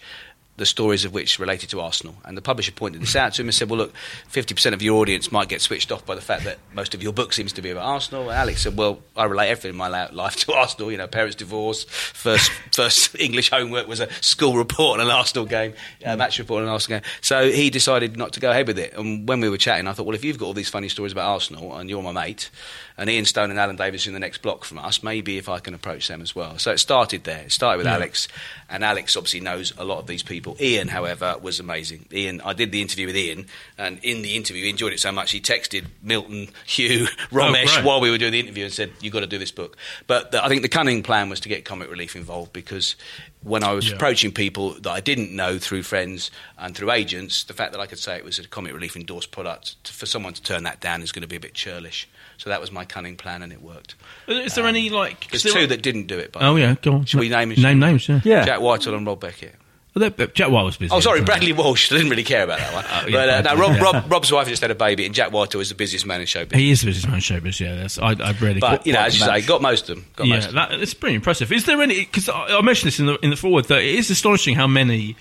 the 0.56 0.66
stories 0.66 1.04
of 1.04 1.14
which 1.14 1.40
related 1.40 1.70
to 1.72 1.82
Arsenal. 1.82 2.16
And 2.24 2.38
the 2.38 2.42
publisher 2.42 2.72
pointed 2.72 3.02
this 3.02 3.16
out 3.16 3.34
to 3.34 3.42
him 3.42 3.48
and 3.48 3.56
said, 3.56 3.70
Well, 3.70 3.80
look, 3.80 3.94
50% 4.32 4.74
of 4.74 4.82
your 4.84 5.00
audience 5.00 5.32
might 5.32 5.50
get 5.50 5.62
switched 5.62 5.92
off 5.92 6.06
by 6.06 6.14
the 6.14 6.22
fact 6.22 6.44
that 6.44 6.60
most 6.74 6.94
of 6.94 7.02
your 7.02 7.12
book 7.12 7.34
seems 7.34 7.54
to 7.54 7.62
be 7.62 7.72
about 7.72 7.86
Arsenal. 7.86 8.30
And 8.30 8.38
Alex 8.38 8.62
said, 8.62 8.78
Well, 8.78 9.00
I 9.16 9.26
relate 9.26 9.50
everything 9.50 9.72
in 9.72 9.76
my 9.76 9.88
life 9.88 10.36
to 10.38 10.54
Arsenal. 10.54 10.92
You 10.92 10.98
know, 10.98 11.08
parents' 11.08 11.36
divorce, 11.36 11.86
first, 11.86 12.52
first 12.72 13.16
English 13.20 13.50
homework 13.50 13.88
was 13.88 14.00
a 14.00 14.12
school 14.22 14.56
report 14.56 15.00
on 15.00 15.08
an 15.08 15.12
Arsenal 15.12 15.46
game, 15.46 15.74
a 16.06 16.16
match 16.16 16.38
report 16.38 16.62
on 16.62 16.68
an 16.68 16.74
Arsenal 16.74 17.00
game. 17.00 17.10
So 17.22 17.52
he 17.52 17.72
decided 17.72 18.16
not 18.16 18.34
to 18.34 18.40
go 18.40 18.52
ahead 18.52 18.68
with 18.68 18.78
it. 18.78 18.94
And 18.94 19.28
when 19.28 19.42
we 19.42 19.50
were 19.50 19.58
chatting, 19.58 19.88
I 19.88 19.94
thought, 19.94 20.06
Well, 20.06 20.16
if 20.16 20.24
you've 20.24 20.38
got 20.38 20.46
all 20.46 20.54
these 20.54 20.70
funny 20.70 20.90
stories 20.90 21.14
about 21.14 21.30
Arsenal 21.30 21.76
and 21.76 21.90
you're 21.90 22.04
my 22.04 22.12
mate, 22.12 22.52
and 22.98 23.10
Ian 23.10 23.26
Stone 23.26 23.50
and 23.50 23.60
Alan 23.60 23.76
Davies 23.76 24.08
in 24.08 24.14
the 24.14 24.20
next 24.20 24.42
block 24.42 24.66
from 24.66 24.78
us, 24.80 25.02
maybe 25.04 25.38
if 25.38 25.50
I 25.50 25.60
can 25.60 25.74
approach 25.74 26.08
them 26.08 26.22
as 26.22 26.36
well. 26.36 26.58
So 26.58 26.72
it 26.72 26.78
started 26.80 27.24
there. 27.24 27.44
It 27.44 27.52
started 27.52 27.78
with 27.80 27.88
Alex, 27.88 28.28
and 28.70 28.84
Alex 28.84 29.16
obviously 29.18 29.40
knows 29.40 29.74
a 29.78 29.84
lot 29.84 30.00
of 30.00 30.08
these 30.08 30.24
people. 30.24 30.56
Ian, 30.60 30.88
however, 30.90 31.36
was 31.42 31.60
amazing. 31.60 32.06
Ian, 32.12 32.42
I 32.42 32.54
did 32.54 32.72
the 32.72 32.82
interview 32.82 33.08
with 33.08 33.18
Ian, 33.18 33.48
and 33.78 34.00
in 34.04 34.22
the 34.22 34.36
interview, 34.36 34.64
he 34.64 34.70
enjoyed 34.70 34.94
it 34.94 35.00
so 35.00 35.12
much 35.12 35.32
he 35.32 35.42
texted 35.42 35.86
Milton, 36.02 36.50
Hugh, 36.66 37.08
Romesh 37.32 37.64
oh, 37.64 37.76
great. 37.76 37.86
while 37.86 38.02
we 38.02 38.12
were 38.12 38.18
doing 38.18 38.32
the 38.32 38.40
interview 38.40 38.66
and 38.66 38.74
said, 38.74 38.92
"You've 39.02 39.14
got 39.14 39.22
to 39.22 39.28
do 39.28 39.38
this 39.38 39.52
book." 39.52 39.78
But 40.08 40.32
the, 40.32 40.44
I 40.44 40.48
think 40.48 40.62
the 40.62 40.70
cunning 40.70 41.04
plan 41.04 41.30
was 41.30 41.40
to 41.42 41.50
get 41.50 41.66
Comic 41.66 41.90
Relief 41.90 42.16
involved 42.16 42.54
because 42.54 42.96
when 43.42 43.64
I 43.64 43.74
was 43.74 43.90
Yeah. 43.90 43.96
approaching 43.96 44.32
people 44.32 44.72
that 44.82 44.90
I 44.92 45.02
didn't 45.02 45.36
know 45.36 45.58
through 45.60 45.84
friends 45.84 46.32
and 46.58 46.76
through 46.76 46.92
agents, 46.92 47.44
the 47.44 47.54
fact 47.54 47.74
that 47.74 47.82
I 47.82 47.86
could 47.88 48.00
say 48.00 48.16
it 48.16 48.24
was 48.24 48.40
a 48.40 48.48
Comic 48.48 48.74
Relief 48.74 48.96
endorsed 48.96 49.32
product, 49.32 49.76
for 49.90 50.06
someone 50.06 50.34
to 50.34 50.42
turn 50.42 50.64
that 50.64 50.80
down 50.80 51.02
is 51.02 51.12
going 51.12 51.24
to 51.24 51.28
be 51.28 51.36
a 51.36 51.40
bit 51.42 51.54
churlish. 51.54 52.08
So 52.38 52.50
that 52.50 52.60
was 52.62 52.72
my 52.72 52.86
cunning 52.86 53.16
plan, 53.16 53.42
and 53.44 53.54
it 53.54 53.62
worked. 53.62 53.96
Is 54.28 54.56
there 54.56 54.66
any, 54.66 54.90
like. 54.90 55.30
There's 55.30 55.46
is 55.46 55.54
there- 55.54 55.62
two 55.64 55.68
that 55.68 55.82
didn't 55.82 56.08
do 56.08 56.18
it. 56.20 56.32
By 56.32 56.42
Oh, 56.42 56.56
yeah, 56.56 56.76
go 56.82 56.94
on. 56.94 57.06
Should 57.06 57.20
we 57.20 57.30
name 57.30 57.52
it? 57.52 57.58
Name 57.58 57.80
names, 57.80 58.08
yeah. 58.10 58.22
Yeah. 58.24 58.46
Jack 58.46 58.60
Whitehall 58.62 58.96
and 58.96 59.06
Rob 59.08 59.20
Beckett. 59.20 59.56
Well, 59.96 60.10
they're- 60.10 60.28
Jack 60.28 60.50
White 60.50 60.64
was 60.64 60.76
busy. 60.76 60.92
Oh, 60.92 61.00
sorry, 61.00 61.22
wasn't 61.22 61.44
he? 61.44 61.52
Bradley 61.52 61.64
Walsh. 61.64 61.92
I 61.92 61.98
didn't 61.98 62.10
really 62.10 62.24
care 62.24 62.44
about 62.44 62.58
that 62.58 62.74
one. 62.74 62.84
Oh, 62.92 63.08
yeah, 63.08 63.12
but 63.12 63.30
uh, 63.30 63.54
no, 63.54 63.56
Bradley, 63.58 63.80
Rob, 63.82 63.94
yeah. 63.94 64.00
Rob, 64.02 64.12
Rob's 64.12 64.32
wife 64.32 64.48
just 64.48 64.62
had 64.64 64.72
a 64.72 64.76
baby, 64.76 65.06
and 65.06 65.14
Jack 65.14 65.32
Whitehall 65.32 65.62
is 65.62 65.70
the 65.70 65.76
busiest 65.76 66.06
man 66.08 66.20
in 66.22 66.26
showbiz. 66.26 66.56
He 66.56 66.72
is 66.72 66.82
the 66.82 66.88
busiest 66.88 67.08
man 67.08 67.16
in 67.18 67.22
showbiz, 67.22 67.60
yeah. 67.60 67.76
That's, 67.76 68.00
I, 68.00 68.12
I 68.14 68.32
really 68.42 68.60
but 68.60 68.88
you 68.88 68.94
know, 68.94 69.02
as 69.02 69.20
you 69.20 69.24
say, 69.24 69.42
got 69.42 69.62
most 69.62 69.90
of 69.90 69.98
them. 69.98 70.06
Got 70.16 70.28
yeah, 70.28 70.36
most 70.36 70.48
of 70.48 70.54
them. 70.56 70.68
that, 70.72 70.80
it's 70.82 70.96
pretty 70.96 71.16
impressive. 71.16 71.52
Is 71.52 71.66
there 71.66 71.80
any? 71.82 72.00
Because 72.00 72.28
I, 72.28 72.58
I 72.58 72.62
mentioned 72.62 72.88
this 72.88 73.00
in 73.00 73.06
the 73.06 73.20
in 73.20 73.30
the 73.30 73.36
forward 73.36 73.66
that 73.66 73.84
it 73.84 73.96
is 73.96 74.10
astonishing 74.10 74.56
how 74.56 74.66
many. 74.68 75.16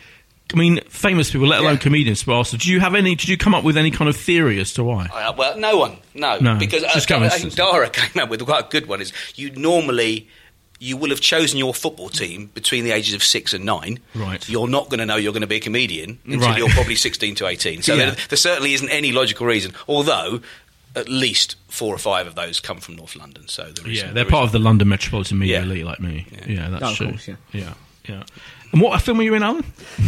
I 0.55 0.57
mean, 0.59 0.81
famous 0.89 1.31
people, 1.31 1.47
let 1.49 1.61
alone 1.61 1.75
Yeah. 1.75 1.79
comedians, 1.81 2.23
for 2.23 2.33
Arsenal. 2.35 2.61
Do 2.61 2.71
you 2.71 2.81
have 2.81 2.95
any? 2.95 3.15
Did 3.15 3.29
you 3.29 3.37
come 3.39 3.55
up 3.55 3.65
with 3.65 3.77
any 3.79 3.91
kind 3.91 4.09
of 4.11 4.17
theory 4.17 4.61
as 4.61 4.73
to 4.75 4.85
why? 4.85 5.07
Uh, 5.07 5.33
well, 5.37 5.57
no 5.59 5.79
one, 5.79 5.97
no, 6.15 6.39
No, 6.41 6.57
because 6.57 6.83
just 6.93 7.11
uh, 7.11 7.19
I 7.19 7.29
think 7.31 7.55
Dara 7.55 7.89
came 7.91 8.23
up 8.23 8.29
with 8.29 8.45
quite 8.45 8.67
a 8.67 8.69
good 8.69 8.87
one. 8.87 9.01
Is 9.01 9.13
you 9.35 9.51
normally 9.53 10.29
you 10.79 10.97
will 10.97 11.11
have 11.11 11.21
chosen 11.21 11.59
your 11.59 11.73
football 11.73 12.09
team 12.09 12.51
between 12.55 12.83
the 12.85 12.91
ages 12.91 13.15
of 13.15 13.23
six 13.23 13.55
and 13.55 13.65
nine. 13.65 14.01
Right. 14.17 14.47
You're 14.49 14.67
not 14.69 14.89
going 14.91 14.99
to 14.99 15.07
know 15.07 15.15
you're 15.17 15.33
going 15.33 15.43
to 15.43 15.47
be 15.47 15.57
a 15.57 15.61
comedian 15.61 16.19
until 16.27 16.41
Right. 16.49 16.59
you're 16.59 16.69
probably 16.71 16.97
sixteen 16.97 17.35
to 17.37 17.47
eighteen. 17.47 17.83
So 17.83 17.95
Yeah. 17.95 18.07
there, 18.07 18.17
there 18.31 18.37
certainly 18.37 18.75
isn't 18.75 18.89
any 18.91 19.13
logical 19.13 19.47
reason. 19.47 19.73
Although. 19.89 20.41
At 20.95 21.09
least 21.09 21.57
four 21.69 21.95
or 21.95 21.97
five 21.97 22.27
of 22.27 22.35
those 22.35 22.61
come 22.61 22.77
from 22.79 22.97
North 22.97 23.17
London, 23.17 23.49
so 23.49 23.63
there 23.63 23.91
is 23.91 23.97
Yeah, 23.97 24.05
there 24.05 24.13
they're 24.13 24.25
is- 24.27 24.31
part 24.31 24.45
of 24.45 24.53
the 24.53 24.59
London 24.59 24.91
metropolitan 24.91 25.39
media 25.39 25.61
Yeah. 25.61 25.65
elite, 25.65 25.87
like 25.87 26.01
me. 26.01 26.27
Yeah, 26.47 26.69
that's 26.69 26.83
Oh, 26.85 26.91
of 26.91 26.97
true. 26.99 27.09
course, 27.09 27.29
yeah. 27.29 27.35
yeah, 27.55 27.73
yeah. 28.07 28.23
And 28.73 28.81
what 28.81 29.01
film 29.03 29.19
were 29.19 29.25
you 29.25 29.35
in, 29.35 29.43
Alan? 29.43 29.65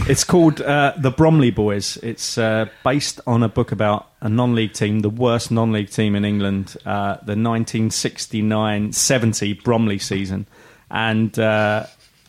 It's 0.08 0.24
called 0.24 0.62
uh, 0.62 0.94
The 0.96 1.10
Bromley 1.10 1.50
Boys. 1.50 1.98
It's 1.98 2.38
uh, 2.38 2.66
based 2.82 3.20
on 3.26 3.42
a 3.42 3.48
book 3.48 3.72
about 3.72 4.10
a 4.22 4.28
non 4.30 4.54
league 4.54 4.72
team, 4.72 5.00
the 5.00 5.10
worst 5.10 5.50
non 5.50 5.70
league 5.70 5.90
team 5.90 6.16
in 6.16 6.24
England, 6.24 6.74
uh, 6.86 7.16
the 7.16 7.36
1969 7.36 8.92
70 8.92 9.52
Bromley 9.54 9.98
season. 9.98 10.46
And 10.90 11.38
uh, 11.38 11.84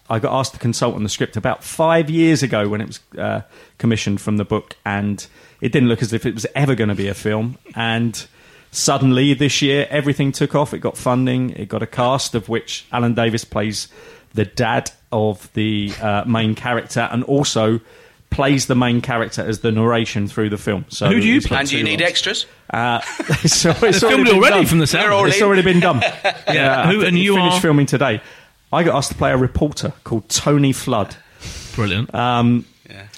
I 0.10 0.20
got 0.20 0.38
asked 0.38 0.54
to 0.54 0.60
consult 0.60 0.96
on 0.96 1.04
the 1.04 1.10
script 1.10 1.38
about 1.38 1.64
five 1.64 2.10
years 2.10 2.44
ago 2.44 2.68
when 2.68 2.82
it 2.82 2.88
was 2.88 3.00
uh, 3.18 3.42
commissioned 3.78 4.20
from 4.20 4.36
the 4.36 4.46
book, 4.46 4.76
and 4.84 5.26
it 5.62 5.72
didn't 5.72 5.88
look 5.88 6.02
as 6.02 6.12
if 6.12 6.26
it 6.26 6.34
was 6.34 6.46
ever 6.54 6.76
going 6.76 6.90
to 6.90 6.96
be 6.96 7.08
a 7.08 7.14
film. 7.14 7.58
And 7.76 8.28
suddenly 8.72 9.34
this 9.34 9.62
year, 9.62 9.88
everything 9.90 10.34
took 10.34 10.54
off. 10.54 10.74
It 10.74 10.80
got 10.80 10.98
funding, 10.98 11.52
it 11.52 11.70
got 11.70 11.82
a 11.82 11.88
cast 11.88 12.36
of 12.36 12.50
which 12.50 12.86
Alan 12.92 13.14
Davies 13.14 13.46
plays 13.46 13.88
the 14.36 14.46
dad 14.46 14.92
of 15.12 15.52
the 15.54 15.92
uh, 16.02 16.24
main 16.26 16.54
character, 16.56 17.10
and 17.12 17.24
also 17.24 17.80
plays 18.30 18.66
the 18.68 18.76
main 18.76 19.00
character 19.02 19.42
as 19.42 19.60
the 19.62 19.72
narration 19.72 20.28
through 20.28 20.50
the 20.50 20.58
film. 20.58 20.86
So 20.90 21.08
Who 21.08 21.22
do 21.22 21.28
you 21.28 21.40
play? 21.42 21.60
And 21.60 21.70
do 21.70 21.78
you 21.78 21.84
need 21.84 22.02
extras? 22.02 22.46
Uh, 22.70 23.00
it's, 23.20 23.66
it's 23.66 24.00
filmed 24.02 24.28
already 24.28 24.58
done. 24.58 24.66
from 24.66 24.80
the 24.80 24.88
sound. 24.88 25.12
They're 25.12 25.28
It's 25.28 25.42
already 25.42 25.62
been 25.62 25.80
done. 25.80 26.02
Yeah, 26.48 26.92
who- 26.92 27.06
and 27.06 27.18
you 27.18 27.36
finished 27.36 27.58
are- 27.58 27.62
filming 27.62 27.86
today. 27.86 28.22
I 28.74 28.84
got 28.84 28.96
asked 28.98 29.12
to 29.12 29.18
play 29.18 29.32
a 29.32 29.38
reporter 29.38 29.94
called 30.04 30.28
Tony 30.28 30.74
Flood. 30.74 31.16
Brilliant. 31.76 32.14
Um, 32.14 32.66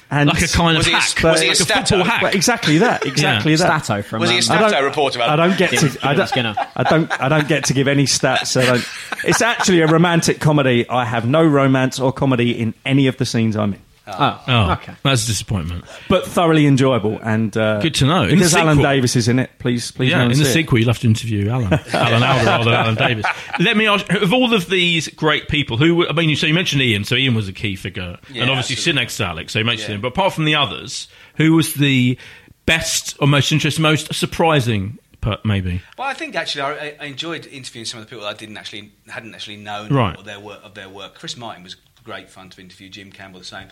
and 0.10 0.30
like 0.30 0.42
a 0.42 0.48
kind 0.48 0.78
of 0.78 0.80
Was 0.82 0.88
he 0.88 0.94
a- 0.94 0.98
hack. 0.98 1.24
was 1.24 1.42
he 1.42 1.48
a 1.48 1.50
like 1.50 1.60
a 1.60 1.64
stato? 1.64 1.82
football 1.98 2.04
hack. 2.06 2.22
Well, 2.22 2.34
exactly 2.34 2.78
that. 2.80 3.06
Exactly 3.06 3.56
that. 3.56 3.84
Stato 3.86 4.02
from. 4.02 4.22
Was 4.22 4.30
he 4.30 4.38
a 4.38 4.42
stato 4.42 4.66
I 4.66 4.70
don't- 4.72 4.84
reporter? 4.86 5.22
I 5.22 5.36
don't 5.36 5.58
get 5.58 5.72
to. 5.72 5.76
I 6.02 6.14
give 6.16 6.30
don't, 6.32 6.58
I 6.76 6.84
don't. 6.84 7.22
I 7.22 7.30
don't 7.30 7.48
get 7.48 7.66
to 7.66 7.74
give 7.74 7.88
any 7.88 8.06
stats. 8.06 8.60
I 8.62 8.66
don't. 8.66 8.86
It's 9.26 9.42
actually 9.42 9.82
a 9.82 9.88
romantic 9.88 10.40
comedy. 10.40 10.88
I 10.90 11.06
have 11.06 11.28
no 11.28 11.46
romance 11.46 12.00
or 12.00 12.12
comedy 12.14 12.52
in 12.52 12.74
any 12.86 13.08
of 13.08 13.18
the 13.18 13.26
scenes 13.26 13.56
I'm 13.58 13.74
in, 13.74 13.82
oh, 14.08 14.44
Oh, 14.48 14.72
okay. 14.74 14.94
that's 15.04 15.24
a 15.26 15.28
disappointment. 15.28 15.86
but 16.10 16.26
thoroughly 16.26 16.66
enjoyable 16.66 17.20
and 17.22 17.56
uh, 17.58 17.80
Good 17.82 17.96
to 17.96 18.06
know. 18.06 18.24
In 18.24 18.30
the 18.30 18.36
Because 18.38 18.56
Alan 18.56 18.78
Davies 18.80 19.16
is 19.16 19.28
in 19.28 19.40
it. 19.40 19.52
Please, 19.60 19.92
please. 19.92 20.12
Yeah, 20.12 20.24
in 20.24 20.30
the 20.30 20.36
see 20.36 20.42
it. 20.44 20.46
sequel, 20.54 20.80
you'll 20.80 20.88
have 20.88 21.00
to 21.00 21.08
interview 21.08 21.50
Alan, 21.50 21.74
Alan 21.94 22.24
Alda 22.24 22.46
rather 22.46 22.64
than 22.66 22.74
Alan 22.74 22.96
Davies. 22.96 23.26
Let 23.60 23.76
me 23.78 23.88
ask: 23.88 24.10
of 24.12 24.34
all 24.34 24.54
of 24.54 24.70
these 24.70 25.08
great 25.10 25.48
people, 25.48 25.78
who 25.78 26.08
I 26.08 26.14
mean, 26.14 26.30
you 26.30 26.36
so 26.36 26.48
you 26.48 26.54
mentioned 26.54 26.82
Ian, 26.82 27.04
so 27.04 27.16
Ian 27.16 27.36
was 27.36 27.48
a 27.48 27.54
key 27.54 27.76
figure, 27.76 28.18
Yeah, 28.32 28.44
and 28.44 28.52
obviously 28.52 28.76
sit 28.78 28.96
next 28.96 29.18
to 29.18 29.26
Alex, 29.26 29.54
so 29.54 29.60
you 29.60 29.66
mentioned 29.66 29.90
Yeah. 29.90 29.96
him. 29.96 30.02
But 30.02 30.10
apart 30.10 30.34
from 30.34 30.46
the 30.46 30.56
others, 30.56 31.08
who 31.36 31.54
was 31.54 31.74
the 31.76 32.18
best 32.66 33.16
or 33.20 33.28
most 33.28 33.52
interesting, 33.52 33.82
most 33.84 34.14
surprising, 34.14 34.98
maybe? 35.44 35.82
Well, 35.98 36.08
I 36.08 36.14
think 36.14 36.36
actually 36.36 36.62
I, 36.62 36.96
I 37.00 37.06
enjoyed 37.06 37.46
interviewing 37.48 37.86
some 37.86 38.00
of 38.00 38.06
the 38.06 38.10
people 38.10 38.26
I 38.26 38.34
didn't 38.34 38.58
actually 38.58 38.92
hadn't 39.08 39.34
actually 39.36 39.58
known 39.58 39.94
Right. 39.94 40.18
of 40.18 40.26
their 40.26 40.40
work. 40.40 40.60
Of 40.64 40.74
their 40.74 40.90
work, 40.90 41.16
Chris 41.16 41.36
Martin 41.38 41.64
was 41.64 41.76
great 42.04 42.30
fun 42.30 42.50
to 42.52 42.62
interview. 42.62 42.88
Jim 42.90 43.12
Campbell 43.12 43.40
the 43.40 43.46
same. 43.46 43.68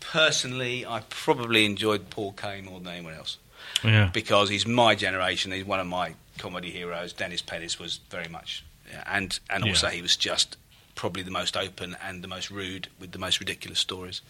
Personally, 0.00 0.86
I 0.86 1.02
probably 1.10 1.64
enjoyed 1.64 2.10
Paul 2.10 2.32
Kaye 2.32 2.60
more 2.62 2.78
than 2.80 2.88
anyone 2.88 3.14
else 3.14 3.38
Yeah, 3.84 4.10
because 4.12 4.48
he's 4.48 4.66
my 4.66 4.94
generation. 4.94 5.52
He's 5.52 5.64
one 5.64 5.80
of 5.80 5.86
my 5.86 6.14
comedy 6.38 6.70
heroes. 6.70 7.12
Dennis 7.12 7.42
Pennis 7.42 7.78
was 7.78 8.00
very 8.10 8.28
much, 8.28 8.64
and 9.06 9.38
and 9.50 9.64
also 9.64 9.88
Yeah. 9.88 9.94
he 9.94 10.02
was 10.02 10.16
just 10.16 10.56
probably 10.98 11.22
the 11.22 11.30
most 11.30 11.56
open 11.56 11.96
and 12.02 12.24
the 12.24 12.28
most 12.28 12.50
rude 12.50 12.88
with 12.98 13.12
the 13.12 13.18
most 13.20 13.38
ridiculous 13.38 13.78
stories. 13.78 14.20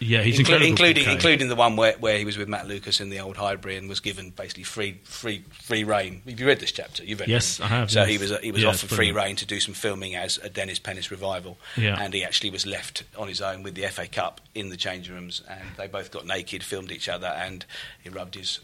yeah, 0.00 0.20
he's 0.22 0.34
Inclu- 0.36 0.40
incredible. 0.40 0.66
including 0.66 1.04
Kaye. 1.06 1.12
including 1.12 1.48
the 1.48 1.56
one 1.56 1.76
where, 1.76 1.94
where 1.98 2.18
he 2.18 2.26
was 2.26 2.36
with 2.36 2.46
Matt 2.46 2.68
Lucas 2.68 3.00
in 3.00 3.08
the 3.08 3.20
old 3.20 3.38
Highbury 3.38 3.76
and 3.78 3.88
was 3.88 4.00
given 4.00 4.28
basically 4.28 4.64
free 4.64 5.00
free 5.04 5.42
free 5.50 5.82
reign. 5.82 6.20
Have 6.28 6.38
you 6.38 6.46
read 6.46 6.60
this 6.60 6.72
chapter? 6.72 7.02
You've 7.04 7.20
read 7.20 7.30
Yes, 7.30 7.58
it. 7.58 7.64
I 7.64 7.68
have, 7.68 7.90
So 7.90 8.00
yes. 8.00 8.08
he 8.10 8.18
was 8.18 8.38
he 8.40 8.52
was 8.52 8.62
Yeah, 8.62 8.68
offered 8.68 8.90
free 8.90 9.12
reign 9.12 9.36
to 9.36 9.46
do 9.46 9.58
some 9.60 9.72
filming 9.72 10.14
as 10.14 10.36
a 10.38 10.50
Dennis 10.50 10.78
Pennis 10.78 11.10
revival, 11.10 11.56
Yeah. 11.76 11.96
and 11.98 12.12
he 12.12 12.22
actually 12.22 12.50
was 12.50 12.66
left 12.66 13.04
on 13.16 13.26
his 13.26 13.40
own 13.40 13.62
with 13.62 13.74
the 13.74 13.86
FA 13.88 14.06
Cup 14.06 14.42
in 14.54 14.68
the 14.68 14.76
changing 14.76 15.14
rooms, 15.14 15.42
and 15.48 15.60
they 15.78 15.86
both 15.86 16.10
got 16.10 16.26
naked, 16.26 16.62
filmed 16.62 16.92
each 16.92 17.08
other, 17.08 17.28
and 17.28 17.64
he 18.02 18.10
rubbed 18.10 18.34
his. 18.34 18.60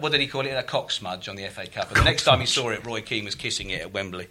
What 0.00 0.12
did 0.12 0.20
he 0.20 0.26
call 0.26 0.46
it? 0.46 0.50
A 0.50 0.62
cock 0.62 0.90
smudge 0.90 1.28
on 1.28 1.36
the 1.36 1.44
FA 1.48 1.66
Cup. 1.66 1.88
And 1.88 1.96
the 2.00 2.04
next 2.04 2.24
time 2.24 2.40
he 2.40 2.46
saw 2.46 2.68
it, 2.68 2.84
Roy 2.84 3.00
Keane 3.00 3.24
was 3.24 3.34
kissing 3.34 3.70
it 3.70 3.80
at 3.80 3.92
Wembley. 3.94 4.28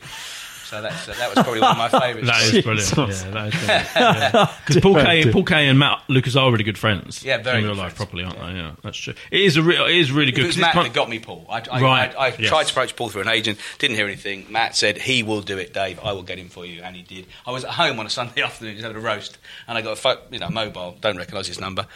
So 0.69 0.81
that's, 0.81 1.07
uh, 1.07 1.13
that 1.17 1.33
was 1.33 1.43
probably 1.43 1.61
one 1.61 1.71
of 1.71 1.77
my 1.77 1.87
favourites. 1.87 2.27
That 2.27 2.53
is 2.53 2.61
brilliant. 2.63 2.97
Yeah, 2.97 3.31
that 3.31 3.47
is 3.53 4.33
brilliant. 4.33 4.49
Because 4.65 4.81
Paul 4.81 4.95
Kaye, 4.95 5.31
Paul 5.31 5.43
Kaye 5.45 5.67
and 5.69 5.79
Matt 5.79 6.03
Lucas 6.09 6.35
are 6.35 6.51
really 6.51 6.63
good 6.65 6.77
friends. 6.77 7.23
Yeah, 7.23 7.37
very 7.37 7.59
in 7.59 7.63
real 7.63 7.73
good 7.73 7.79
life, 7.79 7.93
friends. 7.93 7.97
properly, 8.11 8.23
aren't 8.25 8.37
Yeah. 8.37 8.47
they? 8.51 8.57
Yeah, 8.59 8.71
that's 8.83 8.97
true. 8.97 9.13
It 9.31 9.41
is 9.41 9.55
a 9.57 9.63
real, 9.63 9.85
it 9.85 9.95
is 9.95 10.11
really 10.11 10.31
It 10.31 10.35
good. 10.35 10.45
was 10.47 10.55
'cause 10.57 10.65
it's 10.67 10.75
Matt 10.75 10.83
that 10.83 10.93
got 10.93 11.09
me 11.09 11.19
Paul. 11.19 11.45
I, 11.49 11.63
I, 11.71 11.81
Right, 11.81 12.15
I, 12.17 12.25
I 12.25 12.27
yes. 12.37 12.49
tried 12.49 12.63
to 12.65 12.71
approach 12.71 12.95
Paul 12.97 13.09
through 13.09 13.21
an 13.21 13.29
agent, 13.29 13.59
didn't 13.79 13.95
hear 13.95 14.05
anything. 14.07 14.45
Matt 14.49 14.75
said 14.75 14.97
he 14.97 15.23
will 15.23 15.41
do 15.41 15.57
it, 15.57 15.73
Dave. 15.73 15.99
I 16.03 16.11
will 16.11 16.23
get 16.23 16.37
him 16.37 16.49
for 16.49 16.65
you, 16.65 16.81
and 16.83 16.95
he 16.95 17.01
did. 17.03 17.27
I 17.45 17.51
was 17.51 17.63
at 17.63 17.71
home 17.71 17.99
on 17.99 18.05
a 18.05 18.09
Sunday 18.09 18.41
afternoon, 18.43 18.73
just 18.75 18.83
having 18.85 18.97
a 19.01 19.05
roast, 19.05 19.37
and 19.69 19.77
I 19.77 19.81
got 19.81 19.93
a 19.93 19.95
pho- 19.95 20.19
you 20.31 20.39
know 20.39 20.49
mobile. 20.49 20.97
Don't 20.99 21.17
recognise 21.17 21.47
his 21.47 21.59
number. 21.61 21.87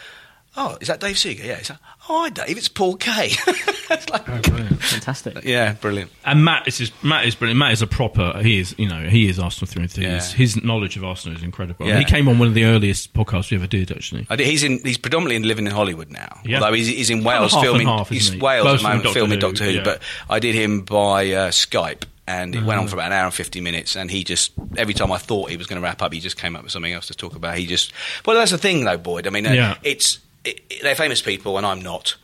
Oh, 0.58 0.78
is 0.82 0.89
that 0.89 0.99
Dave 0.99 1.18
Seager? 1.18 1.45
Yeah. 1.45 1.56
He's 1.58 1.70
like, 1.70 1.80
oh, 2.10 2.24
hi, 2.24 2.30
Dave. 2.30 2.58
It's 2.58 2.68
Paul 2.68 2.95
Kaye. 2.97 3.32
It's 3.91 4.10
like- 4.10 4.30
oh, 4.30 4.39
brilliant. 4.39 4.82
Fantastic. 4.84 5.43
yeah, 5.43 5.74
brilliant. 5.74 6.12
And 6.24 6.45
Matt 6.45 6.66
is 6.66 6.78
just, 6.78 6.93
Matt 7.04 7.26
is 7.26 7.36
brilliant. 7.36 7.60
Matt 7.60 7.74
is 7.74 7.82
a 7.82 7.88
proper. 7.88 8.41
He 8.41 8.58
is, 8.58 8.74
you 8.78 8.88
know, 8.88 9.02
he 9.10 9.28
is 9.28 9.38
Arsenal 9.38 9.68
through 9.70 9.82
and 9.82 9.91
through. 9.91 10.06
Yeah. 10.06 10.14
His, 10.16 10.32
his 10.32 10.64
knowledge 10.64 10.95
of 10.95 11.04
Arsenal 11.04 11.36
is 11.38 11.43
incredible. 11.43 11.86
Yeah. 11.86 11.97
He 11.99 12.06
came 12.06 12.30
on 12.30 12.39
one 12.39 12.47
of 12.47 12.54
the 12.54 12.64
earliest 12.64 13.14
podcasts 13.14 13.52
we 13.52 13.58
ever 13.58 13.68
did, 13.68 13.91
actually. 13.91 14.24
Did, 14.30 14.39
he's 14.39 14.64
in. 14.64 14.80
He's 14.82 14.97
predominantly 14.97 15.36
in, 15.36 15.43
living 15.43 15.66
in 15.66 15.74
Hollywood 15.74 16.10
now. 16.10 16.39
Yeah. 16.45 16.60
Although 16.62 16.72
he's, 16.72 16.88
he's 16.88 17.10
in 17.10 17.18
Kind 17.18 17.26
Wales 17.28 17.45
of 17.54 17.58
half 17.58 17.60
and 17.60 17.66
filming. 17.66 17.88
half, 17.88 18.08
he's 18.10 18.22
isn't 18.28 18.36
he? 18.36 18.41
Wales 18.41 18.64
Close 18.64 18.74
at 18.76 18.78
the 18.78 18.84
moment 18.88 19.04
Doctor 19.04 19.20
filming 19.20 19.36
Who, 19.36 19.41
Doctor 19.41 19.64
Who. 19.66 19.70
yeah. 19.72 19.84
But 19.84 20.02
I 20.30 20.39
did 20.39 20.56
him 20.56 20.82
by 20.86 21.32
uh, 21.34 21.52
Skype, 21.52 22.04
and 22.28 22.56
it 22.56 22.64
went 22.64 22.80
on 22.80 22.88
for 22.88 22.95
about 22.95 23.08
an 23.08 23.14
hour 23.14 23.26
and 23.26 23.34
fifty 23.34 23.60
minutes. 23.60 23.97
And 23.97 24.10
he 24.10 24.24
just 24.24 24.54
every 24.78 24.93
time 24.93 25.12
I 25.12 25.18
thought 25.18 25.49
he 25.49 25.58
was 25.58 25.68
going 25.68 25.82
to 25.82 25.84
wrap 25.84 26.02
up, 26.02 26.14
he 26.14 26.22
just 26.22 26.38
came 26.38 26.56
up 26.56 26.64
with 26.64 26.72
something 26.72 26.93
else 26.93 27.08
to 27.08 27.14
talk 27.14 27.36
about. 27.36 27.58
He 27.58 27.66
just. 27.66 27.91
Well, 28.26 28.38
that's 28.38 28.52
the 28.52 28.58
thing, 28.58 28.86
though, 28.86 28.97
Boyd. 28.97 29.28
I 29.28 29.32
mean, 29.32 29.45
uh, 29.45 29.52
Yeah. 29.52 29.76
it's 29.84 30.20
it, 30.45 30.61
it- 30.69 30.81
they're 30.83 30.95
famous 30.95 31.21
people, 31.21 31.57
and 31.57 31.65
I'm 31.65 31.81
not. 31.81 32.15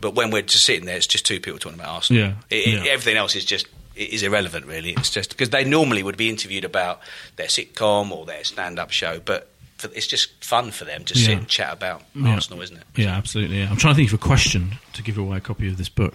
But 0.00 0.14
when 0.14 0.30
we're 0.30 0.42
just 0.42 0.64
sitting 0.64 0.84
there, 0.86 0.96
it's 0.96 1.08
just 1.08 1.26
two 1.26 1.40
people 1.40 1.58
talking 1.58 1.78
about 1.78 1.88
Arsenal. 1.94 2.22
Yeah. 2.22 2.34
Yeah. 2.56 2.84
Everything 2.90 3.16
else 3.16 3.34
is 3.34 3.44
just 3.44 3.66
is 3.96 4.22
irrelevant, 4.22 4.64
really. 4.66 4.90
It's 4.92 5.10
just 5.10 5.30
because 5.30 5.50
they 5.50 5.64
normally 5.64 6.04
would 6.04 6.16
be 6.16 6.28
interviewed 6.28 6.64
about 6.64 7.00
their 7.34 7.48
sitcom 7.48 8.12
or 8.12 8.24
their 8.26 8.44
stand-up 8.44 8.92
show, 8.92 9.18
but 9.24 9.50
for, 9.76 9.88
it's 9.92 10.06
just 10.06 10.30
fun 10.44 10.70
for 10.70 10.84
them 10.84 11.04
to 11.06 11.16
sit 11.18 11.36
and 11.36 11.48
chat 11.48 11.72
about 11.72 12.02
Yeah. 12.14 12.34
Arsenal, 12.34 12.62
isn't 12.62 12.76
it? 12.76 12.84
Yeah, 12.94 13.16
absolutely. 13.16 13.58
Yeah. 13.58 13.68
I'm 13.68 13.76
trying 13.76 13.94
to 13.94 13.96
think 13.96 14.10
of 14.10 14.14
a 14.14 14.18
question 14.24 14.74
to 14.92 15.02
give 15.02 15.18
away 15.18 15.38
a 15.38 15.40
copy 15.40 15.66
of 15.66 15.78
this 15.78 15.88
book. 15.88 16.14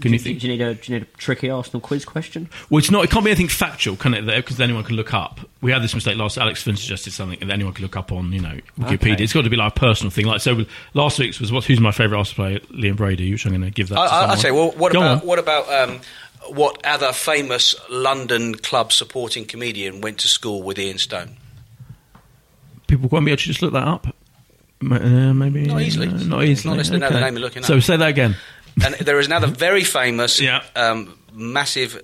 Can 0.00 0.12
you 0.12 0.18
Do, 0.18 0.24
think? 0.24 0.40
do 0.40 0.46
you 0.46 0.52
need 0.56 0.62
a 0.64 0.74
do 0.74 0.92
you 0.92 0.98
need 1.00 1.08
a 1.08 1.16
tricky 1.16 1.50
Arsenal 1.50 1.80
quiz 1.80 2.04
question? 2.04 2.48
Well, 2.70 2.78
it's 2.78 2.90
not. 2.90 3.02
It 3.04 3.10
can't 3.10 3.24
be 3.24 3.32
anything 3.32 3.48
factual, 3.48 3.96
can 3.96 4.14
it? 4.14 4.26
Because 4.26 4.60
anyone 4.60 4.84
can 4.84 4.94
look 4.94 5.12
up. 5.12 5.40
We 5.60 5.72
had 5.72 5.82
this 5.82 5.92
mistake 5.94 6.16
last. 6.16 6.38
Alex 6.38 6.62
Fynn 6.62 6.76
suggested 6.76 7.12
something 7.12 7.40
that 7.40 7.50
anyone 7.50 7.72
can 7.74 7.82
look 7.82 7.96
up 7.96 8.12
on, 8.12 8.32
you 8.32 8.40
know, 8.40 8.58
Wikipedia. 8.78 9.14
Okay. 9.14 9.24
It's 9.24 9.32
got 9.32 9.42
to 9.42 9.50
be 9.50 9.56
like 9.56 9.72
a 9.76 9.78
personal 9.78 10.10
thing. 10.12 10.26
Like 10.26 10.40
so, 10.40 10.64
last 10.94 11.18
week's 11.18 11.40
was 11.40 11.50
what? 11.50 11.64
Who's 11.64 11.80
my 11.80 11.90
favourite 11.90 12.20
Arsenal 12.20 12.46
player? 12.48 12.60
Liam 12.70 12.94
Brady. 12.96 13.32
Which 13.32 13.44
I'm 13.44 13.50
going 13.52 13.62
to 13.62 13.70
give 13.70 13.88
that. 13.88 13.98
I, 13.98 14.04
I, 14.04 14.08
someone. 14.08 14.30
I 14.30 14.34
say, 14.36 14.50
well, 14.52 14.70
what 14.72 14.92
Go 14.92 15.00
about 15.00 15.22
on. 15.22 15.26
what 15.26 15.38
about 15.40 15.68
um, 15.90 16.00
what 16.54 16.80
other 16.86 17.12
famous 17.12 17.74
London 17.90 18.54
club 18.54 18.92
supporting 18.92 19.46
comedian 19.46 20.00
went 20.00 20.18
to 20.18 20.28
school 20.28 20.62
with 20.62 20.78
Ian 20.78 20.98
Stone? 20.98 21.36
people 22.86 23.08
won't 23.10 23.24
be 23.26 23.32
able 23.32 23.36
to 23.38 23.44
just 23.44 23.62
look 23.62 23.72
that 23.72 23.86
up? 23.86 24.06
Uh, 24.80 25.34
maybe 25.34 25.62
Not 25.64 25.82
easily. 25.82 26.06
uh, 26.08 26.12
not 26.24 26.44
easily. 26.44 26.68
Not 26.70 26.72
unless 26.72 26.88
they 26.90 26.98
know 26.98 27.10
the 27.10 27.20
name 27.20 27.34
you're 27.34 27.42
looking 27.42 27.62
So 27.64 27.76
up. 27.78 27.82
say 27.82 27.96
that 27.96 28.08
again. 28.08 28.36
And 28.84 28.94
there 28.96 29.18
is 29.18 29.26
another 29.26 29.46
very 29.46 29.84
famous, 29.84 30.40
Yeah. 30.40 30.62
um, 30.76 31.18
massive 31.32 32.00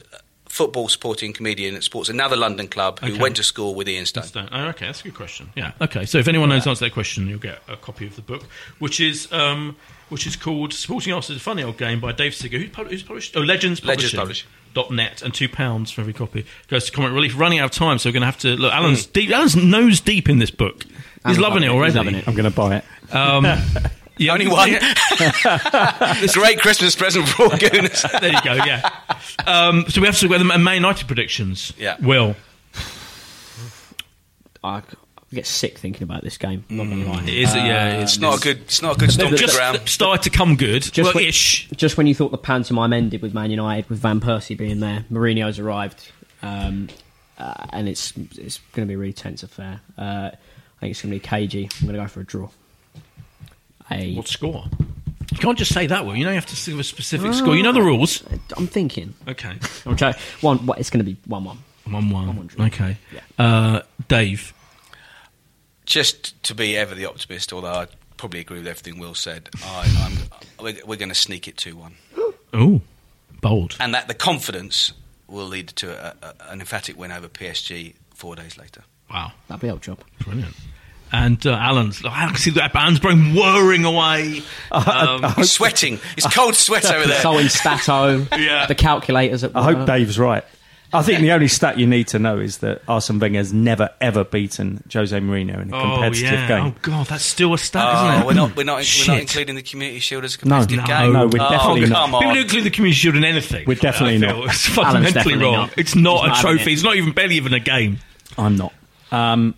football 0.49 0.89
supporting 0.89 1.33
comedian 1.33 1.75
that 1.75 1.83
supports 1.83 2.09
another 2.09 2.37
London 2.37 2.69
club 2.69 3.01
who 3.01 3.09
Okay. 3.13 3.19
went 3.19 3.35
to 3.37 3.43
school 3.43 3.75
with 3.75 3.89
Ian 3.89 4.07
Stone. 4.07 4.25
Stone. 4.25 4.49
Oh, 4.53 4.67
okay, 4.69 4.87
that's 4.87 5.01
a 5.01 5.05
good 5.05 5.15
question. 5.15 5.51
Yeah. 5.57 5.73
Okay. 5.81 6.05
So 6.07 6.19
if 6.19 6.29
anyone 6.29 6.49
knows 6.49 6.63
the 6.65 6.71
answer 6.71 6.85
that 6.85 6.93
question, 6.95 7.27
you'll 7.29 7.39
get 7.41 7.61
a 7.69 7.77
copy 7.77 8.07
of 8.07 8.15
the 8.15 8.23
book, 8.23 8.45
which 8.79 9.01
is 9.01 9.27
um, 9.33 9.77
which 10.11 10.27
is 10.29 10.37
called 10.37 10.73
"Supporting 10.73 11.13
Arsenal: 11.13 11.37
is 11.37 11.41
a 11.43 11.45
Funny 11.45 11.63
Old 11.65 11.77
Game" 11.77 11.99
by 11.99 12.13
Dave 12.13 12.35
Seager. 12.37 12.59
Who's, 12.59 12.71
pub- 12.71 12.89
who's 12.89 13.03
published? 13.03 13.37
Oh, 13.37 13.41
Legends 13.41 13.85
Legends 13.85 14.13
Publishing. 14.15 14.19
Publishing. 14.21 14.49
Dot 14.75 14.91
net 14.91 15.23
and 15.23 15.33
two 15.33 15.49
pounds 15.49 15.93
for 15.93 16.01
every 16.01 16.13
copy 16.13 16.45
goes 16.69 16.85
to 16.87 16.91
Comic 16.93 17.13
Relief. 17.13 17.39
Running 17.39 17.61
out 17.61 17.67
of 17.67 17.71
time, 17.71 17.99
so 17.99 18.09
we're 18.09 18.13
going 18.15 18.23
to 18.23 18.27
have 18.27 18.39
to 18.39 18.57
look. 18.57 18.73
Alan's 18.73 19.07
deep. 19.07 19.31
Alan's 19.31 19.55
nose 19.57 20.01
deep 20.01 20.29
in 20.29 20.39
this 20.41 20.51
book. 20.51 20.83
He's 20.85 20.93
Alan's 21.25 21.39
loving 21.39 21.39
it 21.39 21.41
loving 21.41 21.63
it. 21.63 21.69
already. 21.71 21.91
He's 21.93 21.97
loving 21.97 22.15
it. 22.17 22.29
I'm 22.29 22.35
going 22.35 22.51
to 22.51 22.57
buy 22.57 22.77
it. 22.77 23.15
Um, 23.15 23.45
yeah, 24.19 24.33
Only 24.33 24.47
one. 24.49 24.71
This 26.21 26.35
great 26.37 26.61
Christmas 26.61 26.95
present 26.97 27.29
for 27.29 27.45
all 27.45 27.49
gooners. 27.59 28.21
there 28.21 28.33
you 28.33 28.41
go. 28.43 28.55
Yeah. 28.55 28.91
Um, 29.47 29.85
so 29.89 30.01
we 30.01 30.07
have 30.07 30.17
to 30.19 30.29
look 30.29 30.41
at 30.41 30.47
the 30.47 30.59
Man 30.59 30.75
United 30.77 31.07
predictions. 31.07 31.73
Yeah. 31.79 31.97
Will 32.01 32.37
I, 34.63 34.77
I 34.79 34.83
get 35.33 35.47
sick 35.47 35.79
thinking 35.79 36.03
about 36.05 36.23
this 36.23 36.39
game. 36.39 36.65
Not 36.69 36.85
gonna 36.89 37.05
lie. 37.05 37.23
it 37.25 37.29
is. 37.29 37.55
yeah. 37.55 38.01
It's 38.01 38.19
not 38.19 38.39
a 38.39 38.41
good. 38.41 38.59
It's 38.63 38.83
not 38.83 38.97
a 38.97 38.99
good 39.01 39.13
stomp 39.13 39.31
to 39.31 39.37
Just 39.37 39.57
ground. 39.57 39.81
started 39.89 40.23
to 40.31 40.31
come 40.37 40.57
good. 40.57 40.83
Just 40.83 40.99
well, 41.03 41.15
when- 41.15 41.25
ish. 41.25 41.69
Just 41.71 41.97
when 41.97 42.07
you 42.07 42.15
thought 42.15 42.31
the 42.31 42.39
pantomime 42.39 42.93
ended 42.93 43.21
with 43.23 43.35
Man 43.35 43.51
United, 43.51 43.89
with 43.91 43.99
Van 43.99 44.21
Persie 44.21 44.57
being 44.57 44.81
there, 44.81 45.05
Mourinho's 45.11 45.59
arrived, 45.59 46.11
um, 46.43 46.89
uh, 47.39 47.67
and 47.71 47.89
it's 47.89 48.13
it's 48.39 48.59
going 48.73 48.87
to 48.87 48.91
be 48.91 48.95
a 48.95 48.99
really 48.99 49.13
tense 49.13 49.43
affair. 49.43 49.81
Uh, 49.99 50.31
I 50.33 50.81
think 50.81 50.91
it's 50.93 51.03
going 51.03 51.13
to 51.13 51.17
be 51.17 51.21
cagey. 51.21 51.69
I'm 51.81 51.87
going 51.87 51.97
to 51.97 52.03
go 52.03 52.09
for 52.09 52.21
a 52.21 52.25
draw. 52.25 52.49
A, 53.91 54.15
What 54.15 54.29
score? 54.29 54.65
You 55.33 55.39
can't 55.39 55.59
just 55.59 55.73
say 55.75 55.87
that, 55.87 56.07
Will. 56.07 56.15
You 56.17 56.25
know 56.25 56.31
you 56.31 56.37
have 56.37 56.47
to 56.47 56.71
give 56.71 56.79
a 56.79 56.85
specific 56.85 57.33
score. 57.35 57.57
You 57.57 57.63
know 57.63 57.73
the 57.73 57.83
rules. 57.83 58.23
I'm 58.57 58.67
thinking. 58.67 59.15
Okay. 59.27 59.55
I'm 59.87 59.97
trying, 59.97 60.15
one. 60.41 60.65
What, 60.67 60.79
it's 60.79 60.91
going 60.91 61.05
to 61.05 61.11
be 61.11 61.17
one-one. 61.27 61.59
One 61.85 62.11
one. 62.11 62.27
One-one 62.29 62.47
draw. 62.47 62.67
Okay. 62.67 62.97
Yeah. 63.13 63.21
Uh, 63.39 63.83
Dave. 64.09 64.53
Just 65.87 66.41
to 66.45 66.55
be 66.55 66.77
ever 66.77 66.95
the 66.95 67.05
optimist, 67.07 67.53
although 67.53 67.73
I 67.73 67.87
probably 68.17 68.41
agree 68.41 68.59
with 68.59 68.67
everything 68.67 68.99
Will 68.99 69.15
said, 69.15 69.51
I, 69.65 70.07
I'm, 70.07 70.65
we're, 70.65 70.77
we're 70.87 70.97
going 70.97 71.11
to 71.11 71.15
sneak 71.15 71.47
it 71.47 71.57
two 71.59 71.77
one, 71.77 71.95
Oh, 72.55 72.81
bold. 73.43 73.77
and 73.81 73.93
that 73.93 74.09
the 74.09 74.15
confidence 74.15 74.93
will 75.29 75.47
lead 75.47 75.69
to 75.69 75.91
a, 75.91 76.15
a, 76.27 76.35
an 76.53 76.61
emphatic 76.61 76.97
win 76.99 77.13
over 77.13 77.29
PSG 77.29 77.95
four 78.15 78.35
days 78.35 78.57
later. 78.57 78.83
Wow. 79.11 79.33
That'd 79.49 79.61
be 79.61 79.69
our 79.69 79.77
job. 79.79 79.99
Brilliant. 80.21 80.55
And 81.17 81.47
uh, 81.47 81.53
Alan's. 81.53 82.05
I 82.05 82.27
can 82.27 82.37
see 82.37 82.51
that 82.53 82.73
band's 82.73 82.99
brain 82.99 83.35
whirring 83.37 83.85
away. 83.85 84.43
Um, 84.73 85.23
He's 85.37 85.53
sweating. 85.53 86.01
It's 86.17 86.27
cold 86.35 86.57
sweat 86.57 86.85
over 86.87 87.07
there. 87.07 87.21
So 87.21 87.39
in 87.39 87.49
Stato, 87.49 88.27
Yeah. 88.37 88.67
the 88.67 88.75
calculators 88.75 89.45
at 89.45 89.55
I 89.55 89.63
hope. 89.63 89.87
Dave's 89.87 90.19
right. 90.19 90.43
I 90.93 91.03
think 91.03 91.21
the 91.21 91.33
only 91.33 91.49
stat 91.49 91.77
you 91.79 91.87
need 91.89 92.07
to 92.09 92.21
know 92.21 92.39
is 92.39 92.59
that 92.59 92.83
Arsene 92.87 93.19
Wenger 93.19 93.39
has 93.39 93.53
never 93.53 93.91
ever 94.01 94.23
beaten 94.23 94.83
Jose 94.93 95.17
Mourinho 95.19 95.61
in 95.63 95.73
a 95.73 95.77
Oh 95.77 95.81
competitive 95.95 96.33
yeah. 96.33 96.47
game. 96.49 96.65
Oh 96.67 96.75
god, 96.83 97.07
that's 97.09 97.25
still 97.25 97.53
a 97.53 97.59
stat, 97.59 97.85
Oh, 97.85 98.09
isn't 98.11 98.23
it? 98.23 98.27
we're 98.27 98.35
not, 98.35 98.57
we're 98.57 98.63
not, 98.65 98.85
we're 99.09 99.13
not 99.15 99.21
including 99.21 99.57
the 99.57 99.63
Community 99.63 99.99
Shield 99.99 100.23
as 100.25 100.37
a 100.37 100.39
competitive 100.39 100.79
no, 100.79 100.85
game. 100.87 101.13
no, 101.13 101.27
we're 101.27 101.43
oh, 101.43 101.51
definitely 101.51 101.81
come 101.83 101.91
not. 101.91 102.15
on. 102.15 102.21
People 102.21 102.35
don't 102.35 102.43
include 102.45 102.65
the 102.65 102.71
community 102.71 102.95
shield 102.97 103.17
in 103.17 103.25
anything. 103.25 103.65
We're 103.67 103.75
definitely 103.75 104.19
not. 104.19 104.37
It's 104.47 104.69
Alan's 104.69 104.75
fundamentally 104.77 105.13
definitely 105.13 105.45
wrong. 105.45 105.53
not. 105.55 105.79
It's 105.79 105.95
not 105.97 106.21
He's 106.21 106.25
a 106.25 106.29
not 106.29 106.41
trophy. 106.41 106.71
it. 106.71 106.75
It's 106.75 106.83
not 106.85 106.97
even 106.97 107.13
barely 107.13 107.37
even 107.37 107.55
a 107.55 107.61
game. 107.61 107.99
I'm 108.39 108.57
not. 108.57 108.73
Um, 109.11 109.55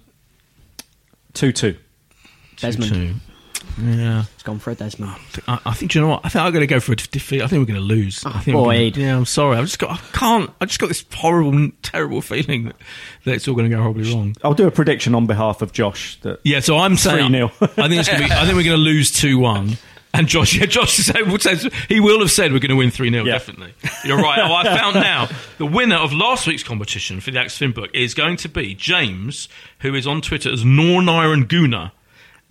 two 1.37 1.53
two. 1.53 1.76
Desmond. 2.57 2.93
Two, 2.93 3.09
two. 3.09 3.14
Yeah. 3.82 4.24
It's 4.34 4.43
gone 4.43 4.59
for 4.59 4.70
a 4.70 4.74
Desmond. 4.74 5.12
I, 5.47 5.61
I 5.66 5.74
think 5.74 5.93
do 5.93 5.99
you 5.99 6.05
know 6.05 6.11
what? 6.12 6.24
I 6.24 6.28
think 6.28 6.45
I'm 6.45 6.53
going 6.53 6.62
to 6.62 6.66
go 6.66 6.80
for 6.80 6.93
a 6.93 6.97
defeat. 6.97 7.43
I 7.43 7.47
think 7.47 7.61
we're 7.61 7.74
going 7.74 7.80
to 7.80 7.95
lose. 7.95 8.22
Oh, 8.24 8.30
I 8.34 8.41
think 8.41 8.57
we're 8.57 8.64
Boyd. 8.64 8.95
Gonna, 8.95 9.07
yeah, 9.07 9.16
I'm 9.16 9.26
sorry. 9.26 9.57
I've 9.57 9.64
just 9.66 9.78
got. 9.78 9.91
I 9.91 9.97
can't. 10.16 10.51
I 10.61 10.64
just 10.64 10.78
got 10.78 10.89
this 10.89 11.05
horrible, 11.12 11.70
terrible 11.82 12.22
feeling 12.22 12.64
that, 12.66 12.76
that 13.24 13.34
it's 13.34 13.49
all 13.49 13.55
going 13.55 13.68
to 13.68 13.76
go 13.76 13.82
horribly 13.82 14.12
wrong. 14.12 14.34
I'll 14.43 14.55
do 14.55 14.66
a 14.66 14.70
prediction 14.70 15.14
on 15.14 15.26
behalf 15.26 15.61
of 15.61 15.72
Josh 15.72 16.18
that 16.22 16.41
Yeah, 16.45 16.61
so 16.61 16.78
I'm 16.78 16.97
saying 16.97 17.32
3-0. 17.32 17.45
I 17.62 17.89
think 17.89 18.01
it's 18.01 18.09
going 18.09 18.22
to 18.22 18.28
be. 18.28 18.32
I 18.32 18.45
think 18.45 18.57
we're 18.57 18.64
going 18.64 18.76
to 18.76 18.82
lose 18.82 19.12
two 19.12 19.39
one. 19.39 19.76
And 20.18 20.26
Josh, 20.28 20.56
yeah, 20.56 20.66
Josh 20.66 20.94
said, 20.96 21.30
would 21.30 21.42
say- 21.42 21.56
he 21.88 22.00
will 22.00 22.20
have 22.20 22.30
said 22.30 22.52
we're 22.52 22.58
going 22.58 22.70
to 22.70 22.76
win 22.76 22.90
3 22.90 23.10
0, 23.10 23.24
Yeah. 23.24 23.32
definitely. 23.32 23.74
You're 24.04 24.16
right. 24.18 24.38
Oh, 24.38 24.54
I 24.54 24.64
found 24.76 24.94
now 24.94 25.28
the 25.58 25.66
winner 25.66 25.96
of 25.96 26.12
last 26.12 26.46
week's 26.46 26.62
competition 26.62 27.20
for 27.20 27.30
the 27.30 27.38
Axe 27.40 27.58
Fin 27.58 27.72
book 27.72 27.90
is 27.94 28.14
going 28.14 28.36
to 28.38 28.48
be 28.48 28.74
James, 28.74 29.48
who 29.80 29.94
is 29.94 30.06
on 30.06 30.20
Twitter 30.22 30.50
as 30.52 30.64
Norniron 30.64 31.46
Guna. 31.48 31.92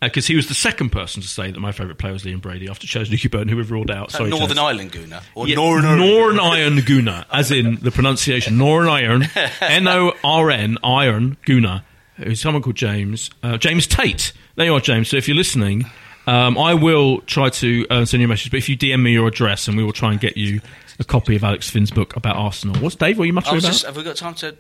Because 0.01 0.27
he 0.27 0.35
was 0.35 0.47
the 0.47 0.53
second 0.53 0.89
person 0.91 1.21
to 1.23 1.27
say 1.27 1.49
that 1.51 1.59
my 1.59 1.71
favourite 1.71 1.97
player 1.97 2.13
was 2.13 2.23
Liam 2.23 2.39
Brady 2.41 2.69
after 2.69 2.85
Chaz 2.85 3.05
Newkey 3.09 3.31
Burden, 3.31 3.47
who 3.47 3.55
we've 3.55 3.71
ruled 3.71 3.89
out. 3.89 4.11
Sorry, 4.11 4.29
Northern 4.29 4.57
Chaz. 4.57 4.61
Ireland 4.63 4.91
Guna 4.91 5.23
or 5.33 5.47
Yeah, 5.47 5.55
Northern 5.55 5.97
Norn 5.99 6.39
Iron 6.39 6.81
Guna, 6.81 7.25
as 7.31 7.49
in 7.49 7.77
the 7.77 7.91
pronunciation. 7.91 8.57
Norn 8.57 8.87
Iron, 8.87 9.23
N 9.61 9.87
O 9.87 10.13
R 10.23 10.51
N, 10.51 10.77
Iron 10.83 11.37
Guna, 11.45 11.83
who's 12.17 12.41
someone 12.41 12.61
called 12.61 12.75
James. 12.75 13.31
Uh, 13.41 13.57
James 13.57 13.87
Tate. 13.87 14.33
There 14.57 14.65
you 14.67 14.75
are, 14.75 14.81
James. 14.81 15.09
So 15.09 15.17
if 15.17 15.27
you're 15.27 15.37
listening, 15.37 15.85
um, 16.27 16.57
I 16.57 16.73
will 16.73 17.21
try 17.21 17.49
to 17.49 17.85
uh, 17.89 18.05
send 18.05 18.21
you 18.21 18.27
a 18.27 18.29
message, 18.29 18.51
but 18.51 18.57
if 18.57 18.69
you 18.69 18.77
DM 18.77 19.01
me 19.01 19.13
your 19.13 19.27
address, 19.27 19.67
and 19.67 19.77
we 19.77 19.83
will 19.83 19.93
try 19.93 20.11
and 20.11 20.19
get 20.19 20.37
you 20.37 20.61
a 20.99 21.03
copy 21.03 21.35
of 21.35 21.43
Alex 21.43 21.69
Fynn's 21.69 21.91
book 21.91 22.15
about 22.15 22.35
Arsenal. 22.35 22.75
What's 22.81 22.95
Dave? 22.95 23.17
What 23.17 23.23
are 23.23 23.27
you 23.27 23.33
muttering 23.33 23.59
about? 23.59 23.67
just, 23.67 23.85
have 23.85 23.97
we 23.97 24.03
got 24.03 24.15
time 24.15 24.35
to 24.35 24.55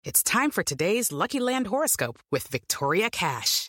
It's 0.04 0.24
time 0.24 0.52
for 0.52 0.64
today's 0.64 1.12
Lucky 1.12 1.39
Land 1.39 1.68
horoscope 1.68 2.20
with 2.32 2.47
Victoria 2.47 3.10
Cash. 3.10 3.69